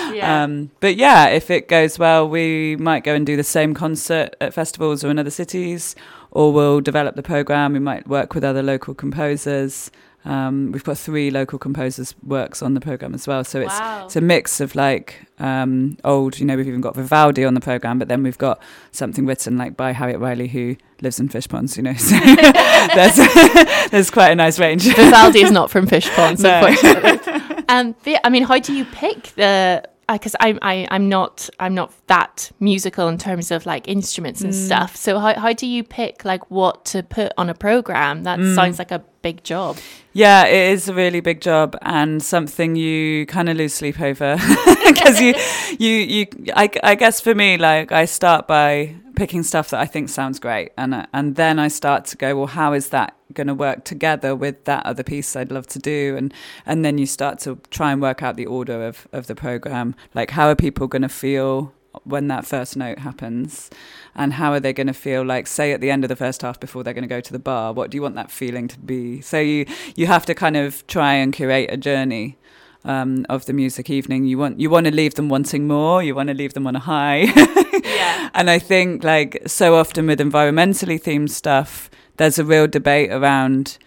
Yeah. 0.10 0.44
um, 0.44 0.72
but 0.80 0.96
yeah, 0.96 1.28
if 1.28 1.52
it 1.52 1.68
goes 1.68 2.00
well, 2.00 2.28
we 2.28 2.76
might 2.78 3.04
go 3.04 3.14
and 3.14 3.26
do 3.26 3.38
the 3.38 3.44
same 3.44 3.74
concert 3.76 4.36
at 4.42 4.54
festivals 4.54 5.04
or 5.04 5.12
in 5.12 5.20
other 5.20 5.30
cities, 5.30 5.96
or 6.32 6.52
we'll 6.52 6.82
develop 6.82 7.16
the 7.16 7.24
program. 7.24 7.74
We 7.74 7.80
might 7.80 8.08
work 8.08 8.34
with 8.34 8.44
other 8.44 8.64
local 8.64 8.96
composers. 8.96 9.92
Um, 10.26 10.72
we've 10.74 10.84
got 10.84 10.98
three 10.98 11.32
local 11.32 11.58
composers' 11.58 12.14
works 12.26 12.62
on 12.62 12.74
the 12.74 12.82
program 12.82 13.14
as 13.14 13.26
well, 13.28 13.44
so 13.44 13.62
it's 13.62 13.80
Wow. 13.80 14.06
it's 14.06 14.16
a 14.18 14.22
mix 14.22 14.60
of 14.60 14.76
like 14.76 15.26
um, 15.40 15.98
old. 16.04 16.40
You 16.40 16.46
know, 16.46 16.58
we've 16.58 16.68
even 16.68 16.82
got 16.82 16.94
Vivaldi 16.96 17.46
on 17.46 17.54
the 17.54 17.62
program, 17.62 18.00
but 18.00 18.10
then 18.10 18.22
we've 18.24 18.38
got 18.38 18.62
something 18.92 19.26
written 19.26 19.58
like 19.58 19.78
by 19.78 19.94
Harriet 19.94 20.20
Riley, 20.20 20.48
who 20.50 20.76
lives 21.02 21.20
in 21.20 21.30
Fishponds. 21.30 21.78
You 21.78 21.84
know, 21.84 21.94
so 21.94 22.20
there's 22.96 23.90
there's 23.92 24.12
quite 24.12 24.32
a 24.32 24.36
nice 24.36 24.60
range. 24.60 24.84
Vivaldi 24.94 25.42
is 25.42 25.52
not 25.52 25.72
from 25.72 25.88
fish 25.88 26.10
ponds, 26.16 26.42
No. 26.44 26.66
unfortunately. 26.66 27.64
Um, 27.70 27.96
but 28.04 28.20
I 28.24 28.30
mean, 28.30 28.44
how 28.44 28.60
do 28.60 28.74
you 28.74 28.86
pick 28.86 29.24
the? 29.36 29.84
Because 30.12 30.36
I'm 30.40 30.58
I, 30.62 30.88
I'm 30.92 31.08
not 31.08 31.50
I'm 31.60 31.76
not 31.76 31.94
that 32.10 32.52
musical 32.60 33.08
in 33.08 33.18
terms 33.18 33.52
of 33.52 33.66
like 33.66 33.88
instruments 33.88 34.42
Mm. 34.42 34.46
and 34.46 34.56
stuff. 34.56 34.96
So 34.96 35.20
how 35.20 35.34
how 35.40 35.54
do 35.54 35.66
you 35.66 35.84
pick 35.84 36.26
like 36.26 36.44
what 36.52 36.84
to 36.92 37.02
put 37.04 37.32
on 37.38 37.50
a 37.50 37.54
program? 37.54 38.24
That 38.24 38.40
Mm. 38.40 38.56
sounds 38.56 38.78
like 38.80 38.92
a 38.92 39.02
big 39.22 39.44
job. 39.44 39.78
Yeah, 40.14 40.46
it 40.46 40.74
is 40.74 40.90
a 40.90 40.94
really 40.94 41.22
big 41.22 41.40
job 41.42 41.76
and 41.82 42.22
something 42.24 42.76
you 42.76 43.26
kind 43.28 43.48
of 43.50 43.58
lose 43.58 43.74
sleep 43.74 44.00
over 44.02 44.36
because 44.88 45.22
you, 45.22 45.34
you, 45.80 45.96
you. 46.16 46.26
I, 46.56 46.70
I 46.84 46.96
guess 46.96 47.22
for 47.22 47.36
me, 47.36 47.58
like 47.58 47.92
I 47.92 48.06
start 48.06 48.48
by 48.48 48.96
picking 49.16 49.44
stuff 49.44 49.70
that 49.70 49.80
I 49.80 49.86
think 49.86 50.10
sounds 50.10 50.40
great, 50.40 50.72
and 50.78 51.08
and 51.14 51.36
then 51.36 51.60
I 51.60 51.68
start 51.70 52.06
to 52.12 52.18
go, 52.18 52.36
well, 52.38 52.48
how 52.48 52.74
is 52.74 52.90
that 52.90 53.14
going 53.34 53.48
to 53.48 53.54
work 53.54 53.84
together 53.84 54.36
with 54.36 54.64
that 54.66 54.84
other 54.86 55.04
piece 55.04 55.36
I'd 55.36 55.52
love 55.52 55.68
to 55.68 55.80
do, 55.80 56.16
and 56.18 56.34
and 56.66 56.84
then 56.84 56.98
you 56.98 57.06
start 57.06 57.40
to 57.40 57.60
try 57.70 57.92
and 57.92 58.02
work 58.02 58.24
out 58.24 58.36
the 58.36 58.48
order 58.48 58.88
of 58.88 59.08
of 59.14 59.28
the 59.28 59.36
program, 59.36 59.94
like 60.16 60.32
how 60.32 60.48
are 60.50 60.56
people 60.56 60.88
going 60.88 61.04
to 61.04 61.10
feel 61.10 61.72
when 62.04 62.28
that 62.28 62.46
first 62.46 62.78
note 62.78 63.00
happens 63.00 63.70
and 64.16 64.34
how 64.34 64.52
are 64.52 64.60
they 64.60 64.74
going 64.74 64.88
to 64.88 64.94
feel 64.94 65.24
like 65.24 65.48
say 65.48 65.72
at 65.72 65.82
the 65.82 65.90
end 65.90 66.04
of 66.04 66.10
the 66.10 66.16
first 66.16 66.42
half 66.42 66.60
before 66.60 66.84
they're 66.84 66.94
going 66.94 67.02
to 67.04 67.08
go 67.08 67.20
to 67.22 67.32
the 67.32 67.40
bar 67.40 67.74
what 67.74 67.90
do 67.90 67.98
you 67.98 68.02
want 68.02 68.16
that 68.16 68.30
feeling 68.32 68.68
to 68.68 68.80
be 68.80 69.22
so 69.22 69.40
you 69.40 69.66
you 69.96 70.06
have 70.06 70.26
to 70.26 70.36
kind 70.36 70.56
of 70.56 70.86
try 70.88 71.14
and 71.14 71.34
curate 71.34 71.70
a 71.72 71.78
journey 71.78 72.38
um, 72.86 73.26
of 73.28 73.46
the 73.46 73.54
music 73.54 73.90
evening 73.90 74.26
you 74.26 74.38
want 74.38 74.60
you 74.60 74.70
want 74.70 74.86
to 74.86 74.94
leave 74.94 75.16
them 75.16 75.30
wanting 75.30 75.68
more 75.68 76.02
you 76.04 76.14
want 76.16 76.30
to 76.30 76.36
leave 76.36 76.54
them 76.54 76.68
on 76.68 76.76
a 76.76 76.80
high 76.80 77.26
Yeah. 77.84 78.30
and 78.34 78.50
I 78.50 78.60
think 78.60 79.04
like 79.04 79.42
so 79.48 79.76
often 79.76 80.08
with 80.08 80.20
environmentally 80.20 81.02
themed 81.02 81.30
stuff, 81.30 81.90
there's 82.18 82.38
a 82.38 82.46
real 82.46 82.68
debate 82.68 83.12
around 83.12 83.78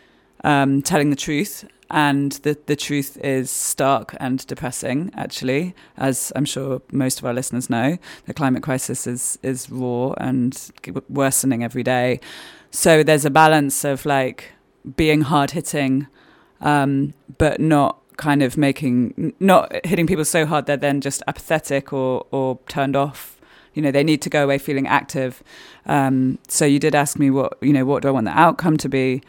um, 0.44 0.82
telling 0.82 1.11
the 1.11 1.16
truth. 1.16 1.64
And 1.93 2.32
the, 2.32 2.57
the 2.64 2.74
truth 2.74 3.18
is 3.18 3.51
stark 3.51 4.16
and 4.18 4.45
depressing, 4.47 5.11
actually, 5.14 5.74
as 5.99 6.32
I'm 6.34 6.47
sure 6.47 6.80
most 6.90 7.18
of 7.18 7.26
our 7.26 7.34
listeners 7.34 7.68
know. 7.68 7.99
The 8.24 8.32
climate 8.32 8.62
crisis 8.62 9.07
is, 9.07 9.38
is 9.43 9.70
raw 9.70 10.14
and 10.16 10.59
worsening 11.11 11.62
every 11.62 11.82
day. 11.82 12.18
So 12.70 13.03
there's 13.03 13.26
a 13.26 13.30
balance 13.30 13.84
of 13.84 14.07
like 14.07 14.53
being 14.97 15.20
hard 15.20 15.51
hitting, 15.51 16.07
um, 16.62 17.12
but 17.36 17.61
not 17.61 17.99
kind 18.16 18.43
of 18.43 18.57
making, 18.57 19.34
not 19.38 19.84
hitting 19.84 20.07
people 20.07 20.24
so 20.24 20.47
hard 20.47 20.64
they're 20.64 20.78
then 20.78 21.03
just 21.03 21.22
apathetic 21.28 21.93
or, 21.93 22.26
or 22.30 22.59
turned 22.68 22.97
off 22.97 23.38
you 23.74 23.80
know 23.80 23.90
they 23.90 24.05
need 24.05 24.20
to 24.20 24.28
go 24.28 24.45
away 24.45 24.59
feeling 24.59 24.86
active 24.86 25.43
um, 25.86 26.38
so 26.47 26.66
you 26.66 26.78
did 26.78 26.95
ask 26.95 27.18
me 27.18 27.30
what 27.30 27.57
you 27.62 27.72
know 27.72 27.86
what 27.86 28.03
do 28.03 28.09
i 28.09 28.11
want 28.11 28.26
the 28.26 28.38
outcome 28.38 28.76
to 28.76 28.86
be 28.86 29.22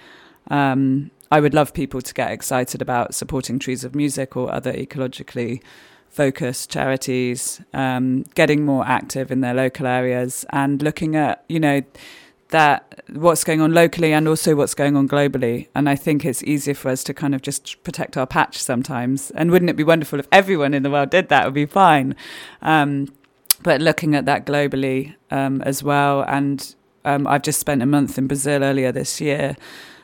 um, 0.51 1.09
i 1.35 1.39
would 1.39 1.53
love 1.53 1.73
people 1.73 2.01
to 2.01 2.13
get 2.13 2.31
excited 2.31 2.81
about 2.81 3.13
supporting 3.13 3.59
trees 3.59 3.83
of 3.83 3.95
music 3.95 4.37
or 4.37 4.51
other 4.51 4.73
ecologically 4.73 5.61
focused 6.09 6.69
charities 6.69 7.61
um, 7.73 8.23
getting 8.35 8.63
more 8.63 8.85
active 8.85 9.31
in 9.31 9.41
their 9.41 9.53
local 9.53 9.87
areas 9.87 10.45
and 10.51 10.81
looking 10.81 11.15
at 11.15 11.43
you 11.49 11.59
know 11.59 11.81
that 12.53 13.01
what's 13.09 13.43
going 13.43 13.61
on 13.61 13.73
locally 13.73 14.13
and 14.13 14.27
also 14.27 14.55
what's 14.55 14.75
going 14.75 14.95
on 14.95 15.09
globally. 15.09 15.67
And 15.73 15.89
i 15.89 15.95
think 15.95 16.23
it's 16.23 16.43
easier 16.43 16.75
for 16.75 16.89
us 16.89 17.03
to 17.05 17.13
kind 17.13 17.33
of 17.33 17.41
just 17.41 17.83
protect 17.83 18.15
our 18.15 18.27
patch 18.27 18.61
sometimes. 18.61 19.31
And 19.31 19.49
wouldn't 19.49 19.71
it 19.71 19.75
be 19.75 19.83
wonderful 19.83 20.19
if 20.19 20.27
everyone 20.31 20.75
in 20.75 20.83
the 20.83 20.91
world 20.91 21.09
did 21.09 21.29
that? 21.29 21.43
It 21.43 21.47
would 21.47 21.55
be 21.55 21.65
fine. 21.65 22.15
Um, 22.61 23.11
but 23.63 23.81
looking 23.81 24.13
at 24.13 24.25
that 24.25 24.45
globally 24.45 25.15
um, 25.31 25.63
as 25.63 25.81
well. 25.81 26.21
And 26.27 26.75
um, 27.05 27.25
I've 27.25 27.41
just 27.41 27.59
spent 27.59 27.81
a 27.81 27.87
month 27.87 28.19
in 28.19 28.27
Brazil 28.27 28.63
earlier 28.63 28.91
this 28.91 29.19
year, 29.19 29.57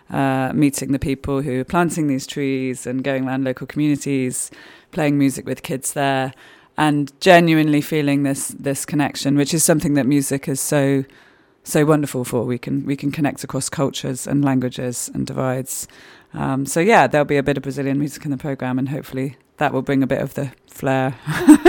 uh, 0.10 0.52
meeting 0.54 0.92
the 0.92 1.00
people 1.00 1.42
who 1.42 1.62
are 1.62 1.66
planting 1.66 2.08
these 2.08 2.26
trees 2.28 2.88
and 2.88 3.04
going 3.04 3.28
around 3.28 3.44
local 3.44 3.68
communities, 3.68 4.52
playing 4.92 5.18
music 5.18 5.46
with 5.46 5.62
kids 5.64 5.94
there, 5.94 6.34
and 6.78 7.12
genuinely 7.20 7.82
feeling 7.82 8.24
this 8.24 8.48
this 8.50 8.86
connection, 8.86 9.36
which 9.38 9.54
is 9.54 9.64
something 9.64 9.94
that 9.96 10.06
music 10.06 10.48
is 10.48 10.60
so 10.60 11.04
so 11.64 11.86
wonderful 11.86 12.24
for. 12.24 12.44
We 12.44 12.58
can 12.58 12.86
we 12.86 12.96
can 12.96 13.12
connect 13.12 13.44
across 13.44 13.70
cultures 13.70 14.26
and 14.28 14.44
languages 14.44 15.10
and 15.14 15.28
divides. 15.28 15.88
Um, 16.34 16.66
so 16.66 16.80
yeah, 16.80 17.08
there'll 17.08 17.26
be 17.26 17.38
a 17.38 17.44
bit 17.44 17.58
of 17.58 17.64
Brazilian 17.64 18.00
music 18.00 18.24
in 18.26 18.32
the 18.32 18.38
program, 18.38 18.80
and 18.80 18.90
hopefully 18.90 19.36
that 19.58 19.74
will 19.74 19.82
bring 19.82 20.02
a 20.04 20.08
bit 20.08 20.22
of 20.22 20.34
the 20.36 20.52
flair. 20.68 21.16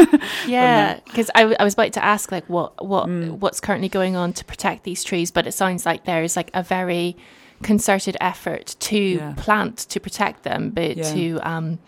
Yeah, 0.46 1.00
because 1.04 1.30
I, 1.34 1.40
w- 1.40 1.56
I 1.58 1.64
was 1.64 1.74
about 1.74 1.92
to 1.94 2.04
ask 2.04 2.30
like 2.32 2.44
what 2.48 2.84
what 2.84 3.06
Mm. 3.08 3.38
what's 3.38 3.60
currently 3.60 3.88
going 3.88 4.16
on 4.16 4.32
to 4.34 4.44
protect 4.44 4.84
these 4.84 5.02
trees, 5.04 5.30
but 5.30 5.46
it 5.46 5.52
sounds 5.52 5.84
like 5.86 6.04
there 6.04 6.22
is 6.22 6.36
like 6.36 6.50
a 6.54 6.62
very 6.62 7.16
concerted 7.62 8.16
effort 8.20 8.76
to 8.80 8.98
Yeah. 8.98 9.34
plant 9.36 9.76
to 9.90 10.00
protect 10.00 10.42
them, 10.44 10.70
but 10.70 10.96
Yeah. 10.96 11.12
to 11.14 11.38
um 11.42 11.78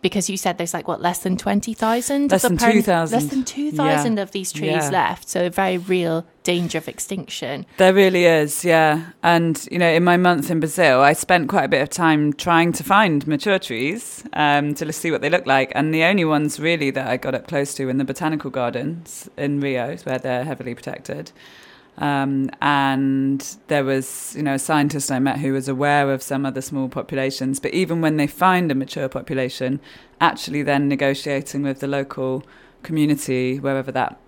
because 0.00 0.30
you 0.30 0.36
said 0.36 0.58
there's 0.58 0.72
like 0.72 0.86
what 0.86 1.02
less 1.02 1.18
than 1.18 1.36
twenty 1.36 1.74
thousand, 1.74 2.30
Less 2.30 2.42
than 2.42 2.56
2,000. 2.56 3.18
less 3.20 3.30
than 3.30 3.42
two 3.44 3.72
thousand 3.72 4.18
of 4.20 4.30
these 4.30 4.52
trees 4.52 4.70
Yeah. 4.70 4.90
left, 4.90 5.28
so 5.28 5.46
a 5.46 5.50
very 5.50 5.76
real 5.76 6.24
danger 6.44 6.78
of 6.78 6.86
extinction. 6.88 7.66
There 7.78 7.92
really 7.92 8.24
is, 8.24 8.64
yeah. 8.64 9.06
And, 9.24 9.66
you 9.72 9.78
know, 9.78 9.88
in 9.88 10.04
my 10.04 10.16
month 10.16 10.52
in 10.52 10.60
Brazil, 10.60 11.00
I 11.00 11.14
spent 11.14 11.48
quite 11.48 11.64
a 11.64 11.68
bit 11.68 11.82
of 11.82 11.90
time 11.90 12.32
trying 12.32 12.70
to 12.74 12.84
find 12.84 13.26
mature 13.26 13.58
trees 13.58 14.22
um, 14.34 14.72
to 14.76 14.92
see 14.92 15.10
what 15.10 15.20
they 15.20 15.28
look 15.30 15.46
like. 15.46 15.72
And 15.74 15.92
the 15.92 16.04
only 16.04 16.24
ones 16.24 16.60
really 16.60 16.90
that 16.92 17.08
I 17.08 17.16
got 17.16 17.34
up 17.34 17.48
close 17.48 17.74
to 17.74 17.88
in 17.88 17.98
the 17.98 18.04
botanical 18.04 18.50
gardens 18.50 19.28
in 19.36 19.58
Rio, 19.60 19.96
where 20.04 20.18
they're 20.18 20.44
heavily 20.44 20.76
protected. 20.76 21.32
Um, 21.98 22.50
and 22.60 23.44
there 23.66 23.84
was, 23.84 24.34
you 24.36 24.42
know, 24.42 24.54
a 24.54 24.58
scientist 24.58 25.10
I 25.10 25.18
met 25.18 25.38
who 25.38 25.52
was 25.52 25.68
aware 25.68 26.12
of 26.12 26.22
some 26.22 26.46
other 26.46 26.60
small 26.60 26.88
populations. 26.88 27.60
But 27.60 27.74
even 27.74 28.00
when 28.00 28.16
they 28.16 28.26
find 28.26 28.70
a 28.70 28.74
mature 28.74 29.08
population, 29.08 29.80
actually 30.20 30.62
then 30.62 30.88
negotiating 30.88 31.62
with 31.62 31.80
the 31.80 31.88
local 31.88 32.44
community, 32.82 33.58
wherever 33.58 33.92
that 33.92 34.18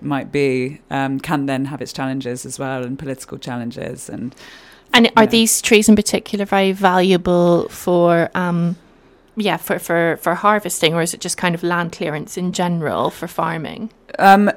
might 0.00 0.32
be, 0.32 0.80
um, 0.90 1.20
can 1.20 1.46
then 1.46 1.66
have 1.66 1.82
its 1.82 1.92
challenges 1.92 2.46
as 2.46 2.58
well 2.58 2.84
and 2.84 2.98
political 2.98 3.38
challenges. 3.38 4.08
And 4.08 4.34
And 4.92 5.10
are 5.16 5.26
these 5.26 5.60
trees 5.60 5.88
in 5.88 5.96
particular 5.96 6.44
very 6.44 6.72
valuable 6.72 7.68
for 7.68 8.30
um 8.34 8.76
yeah, 9.36 9.56
for, 9.56 9.78
for, 9.78 10.18
for 10.20 10.34
harvesting 10.34 10.94
or 10.94 11.02
is 11.02 11.14
it 11.14 11.20
just 11.20 11.36
kind 11.36 11.54
of 11.54 11.62
land 11.62 11.92
clearance 11.92 12.36
in 12.36 12.52
general 12.52 13.10
for 13.10 13.26
farming? 13.26 13.90
Um, 14.18 14.50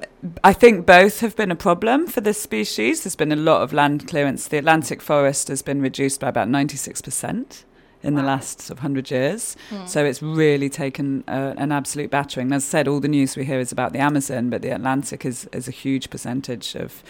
I 0.44 0.54
think 0.54 0.86
both 0.86 1.20
have 1.22 1.36
been 1.36 1.52
a 1.52 1.56
problem 1.56 2.08
for 2.08 2.22
this 2.22 2.42
species. 2.42 3.04
There's 3.04 3.16
been 3.16 3.32
a 3.32 3.38
lot 3.38 3.62
of 3.62 3.74
land 3.74 4.08
clearance. 4.08 4.48
The 4.48 4.58
Atlantic 4.58 5.02
forest 5.02 5.48
has 5.48 5.62
been 5.62 5.82
reduced 5.82 6.20
by 6.20 6.30
about 6.30 6.48
96% 6.48 7.64
in 8.04 8.14
the 8.14 8.24
last 8.24 8.62
sort 8.62 8.78
of 8.78 8.84
100 8.84 9.10
years. 9.10 9.58
So 9.86 10.06
it's 10.06 10.22
really 10.22 10.70
taken 10.70 11.24
uh, 11.28 11.56
an 11.58 11.72
absolute 11.72 12.12
battering. 12.12 12.52
As 12.54 12.64
I 12.66 12.68
said, 12.68 12.88
all 12.88 13.00
the 13.00 13.08
news 13.08 13.36
we 13.36 13.46
hear 13.46 13.60
is 13.60 13.72
about 13.72 13.94
the 13.94 14.00
Amazon, 14.00 14.50
but 14.50 14.62
the 14.62 14.70
Atlantic 14.70 15.26
is, 15.26 15.50
is 15.52 15.68
a 15.68 15.72
huge 15.72 16.10
percentage 16.10 16.76
of, 16.76 17.04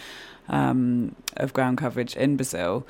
um, 0.48 1.14
of 1.36 1.52
ground 1.52 1.78
coverage 1.78 2.16
in 2.16 2.36
Brazil. 2.36 2.86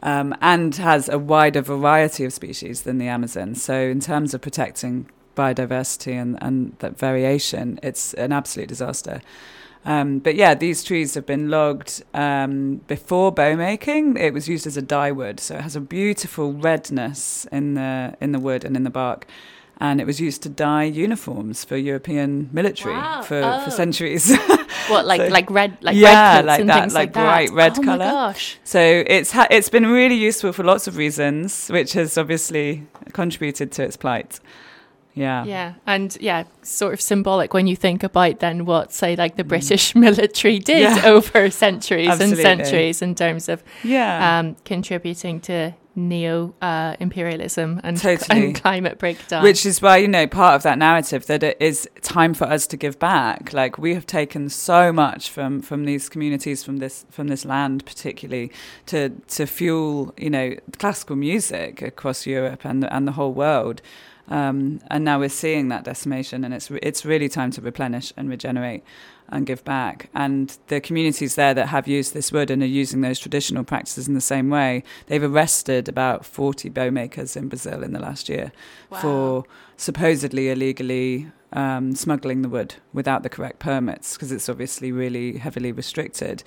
Um, 0.00 0.34
and 0.40 0.76
has 0.76 1.08
a 1.08 1.18
wider 1.18 1.60
variety 1.60 2.24
of 2.24 2.32
species 2.32 2.82
than 2.82 2.98
the 2.98 3.08
Amazon. 3.08 3.56
So, 3.56 3.74
in 3.74 3.98
terms 3.98 4.32
of 4.32 4.40
protecting 4.40 5.10
biodiversity 5.34 6.12
and, 6.12 6.38
and 6.40 6.76
that 6.78 6.98
variation, 6.98 7.80
it's 7.82 8.14
an 8.14 8.32
absolute 8.32 8.68
disaster. 8.68 9.22
Um, 9.84 10.18
but 10.18 10.34
yeah, 10.34 10.54
these 10.54 10.84
trees 10.84 11.14
have 11.14 11.24
been 11.24 11.48
logged 11.48 12.04
um, 12.12 12.82
before 12.88 13.32
bow 13.32 13.56
making. 13.56 14.16
It 14.16 14.34
was 14.34 14.48
used 14.48 14.66
as 14.66 14.76
a 14.76 14.82
dye 14.82 15.12
wood, 15.12 15.40
so 15.40 15.56
it 15.56 15.62
has 15.62 15.76
a 15.76 15.80
beautiful 15.80 16.52
redness 16.52 17.46
in 17.50 17.74
the 17.74 18.14
in 18.20 18.32
the 18.32 18.40
wood 18.40 18.64
and 18.64 18.76
in 18.76 18.84
the 18.84 18.90
bark. 18.90 19.26
And 19.80 20.00
it 20.00 20.06
was 20.08 20.20
used 20.20 20.42
to 20.42 20.48
dye 20.48 20.84
uniforms 20.84 21.64
for 21.64 21.76
European 21.76 22.50
military 22.52 22.94
Wow. 22.96 23.22
for, 23.22 23.40
Oh. 23.44 23.60
for 23.64 23.70
centuries. 23.70 24.36
What 24.88 25.06
like 25.06 25.20
So- 25.20 25.28
like 25.28 25.50
red 25.50 25.76
like 25.82 25.96
Yeah, 25.96 26.36
red 26.36 26.44
like 26.46 26.60
and 26.60 26.68
that, 26.70 26.80
things 26.80 26.94
like 26.94 27.08
like, 27.08 27.12
that. 27.14 27.24
bright 27.24 27.50
red 27.52 27.78
oh 27.78 27.82
colour. 27.82 28.04
gosh. 28.10 28.56
So 28.64 28.80
it's 29.06 29.30
ha- 29.32 29.46
it's 29.50 29.68
been 29.68 29.86
really 29.86 30.14
useful 30.16 30.52
for 30.52 30.64
lots 30.64 30.88
of 30.88 30.96
reasons, 30.96 31.68
which 31.68 31.92
has 31.92 32.18
obviously 32.18 32.86
contributed 33.12 33.70
to 33.72 33.82
its 33.84 33.96
plight. 33.96 34.40
Yeah. 35.14 35.44
Yeah, 35.44 35.72
and 35.86 36.16
yeah, 36.20 36.44
sort 36.62 36.92
of 36.94 37.00
symbolic 37.00 37.52
when 37.52 37.66
you 37.66 37.74
think 37.76 38.02
about 38.04 38.38
then 38.38 38.64
what, 38.66 38.92
say, 38.92 39.16
like 39.16 39.36
the 39.36 39.44
British 39.44 39.94
military 40.06 40.58
did 40.60 40.80
Yeah. 40.80 41.02
over 41.06 41.50
centuries 41.64 42.08
Absolutely. 42.08 42.44
and 42.44 42.60
centuries 42.66 43.02
in 43.02 43.14
terms 43.14 43.48
of 43.48 43.62
Yeah. 43.82 44.38
um, 44.38 44.56
contributing 44.64 45.40
to 45.40 45.72
neo 45.98 46.54
uh, 46.62 46.96
imperialism 47.00 47.80
and, 47.82 47.96
Totally. 48.00 48.46
and 48.46 48.54
climate 48.54 48.98
breakdown. 48.98 49.42
Which 49.42 49.66
is 49.66 49.82
why, 49.82 49.98
you 49.98 50.08
know, 50.08 50.26
part 50.26 50.54
of 50.54 50.62
that 50.62 50.78
narrative 50.78 51.26
that 51.26 51.42
it 51.42 51.56
is 51.60 51.88
time 52.02 52.34
for 52.34 52.44
us 52.44 52.66
to 52.68 52.76
give 52.76 52.98
back. 52.98 53.52
Like 53.52 53.78
we 53.78 53.94
have 53.94 54.06
taken 54.06 54.48
so 54.48 54.92
much 54.92 55.30
from, 55.30 55.60
from 55.60 55.84
these 55.84 56.08
communities, 56.08 56.64
from 56.64 56.78
this 56.78 57.04
from 57.10 57.28
this 57.28 57.44
land 57.44 57.84
particularly, 57.84 58.52
to 58.86 59.10
to 59.28 59.46
fuel, 59.46 60.14
you 60.16 60.30
know, 60.30 60.56
classical 60.78 61.16
music 61.16 61.82
across 61.82 62.26
Europe 62.26 62.64
and 62.64 62.84
and 62.90 63.06
the 63.06 63.12
whole 63.12 63.32
world. 63.32 63.82
Um, 64.30 64.80
and 64.90 65.04
now 65.04 65.18
we're 65.18 65.30
seeing 65.30 65.68
that 65.68 65.84
decimation, 65.84 66.44
and 66.44 66.52
it's 66.52 66.70
it's 66.82 67.04
really 67.04 67.28
time 67.28 67.50
to 67.52 67.60
replenish 67.60 68.12
and 68.16 68.28
regenerate 68.28 68.84
and 69.30 69.46
give 69.46 69.64
back. 69.64 70.08
And 70.14 70.56
the 70.68 70.80
communities 70.80 71.34
there 71.34 71.54
that 71.54 71.66
have 71.66 71.86
used 71.86 72.14
this 72.14 72.32
wood 72.32 72.50
and 72.50 72.62
are 72.62 72.66
using 72.66 73.00
those 73.00 73.18
traditional 73.18 73.64
practices 73.64 74.08
in 74.08 74.14
the 74.14 74.20
same 74.20 74.50
way, 74.50 74.82
they've 75.06 75.22
arrested 75.22 75.88
about 75.88 76.24
40 76.24 76.68
bow 76.70 76.90
makers 76.90 77.36
in 77.36 77.48
Brazil 77.48 77.82
in 77.82 77.92
the 77.92 78.00
last 78.00 78.28
year 78.28 78.52
for 79.00 79.44
supposedly 79.76 80.50
illegally 80.50 81.30
um, 81.52 81.94
smuggling 81.94 82.42
the 82.42 82.48
wood 82.48 82.74
without 82.92 83.22
the 83.22 83.28
correct 83.28 83.58
permits 83.58 84.14
because 84.14 84.32
it's 84.32 84.48
obviously 84.48 84.92
really 84.92 85.38
heavily 85.38 85.72
restricted. 85.72 86.42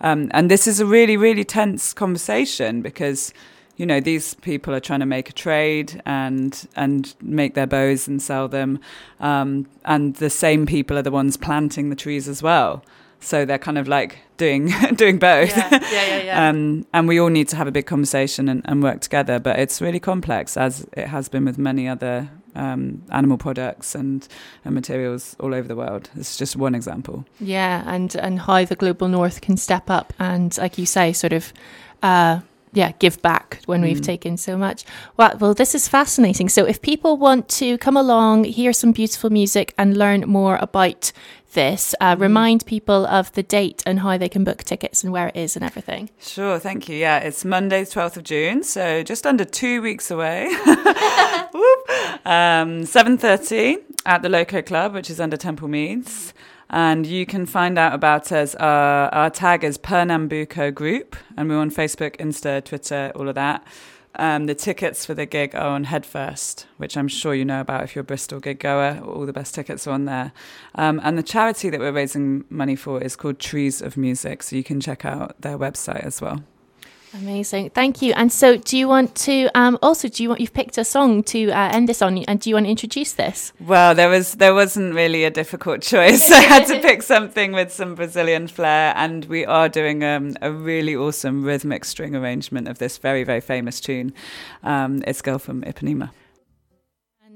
Um, 0.00 0.30
and 0.32 0.50
this 0.50 0.66
is 0.66 0.80
a 0.80 0.86
really, 0.86 1.16
really 1.16 1.44
tense 1.44 1.92
conversation 1.92 2.82
because 2.82 3.32
you 3.76 3.86
know 3.86 4.00
these 4.00 4.34
people 4.34 4.74
are 4.74 4.80
trying 4.80 5.00
to 5.00 5.06
make 5.06 5.28
a 5.28 5.32
trade 5.32 6.02
and 6.06 6.66
and 6.76 7.14
make 7.20 7.54
their 7.54 7.66
bows 7.66 8.08
and 8.08 8.22
sell 8.22 8.48
them 8.48 8.78
um, 9.20 9.66
and 9.84 10.16
the 10.16 10.30
same 10.30 10.66
people 10.66 10.96
are 10.96 11.02
the 11.02 11.10
ones 11.10 11.36
planting 11.36 11.90
the 11.90 11.96
trees 11.96 12.28
as 12.28 12.42
well 12.42 12.82
so 13.20 13.44
they're 13.44 13.58
kind 13.58 13.78
of 13.78 13.88
like 13.88 14.18
doing 14.36 14.72
doing 14.94 15.18
both 15.18 15.56
yeah, 15.56 15.68
yeah, 15.70 15.80
yeah. 15.90 16.22
yeah. 16.22 16.48
um, 16.48 16.86
and 16.92 17.08
we 17.08 17.18
all 17.20 17.28
need 17.28 17.48
to 17.48 17.56
have 17.56 17.66
a 17.66 17.72
big 17.72 17.86
conversation 17.86 18.48
and, 18.48 18.62
and 18.64 18.82
work 18.82 19.00
together 19.00 19.38
but 19.38 19.58
it's 19.58 19.80
really 19.80 20.00
complex 20.00 20.56
as 20.56 20.86
it 20.92 21.06
has 21.06 21.28
been 21.28 21.44
with 21.44 21.58
many 21.58 21.88
other 21.88 22.28
um, 22.54 23.02
animal 23.10 23.36
products 23.36 23.94
and, 23.94 24.26
and 24.64 24.74
materials 24.74 25.36
all 25.40 25.54
over 25.54 25.68
the 25.68 25.76
world 25.76 26.08
it's 26.16 26.36
just 26.38 26.56
one 26.56 26.74
example 26.74 27.26
Yeah, 27.38 27.82
and 27.86 28.14
and 28.16 28.40
how 28.40 28.64
the 28.64 28.76
global 28.76 29.08
north 29.08 29.42
can 29.42 29.58
step 29.58 29.90
up 29.90 30.14
and, 30.18 30.56
like 30.56 30.78
you 30.78 30.86
say, 30.86 31.12
sort 31.12 31.34
of, 31.34 31.52
uh, 32.02 32.40
yeah, 32.76 32.92
give 32.98 33.16
back 33.22 33.60
when 33.66 33.80
we've 33.82 34.00
Mm. 34.00 34.12
taken 34.12 34.36
so 34.36 34.56
much. 34.56 34.84
Well, 35.16 35.32
well, 35.40 35.54
this 35.54 35.74
is 35.74 35.88
fascinating. 35.88 36.48
So, 36.50 36.64
if 36.64 36.78
people 36.80 37.16
want 37.16 37.48
to 37.60 37.78
come 37.78 37.96
along, 37.96 38.44
hear 38.44 38.72
some 38.72 38.92
beautiful 38.92 39.30
music, 39.30 39.72
and 39.78 39.96
learn 39.96 40.20
more 40.26 40.56
about 40.60 41.12
this, 41.54 41.94
uh, 42.00 42.14
remind 42.18 42.66
people 42.66 43.06
of 43.06 43.32
the 43.32 43.42
date 43.42 43.82
and 43.86 44.00
how 44.00 44.18
they 44.18 44.28
can 44.28 44.44
book 44.44 44.62
tickets 44.62 45.02
and 45.02 45.10
where 45.12 45.28
it 45.28 45.36
is 45.36 45.56
and 45.56 45.64
everything. 45.64 46.10
Sure, 46.20 46.58
thank 46.58 46.86
you. 46.88 46.96
Yeah, 46.96 47.18
it's 47.28 47.44
Monday, 47.44 47.84
12th 47.84 48.18
of 48.18 48.24
June, 48.24 48.62
so 48.62 49.02
just 49.02 49.24
under 49.26 49.44
two 49.44 49.80
weeks 49.80 50.10
away. 50.10 50.48
Um, 52.26 52.82
7.30 52.84 53.76
at 54.04 54.20
the 54.22 54.28
Loco 54.28 54.60
Klub, 54.60 54.92
which 54.94 55.08
is 55.10 55.20
under 55.20 55.36
Temple 55.36 55.68
Meads. 55.68 56.34
And 56.68 57.06
you 57.06 57.26
can 57.26 57.46
find 57.46 57.78
out 57.78 57.94
about 57.94 58.32
us. 58.32 58.54
Uh, 58.56 59.08
our 59.12 59.30
tag 59.30 59.62
is 59.62 59.78
Pernambuco 59.78 60.70
Group, 60.70 61.16
and 61.36 61.48
we're 61.48 61.58
on 61.58 61.70
Facebook, 61.70 62.16
Insta, 62.16 62.64
Twitter, 62.64 63.12
all 63.14 63.28
of 63.28 63.34
that. 63.36 63.64
Um, 64.18 64.46
the 64.46 64.54
tickets 64.54 65.04
for 65.04 65.12
the 65.14 65.26
gig 65.26 65.54
are 65.54 65.68
on 65.68 65.84
Headfirst, 65.84 66.66
which 66.78 66.96
I'm 66.96 67.06
sure 67.06 67.34
you 67.34 67.44
know 67.44 67.60
about 67.60 67.84
if 67.84 67.94
you're 67.94 68.00
a 68.00 68.04
Bristol 68.04 68.40
gig 68.40 68.60
goer. 68.60 69.00
All 69.04 69.26
the 69.26 69.32
best 69.32 69.54
tickets 69.54 69.86
are 69.86 69.90
on 69.90 70.06
there. 70.06 70.32
Um, 70.74 71.00
and 71.04 71.18
the 71.18 71.22
charity 71.22 71.68
that 71.68 71.80
we're 71.80 71.92
raising 71.92 72.44
money 72.48 72.76
for 72.76 73.02
is 73.02 73.14
called 73.14 73.38
Trees 73.38 73.82
of 73.82 73.96
Music, 73.96 74.42
so 74.42 74.56
you 74.56 74.64
can 74.64 74.80
check 74.80 75.04
out 75.04 75.40
their 75.42 75.58
website 75.58 76.00
as 76.00 76.20
well. 76.20 76.42
Amazing, 77.14 77.70
thank 77.70 78.02
you. 78.02 78.12
And 78.14 78.32
so, 78.32 78.56
do 78.56 78.76
you 78.76 78.88
want 78.88 79.14
to 79.16 79.48
um, 79.54 79.78
also? 79.80 80.08
Do 80.08 80.22
you 80.22 80.28
want? 80.28 80.40
You've 80.40 80.52
picked 80.52 80.76
a 80.76 80.84
song 80.84 81.22
to 81.24 81.50
uh, 81.50 81.70
end 81.72 81.88
this 81.88 82.02
on, 82.02 82.18
and 82.18 82.40
do 82.40 82.50
you 82.50 82.56
want 82.56 82.66
to 82.66 82.70
introduce 82.70 83.12
this? 83.12 83.52
Well, 83.60 83.94
there 83.94 84.08
was 84.08 84.34
there 84.34 84.54
wasn't 84.54 84.94
really 84.94 85.24
a 85.24 85.30
difficult 85.30 85.82
choice. 85.92 86.30
I 86.30 86.40
had 86.40 86.66
to 86.66 86.80
pick 86.82 87.02
something 87.02 87.52
with 87.52 87.72
some 87.72 87.94
Brazilian 87.94 88.48
flair, 88.48 88.92
and 88.96 89.24
we 89.26 89.46
are 89.46 89.68
doing 89.68 90.04
um, 90.04 90.36
a 90.42 90.50
really 90.52 90.96
awesome 90.96 91.44
rhythmic 91.44 91.84
string 91.84 92.14
arrangement 92.14 92.68
of 92.68 92.78
this 92.78 92.98
very 92.98 93.24
very 93.24 93.40
famous 93.40 93.80
tune. 93.80 94.12
Um, 94.62 95.02
it's 95.06 95.22
"Girl 95.22 95.38
from 95.38 95.62
Ipanema." 95.62 96.10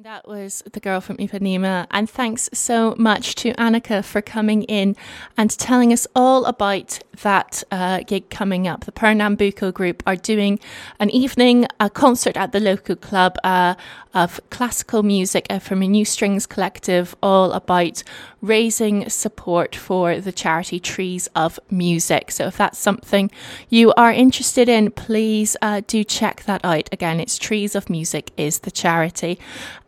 And 0.00 0.06
that 0.06 0.26
was 0.26 0.62
the 0.72 0.80
girl 0.80 1.02
from 1.02 1.18
Ipanema. 1.18 1.86
And 1.90 2.08
thanks 2.08 2.48
so 2.54 2.94
much 2.96 3.34
to 3.34 3.52
Anneka 3.56 4.02
for 4.02 4.22
coming 4.22 4.62
in 4.62 4.96
and 5.36 5.50
telling 5.50 5.92
us 5.92 6.06
all 6.16 6.46
about 6.46 7.00
that 7.22 7.62
uh, 7.70 8.00
gig 8.06 8.30
coming 8.30 8.66
up. 8.66 8.84
The 8.84 8.92
Pernambuco 8.92 9.72
group 9.72 10.02
are 10.06 10.16
doing 10.16 10.58
an 10.98 11.10
evening 11.10 11.66
a 11.78 11.90
concert 11.90 12.36
at 12.36 12.52
the 12.52 12.60
Loco 12.60 12.94
Klub 12.94 13.36
uh, 13.44 13.74
of 14.12 14.40
classical 14.50 15.02
music 15.02 15.46
uh, 15.48 15.58
from 15.58 15.82
a 15.82 15.88
new 15.88 16.04
strings 16.04 16.46
collective, 16.46 17.14
all 17.22 17.52
about 17.52 18.02
raising 18.42 19.08
support 19.08 19.76
for 19.76 20.20
the 20.20 20.32
charity 20.32 20.80
Trees 20.80 21.28
of 21.36 21.60
Music. 21.70 22.30
So 22.30 22.46
if 22.46 22.56
that's 22.56 22.78
something 22.78 23.30
you 23.68 23.92
are 23.94 24.12
interested 24.12 24.68
in, 24.68 24.90
please 24.90 25.56
uh, 25.62 25.82
do 25.86 26.02
check 26.02 26.44
that 26.44 26.64
out. 26.64 26.88
Again, 26.90 27.20
it's 27.20 27.38
Trees 27.38 27.74
of 27.74 27.90
Music 27.90 28.32
is 28.36 28.60
the 28.60 28.70
charity. 28.70 29.38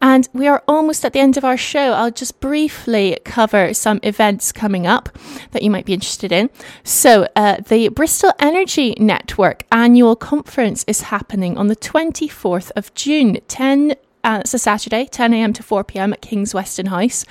And 0.01 0.29
we 0.33 0.47
are 0.47 0.63
almost 0.69 1.05
at 1.05 1.13
the 1.13 1.21
end 1.21 1.37
of 1.37 1.45
our 1.45 1.57
show. 1.57 1.93
I'll 1.93 2.11
just 2.11 2.41
briefly 2.41 3.19
cover 3.25 3.75
some 3.75 4.01
events 4.03 4.53
coming 4.53 4.87
up 4.87 5.09
that 5.53 5.63
you 5.63 5.71
might 5.71 5.87
be 5.87 5.95
interested 5.95 6.33
in. 6.33 6.51
So, 6.85 7.22
uh, 7.37 7.57
the 7.69 7.89
Bristol 7.89 8.33
Energy 8.39 8.95
Network 8.99 9.65
annual 9.71 10.17
conference 10.17 10.85
is 10.87 11.03
happening 11.03 11.57
on 11.57 11.69
the 11.69 11.77
24th 11.77 12.71
of 12.77 12.93
June, 12.95 13.39
10 13.49 13.95
uh, 14.25 14.39
it's 14.43 14.55
a 14.55 14.59
Saturday, 14.59 15.07
10 15.07 15.35
a.m. 15.35 15.53
to 15.53 15.63
4 15.63 15.83
p.m. 15.83 16.13
at 16.13 16.23
King's 16.23 16.55
Weston 16.55 16.87
House. 16.87 17.25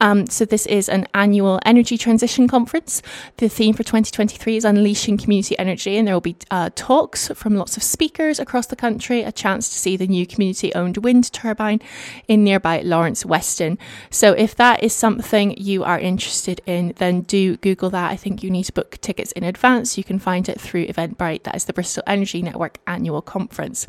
Um, 0.00 0.26
so, 0.26 0.44
this 0.44 0.66
is 0.66 0.88
an 0.90 1.06
annual 1.14 1.58
energy 1.64 1.96
transition 1.96 2.48
conference. 2.48 3.00
The 3.38 3.48
theme 3.48 3.74
for 3.74 3.82
2023 3.82 4.56
is 4.56 4.64
Unleashing 4.64 5.16
Community 5.16 5.58
Energy, 5.58 5.96
and 5.96 6.06
there 6.06 6.14
will 6.14 6.20
be 6.20 6.36
uh, 6.50 6.68
talks 6.74 7.28
from 7.28 7.54
lots 7.54 7.78
of 7.78 7.82
speakers 7.82 8.38
across 8.38 8.66
the 8.66 8.76
country, 8.76 9.22
a 9.22 9.32
chance 9.32 9.70
to 9.70 9.78
see 9.78 9.96
the 9.96 10.06
new 10.06 10.26
community 10.26 10.74
owned 10.74 10.98
wind 10.98 11.32
turbine 11.32 11.80
in 12.28 12.44
nearby 12.44 12.82
Lawrence 12.82 13.24
Weston. 13.24 13.78
So, 14.10 14.32
if 14.32 14.54
that 14.56 14.82
is 14.82 14.92
something 14.92 15.56
you 15.56 15.84
are 15.84 15.98
interested 15.98 16.60
in, 16.66 16.92
then 16.96 17.22
do 17.22 17.56
Google 17.58 17.88
that. 17.90 18.10
I 18.10 18.16
think 18.16 18.42
you 18.42 18.50
need 18.50 18.64
to 18.64 18.72
book 18.72 18.98
tickets 19.00 19.32
in 19.32 19.44
advance. 19.44 19.96
You 19.96 20.04
can 20.04 20.18
find 20.18 20.48
it 20.48 20.60
through 20.60 20.86
Eventbrite. 20.88 21.44
That 21.44 21.56
is 21.56 21.64
the 21.64 21.72
Bristol 21.72 22.02
Energy 22.06 22.42
Network 22.42 22.78
annual 22.86 23.22
conference. 23.22 23.86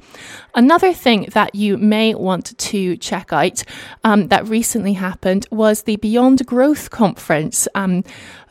Another 0.53 0.93
thing 0.93 1.27
that 1.33 1.55
you 1.55 1.77
may 1.77 2.15
want 2.15 2.44
to 2.45 2.97
check 2.97 3.33
out 3.33 3.63
um, 4.03 4.27
that 4.27 4.47
recently 4.47 4.93
happened 4.93 5.47
was 5.51 5.83
the 5.83 5.97
Beyond 5.97 6.45
Growth 6.45 6.89
conference 6.89 7.67
um, 7.75 8.03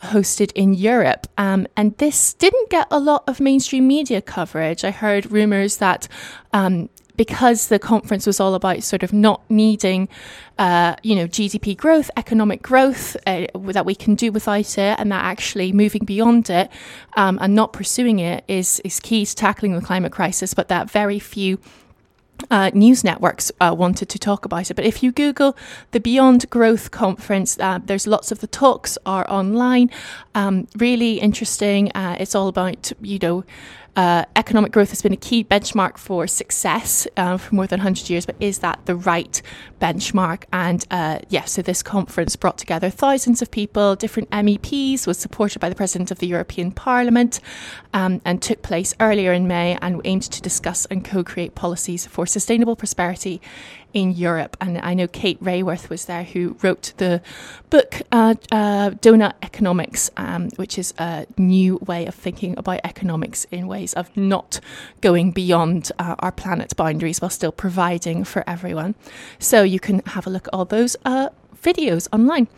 hosted 0.03 0.53
in 0.55 0.75
Europe. 0.75 1.27
Um, 1.39 1.67
and 1.77 1.97
this 1.99 2.35
didn't 2.35 2.71
get 2.71 2.87
a 2.91 2.99
lot 2.99 3.25
of 3.27 3.41
mainstream 3.41 3.87
media 3.87 4.21
coverage. 4.21 4.85
I 4.85 4.91
heard 4.91 5.31
rumours 5.31 5.79
that. 5.79 6.09
Um, 6.53 6.89
because 7.17 7.69
the 7.69 7.79
conference 7.79 8.27
was 8.27 8.41
all 8.41 8.55
about 8.55 8.83
sort 8.83 9.03
of 9.03 9.13
not 9.13 9.43
needing, 9.49 10.09
uh, 10.59 10.97
you 11.03 11.15
know, 11.15 11.27
GDP 11.27 11.77
growth, 11.77 12.11
economic 12.17 12.63
growth 12.63 13.17
uh, 13.27 13.47
that 13.55 13.87
we 13.87 13.95
can 13.95 14.15
do 14.15 14.33
without 14.33 14.79
it, 14.79 14.99
and 14.99 15.13
that 15.13 15.25
actually 15.25 15.73
moving 15.73 16.05
beyond 16.05 16.51
it 16.51 16.71
um, 17.17 17.39
and 17.41 17.55
not 17.55 17.73
pursuing 17.73 18.19
it 18.19 18.45
is 18.49 18.81
is 18.85 19.01
key 19.01 19.25
to 19.25 19.35
tackling 19.35 19.75
the 19.75 19.81
climate 19.81 20.13
crisis. 20.13 20.55
But 20.55 20.69
that 20.69 20.91
very 20.91 21.19
few 21.19 21.59
uh, 22.51 22.71
news 22.75 23.05
networks 23.05 23.51
uh, 23.61 23.75
wanted 23.77 24.09
to 24.09 24.19
talk 24.19 24.45
about 24.45 24.71
it. 24.71 24.75
But 24.75 24.85
if 24.85 25.03
you 25.03 25.13
Google 25.13 25.57
the 25.93 26.01
Beyond 26.01 26.49
Growth 26.51 26.91
Conference, 26.91 27.59
uh, 27.59 27.81
there's 27.85 28.07
lots 28.07 28.33
of 28.33 28.41
the 28.41 28.47
talks 28.47 28.99
are 29.07 29.29
online. 29.31 29.91
Um, 30.35 30.67
really 30.77 31.21
interesting. 31.21 31.91
Uh, 31.93 32.17
it's 32.19 32.35
all 32.35 32.49
about 32.49 32.93
you 33.01 33.19
know. 33.19 33.45
Uh, 33.97 34.25
economic 34.35 34.73
growth 34.73 34.91
has 34.91 35.03
been 35.03 35.13
a 35.13 35.17
key 35.17 35.45
benchmark 35.45 35.97
for 35.97 36.27
success 36.27 37.07
uh, 37.17 37.37
for 37.37 37.55
more 37.55 37.67
than 37.67 37.79
100 37.79 38.11
years, 38.11 38.27
but 38.27 38.35
is 38.41 38.59
that 38.59 38.81
the 38.87 38.97
right 38.97 39.41
benchmark? 39.81 40.45
And 40.53 40.85
uh, 40.91 41.21
yeah, 41.29 41.45
so 41.45 41.63
this 41.63 41.83
conference 41.83 42.35
brought 42.35 42.59
together 42.59 42.91
thousands 42.91 43.41
of 43.41 43.53
people, 43.53 43.95
different 43.95 44.29
MEPs, 44.31 45.07
was 45.07 45.19
supported 45.19 45.61
by 45.61 45.69
the 45.69 45.77
President 45.77 46.11
of 46.11 46.19
the 46.19 46.27
European 46.27 46.73
Parliament, 46.73 47.39
um, 47.93 48.21
and 48.25 48.43
took 48.43 48.63
place 48.63 48.95
earlier 48.99 49.33
in 49.33 49.47
May 49.47 49.79
and 49.81 50.01
aimed 50.05 50.23
to 50.23 50.43
discuss 50.43 50.87
and 50.87 51.05
co 51.05 51.23
create 51.23 51.55
policies 51.55 52.05
for 52.05 52.27
sustainable 52.27 52.75
prosperity 52.75 53.41
in 53.95 54.11
Europe. 54.11 54.57
And 54.61 54.79
I 54.79 54.93
know 54.93 55.09
Kate 55.09 55.43
Raworth 55.43 55.89
was 55.89 56.05
there 56.05 56.25
who 56.25 56.57
wrote 56.63 56.93
the 56.99 57.23
book 57.71 58.03
uh, 58.13 58.35
uh, 58.53 58.91
Doughnut 59.01 59.37
Economics, 59.43 60.11
um, 60.17 60.51
which 60.57 60.77
is 60.79 60.93
a 60.99 61.27
new 61.39 61.79
way 61.79 62.05
of 62.07 62.15
thinking 62.15 62.59
about 62.59 62.81
economics 62.85 63.47
in 63.51 63.67
ways 63.67 63.95
of 63.95 64.15
not 64.17 64.61
going 65.01 65.31
beyond 65.31 65.93
uh, 65.99 66.17
our 66.19 66.33
planet's 66.33 66.75
boundaries 66.75 67.23
while 67.23 67.31
still 67.31 67.53
providing 67.53 68.25
for 68.25 68.45
everyone. 68.47 68.95
So 69.39 69.63
you 69.63 69.81
can 69.81 70.01
have 70.07 70.27
a 70.27 70.31
look 70.31 70.49
at 70.49 70.55
all 70.55 70.65
those 70.65 70.97
uh, 71.05 71.31
videos 71.63 72.09
online. 72.13 72.49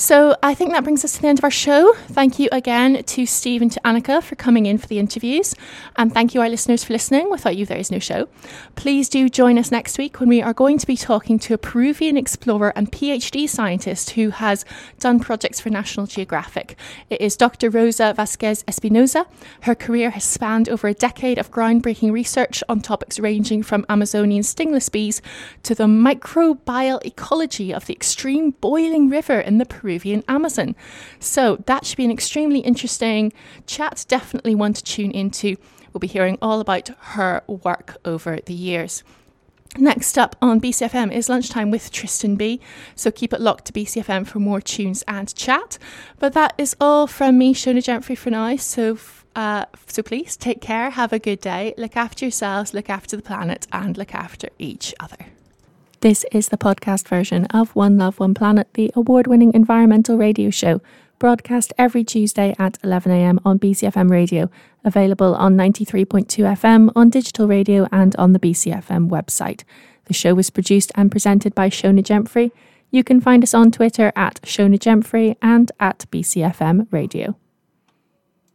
So 0.00 0.34
I 0.42 0.54
think 0.54 0.72
that 0.72 0.84
brings 0.84 1.04
us 1.04 1.12
to 1.12 1.20
the 1.20 1.28
end 1.28 1.38
of 1.38 1.44
our 1.44 1.50
show. 1.50 1.92
Thank 2.08 2.38
you 2.38 2.48
again 2.52 3.04
to 3.04 3.26
Steve 3.26 3.60
and 3.60 3.70
to 3.72 3.80
Anneka 3.80 4.22
for 4.22 4.34
coming 4.34 4.64
in 4.64 4.78
for 4.78 4.86
the 4.86 4.98
interviews. 4.98 5.54
And 5.96 6.10
thank 6.10 6.34
you, 6.34 6.40
our 6.40 6.48
listeners, 6.48 6.82
for 6.82 6.94
listening. 6.94 7.30
Without 7.30 7.54
you, 7.54 7.66
there 7.66 7.76
is 7.76 7.90
no 7.90 7.98
show. 7.98 8.28
Please 8.76 9.10
do 9.10 9.28
join 9.28 9.58
us 9.58 9.70
next 9.70 9.98
week 9.98 10.18
when 10.18 10.30
we 10.30 10.40
are 10.40 10.54
going 10.54 10.78
to 10.78 10.86
be 10.86 10.96
talking 10.96 11.38
to 11.40 11.52
a 11.52 11.58
Peruvian 11.58 12.16
explorer 12.16 12.72
and 12.74 12.90
PhD 12.90 13.46
scientist 13.46 14.10
who 14.10 14.30
has 14.30 14.64
done 14.98 15.20
projects 15.20 15.60
for 15.60 15.68
National 15.68 16.06
Geographic. 16.06 16.78
It 17.10 17.20
is 17.20 17.36
Dr. 17.36 17.68
Rosa 17.68 18.14
Vasquez 18.16 18.62
Espinoza. 18.62 19.26
Her 19.62 19.74
career 19.74 20.10
has 20.10 20.24
spanned 20.24 20.70
over 20.70 20.88
a 20.88 20.94
decade 20.94 21.36
of 21.36 21.50
groundbreaking 21.50 22.10
research 22.10 22.64
on 22.70 22.80
topics 22.80 23.18
ranging 23.18 23.62
from 23.62 23.84
Amazonian 23.90 24.44
stingless 24.44 24.88
bees 24.88 25.20
to 25.64 25.74
the 25.74 25.84
microbial 25.84 27.04
ecology 27.04 27.74
of 27.74 27.84
the 27.84 27.92
extreme 28.30 28.52
boiling 28.60 29.08
river 29.08 29.40
in 29.40 29.58
the 29.58 29.66
Peruvian 29.66 30.22
Amazon. 30.28 30.76
So 31.18 31.56
that 31.66 31.84
should 31.84 31.96
be 31.96 32.04
an 32.04 32.12
extremely 32.12 32.60
interesting 32.60 33.32
chat, 33.66 34.04
definitely 34.06 34.54
one 34.54 34.72
to 34.74 34.84
tune 34.84 35.10
into. 35.10 35.56
We'll 35.92 35.98
be 35.98 36.06
hearing 36.06 36.38
all 36.40 36.60
about 36.60 36.90
her 37.16 37.42
work 37.48 37.96
over 38.04 38.38
the 38.46 38.54
years. 38.54 39.02
Next 39.76 40.16
up 40.16 40.36
on 40.40 40.60
BCFM 40.60 41.12
is 41.12 41.28
lunchtime 41.28 41.72
with 41.72 41.90
Tristan 41.90 42.36
B. 42.36 42.60
So 42.94 43.10
keep 43.10 43.32
it 43.32 43.40
locked 43.40 43.64
to 43.64 43.72
BCFM 43.72 44.28
for 44.28 44.38
more 44.38 44.60
tunes 44.60 45.02
and 45.08 45.34
chat. 45.34 45.76
But 46.20 46.32
that 46.34 46.54
is 46.56 46.76
all 46.80 47.08
from 47.08 47.36
me, 47.36 47.52
Shona 47.52 47.82
Jemphrey, 47.82 48.16
for 48.16 48.30
now. 48.30 48.54
So 48.56 48.96
uh, 49.34 49.64
so 49.88 50.04
please 50.04 50.36
take 50.36 50.60
care, 50.60 50.90
have 50.90 51.12
a 51.12 51.18
good 51.18 51.40
day, 51.40 51.74
look 51.76 51.96
after 51.96 52.24
yourselves, 52.24 52.74
look 52.74 52.90
after 52.90 53.16
the 53.16 53.22
planet, 53.22 53.66
and 53.72 53.96
look 53.96 54.14
after 54.14 54.48
each 54.58 54.92
other. 55.00 55.26
This 56.02 56.24
is 56.32 56.48
the 56.48 56.56
podcast 56.56 57.08
version 57.08 57.44
of 57.52 57.76
One 57.76 57.98
Love, 57.98 58.18
One 58.18 58.32
Planet, 58.32 58.72
the 58.72 58.90
award 58.94 59.26
winning 59.26 59.52
environmental 59.52 60.16
radio 60.16 60.48
show, 60.48 60.80
broadcast 61.18 61.74
every 61.76 62.04
Tuesday 62.04 62.54
at 62.58 62.80
11am 62.80 63.38
on 63.44 63.58
BCFM 63.58 64.10
radio, 64.10 64.48
available 64.82 65.34
on 65.34 65.58
93.2 65.58 66.26
FM, 66.26 66.90
on 66.96 67.10
digital 67.10 67.46
radio, 67.46 67.86
and 67.92 68.16
on 68.16 68.32
the 68.32 68.38
BCFM 68.38 69.10
website. 69.10 69.62
The 70.06 70.14
show 70.14 70.32
was 70.32 70.48
produced 70.48 70.90
and 70.94 71.10
presented 71.10 71.54
by 71.54 71.68
Shona 71.68 72.02
Jemphrey. 72.02 72.50
You 72.90 73.04
can 73.04 73.20
find 73.20 73.42
us 73.42 73.52
on 73.52 73.70
Twitter 73.70 74.10
at 74.16 74.40
Shona 74.40 74.78
Jemphrey 74.78 75.36
and 75.42 75.70
at 75.78 76.06
BCFM 76.10 76.90
Radio. 76.90 77.36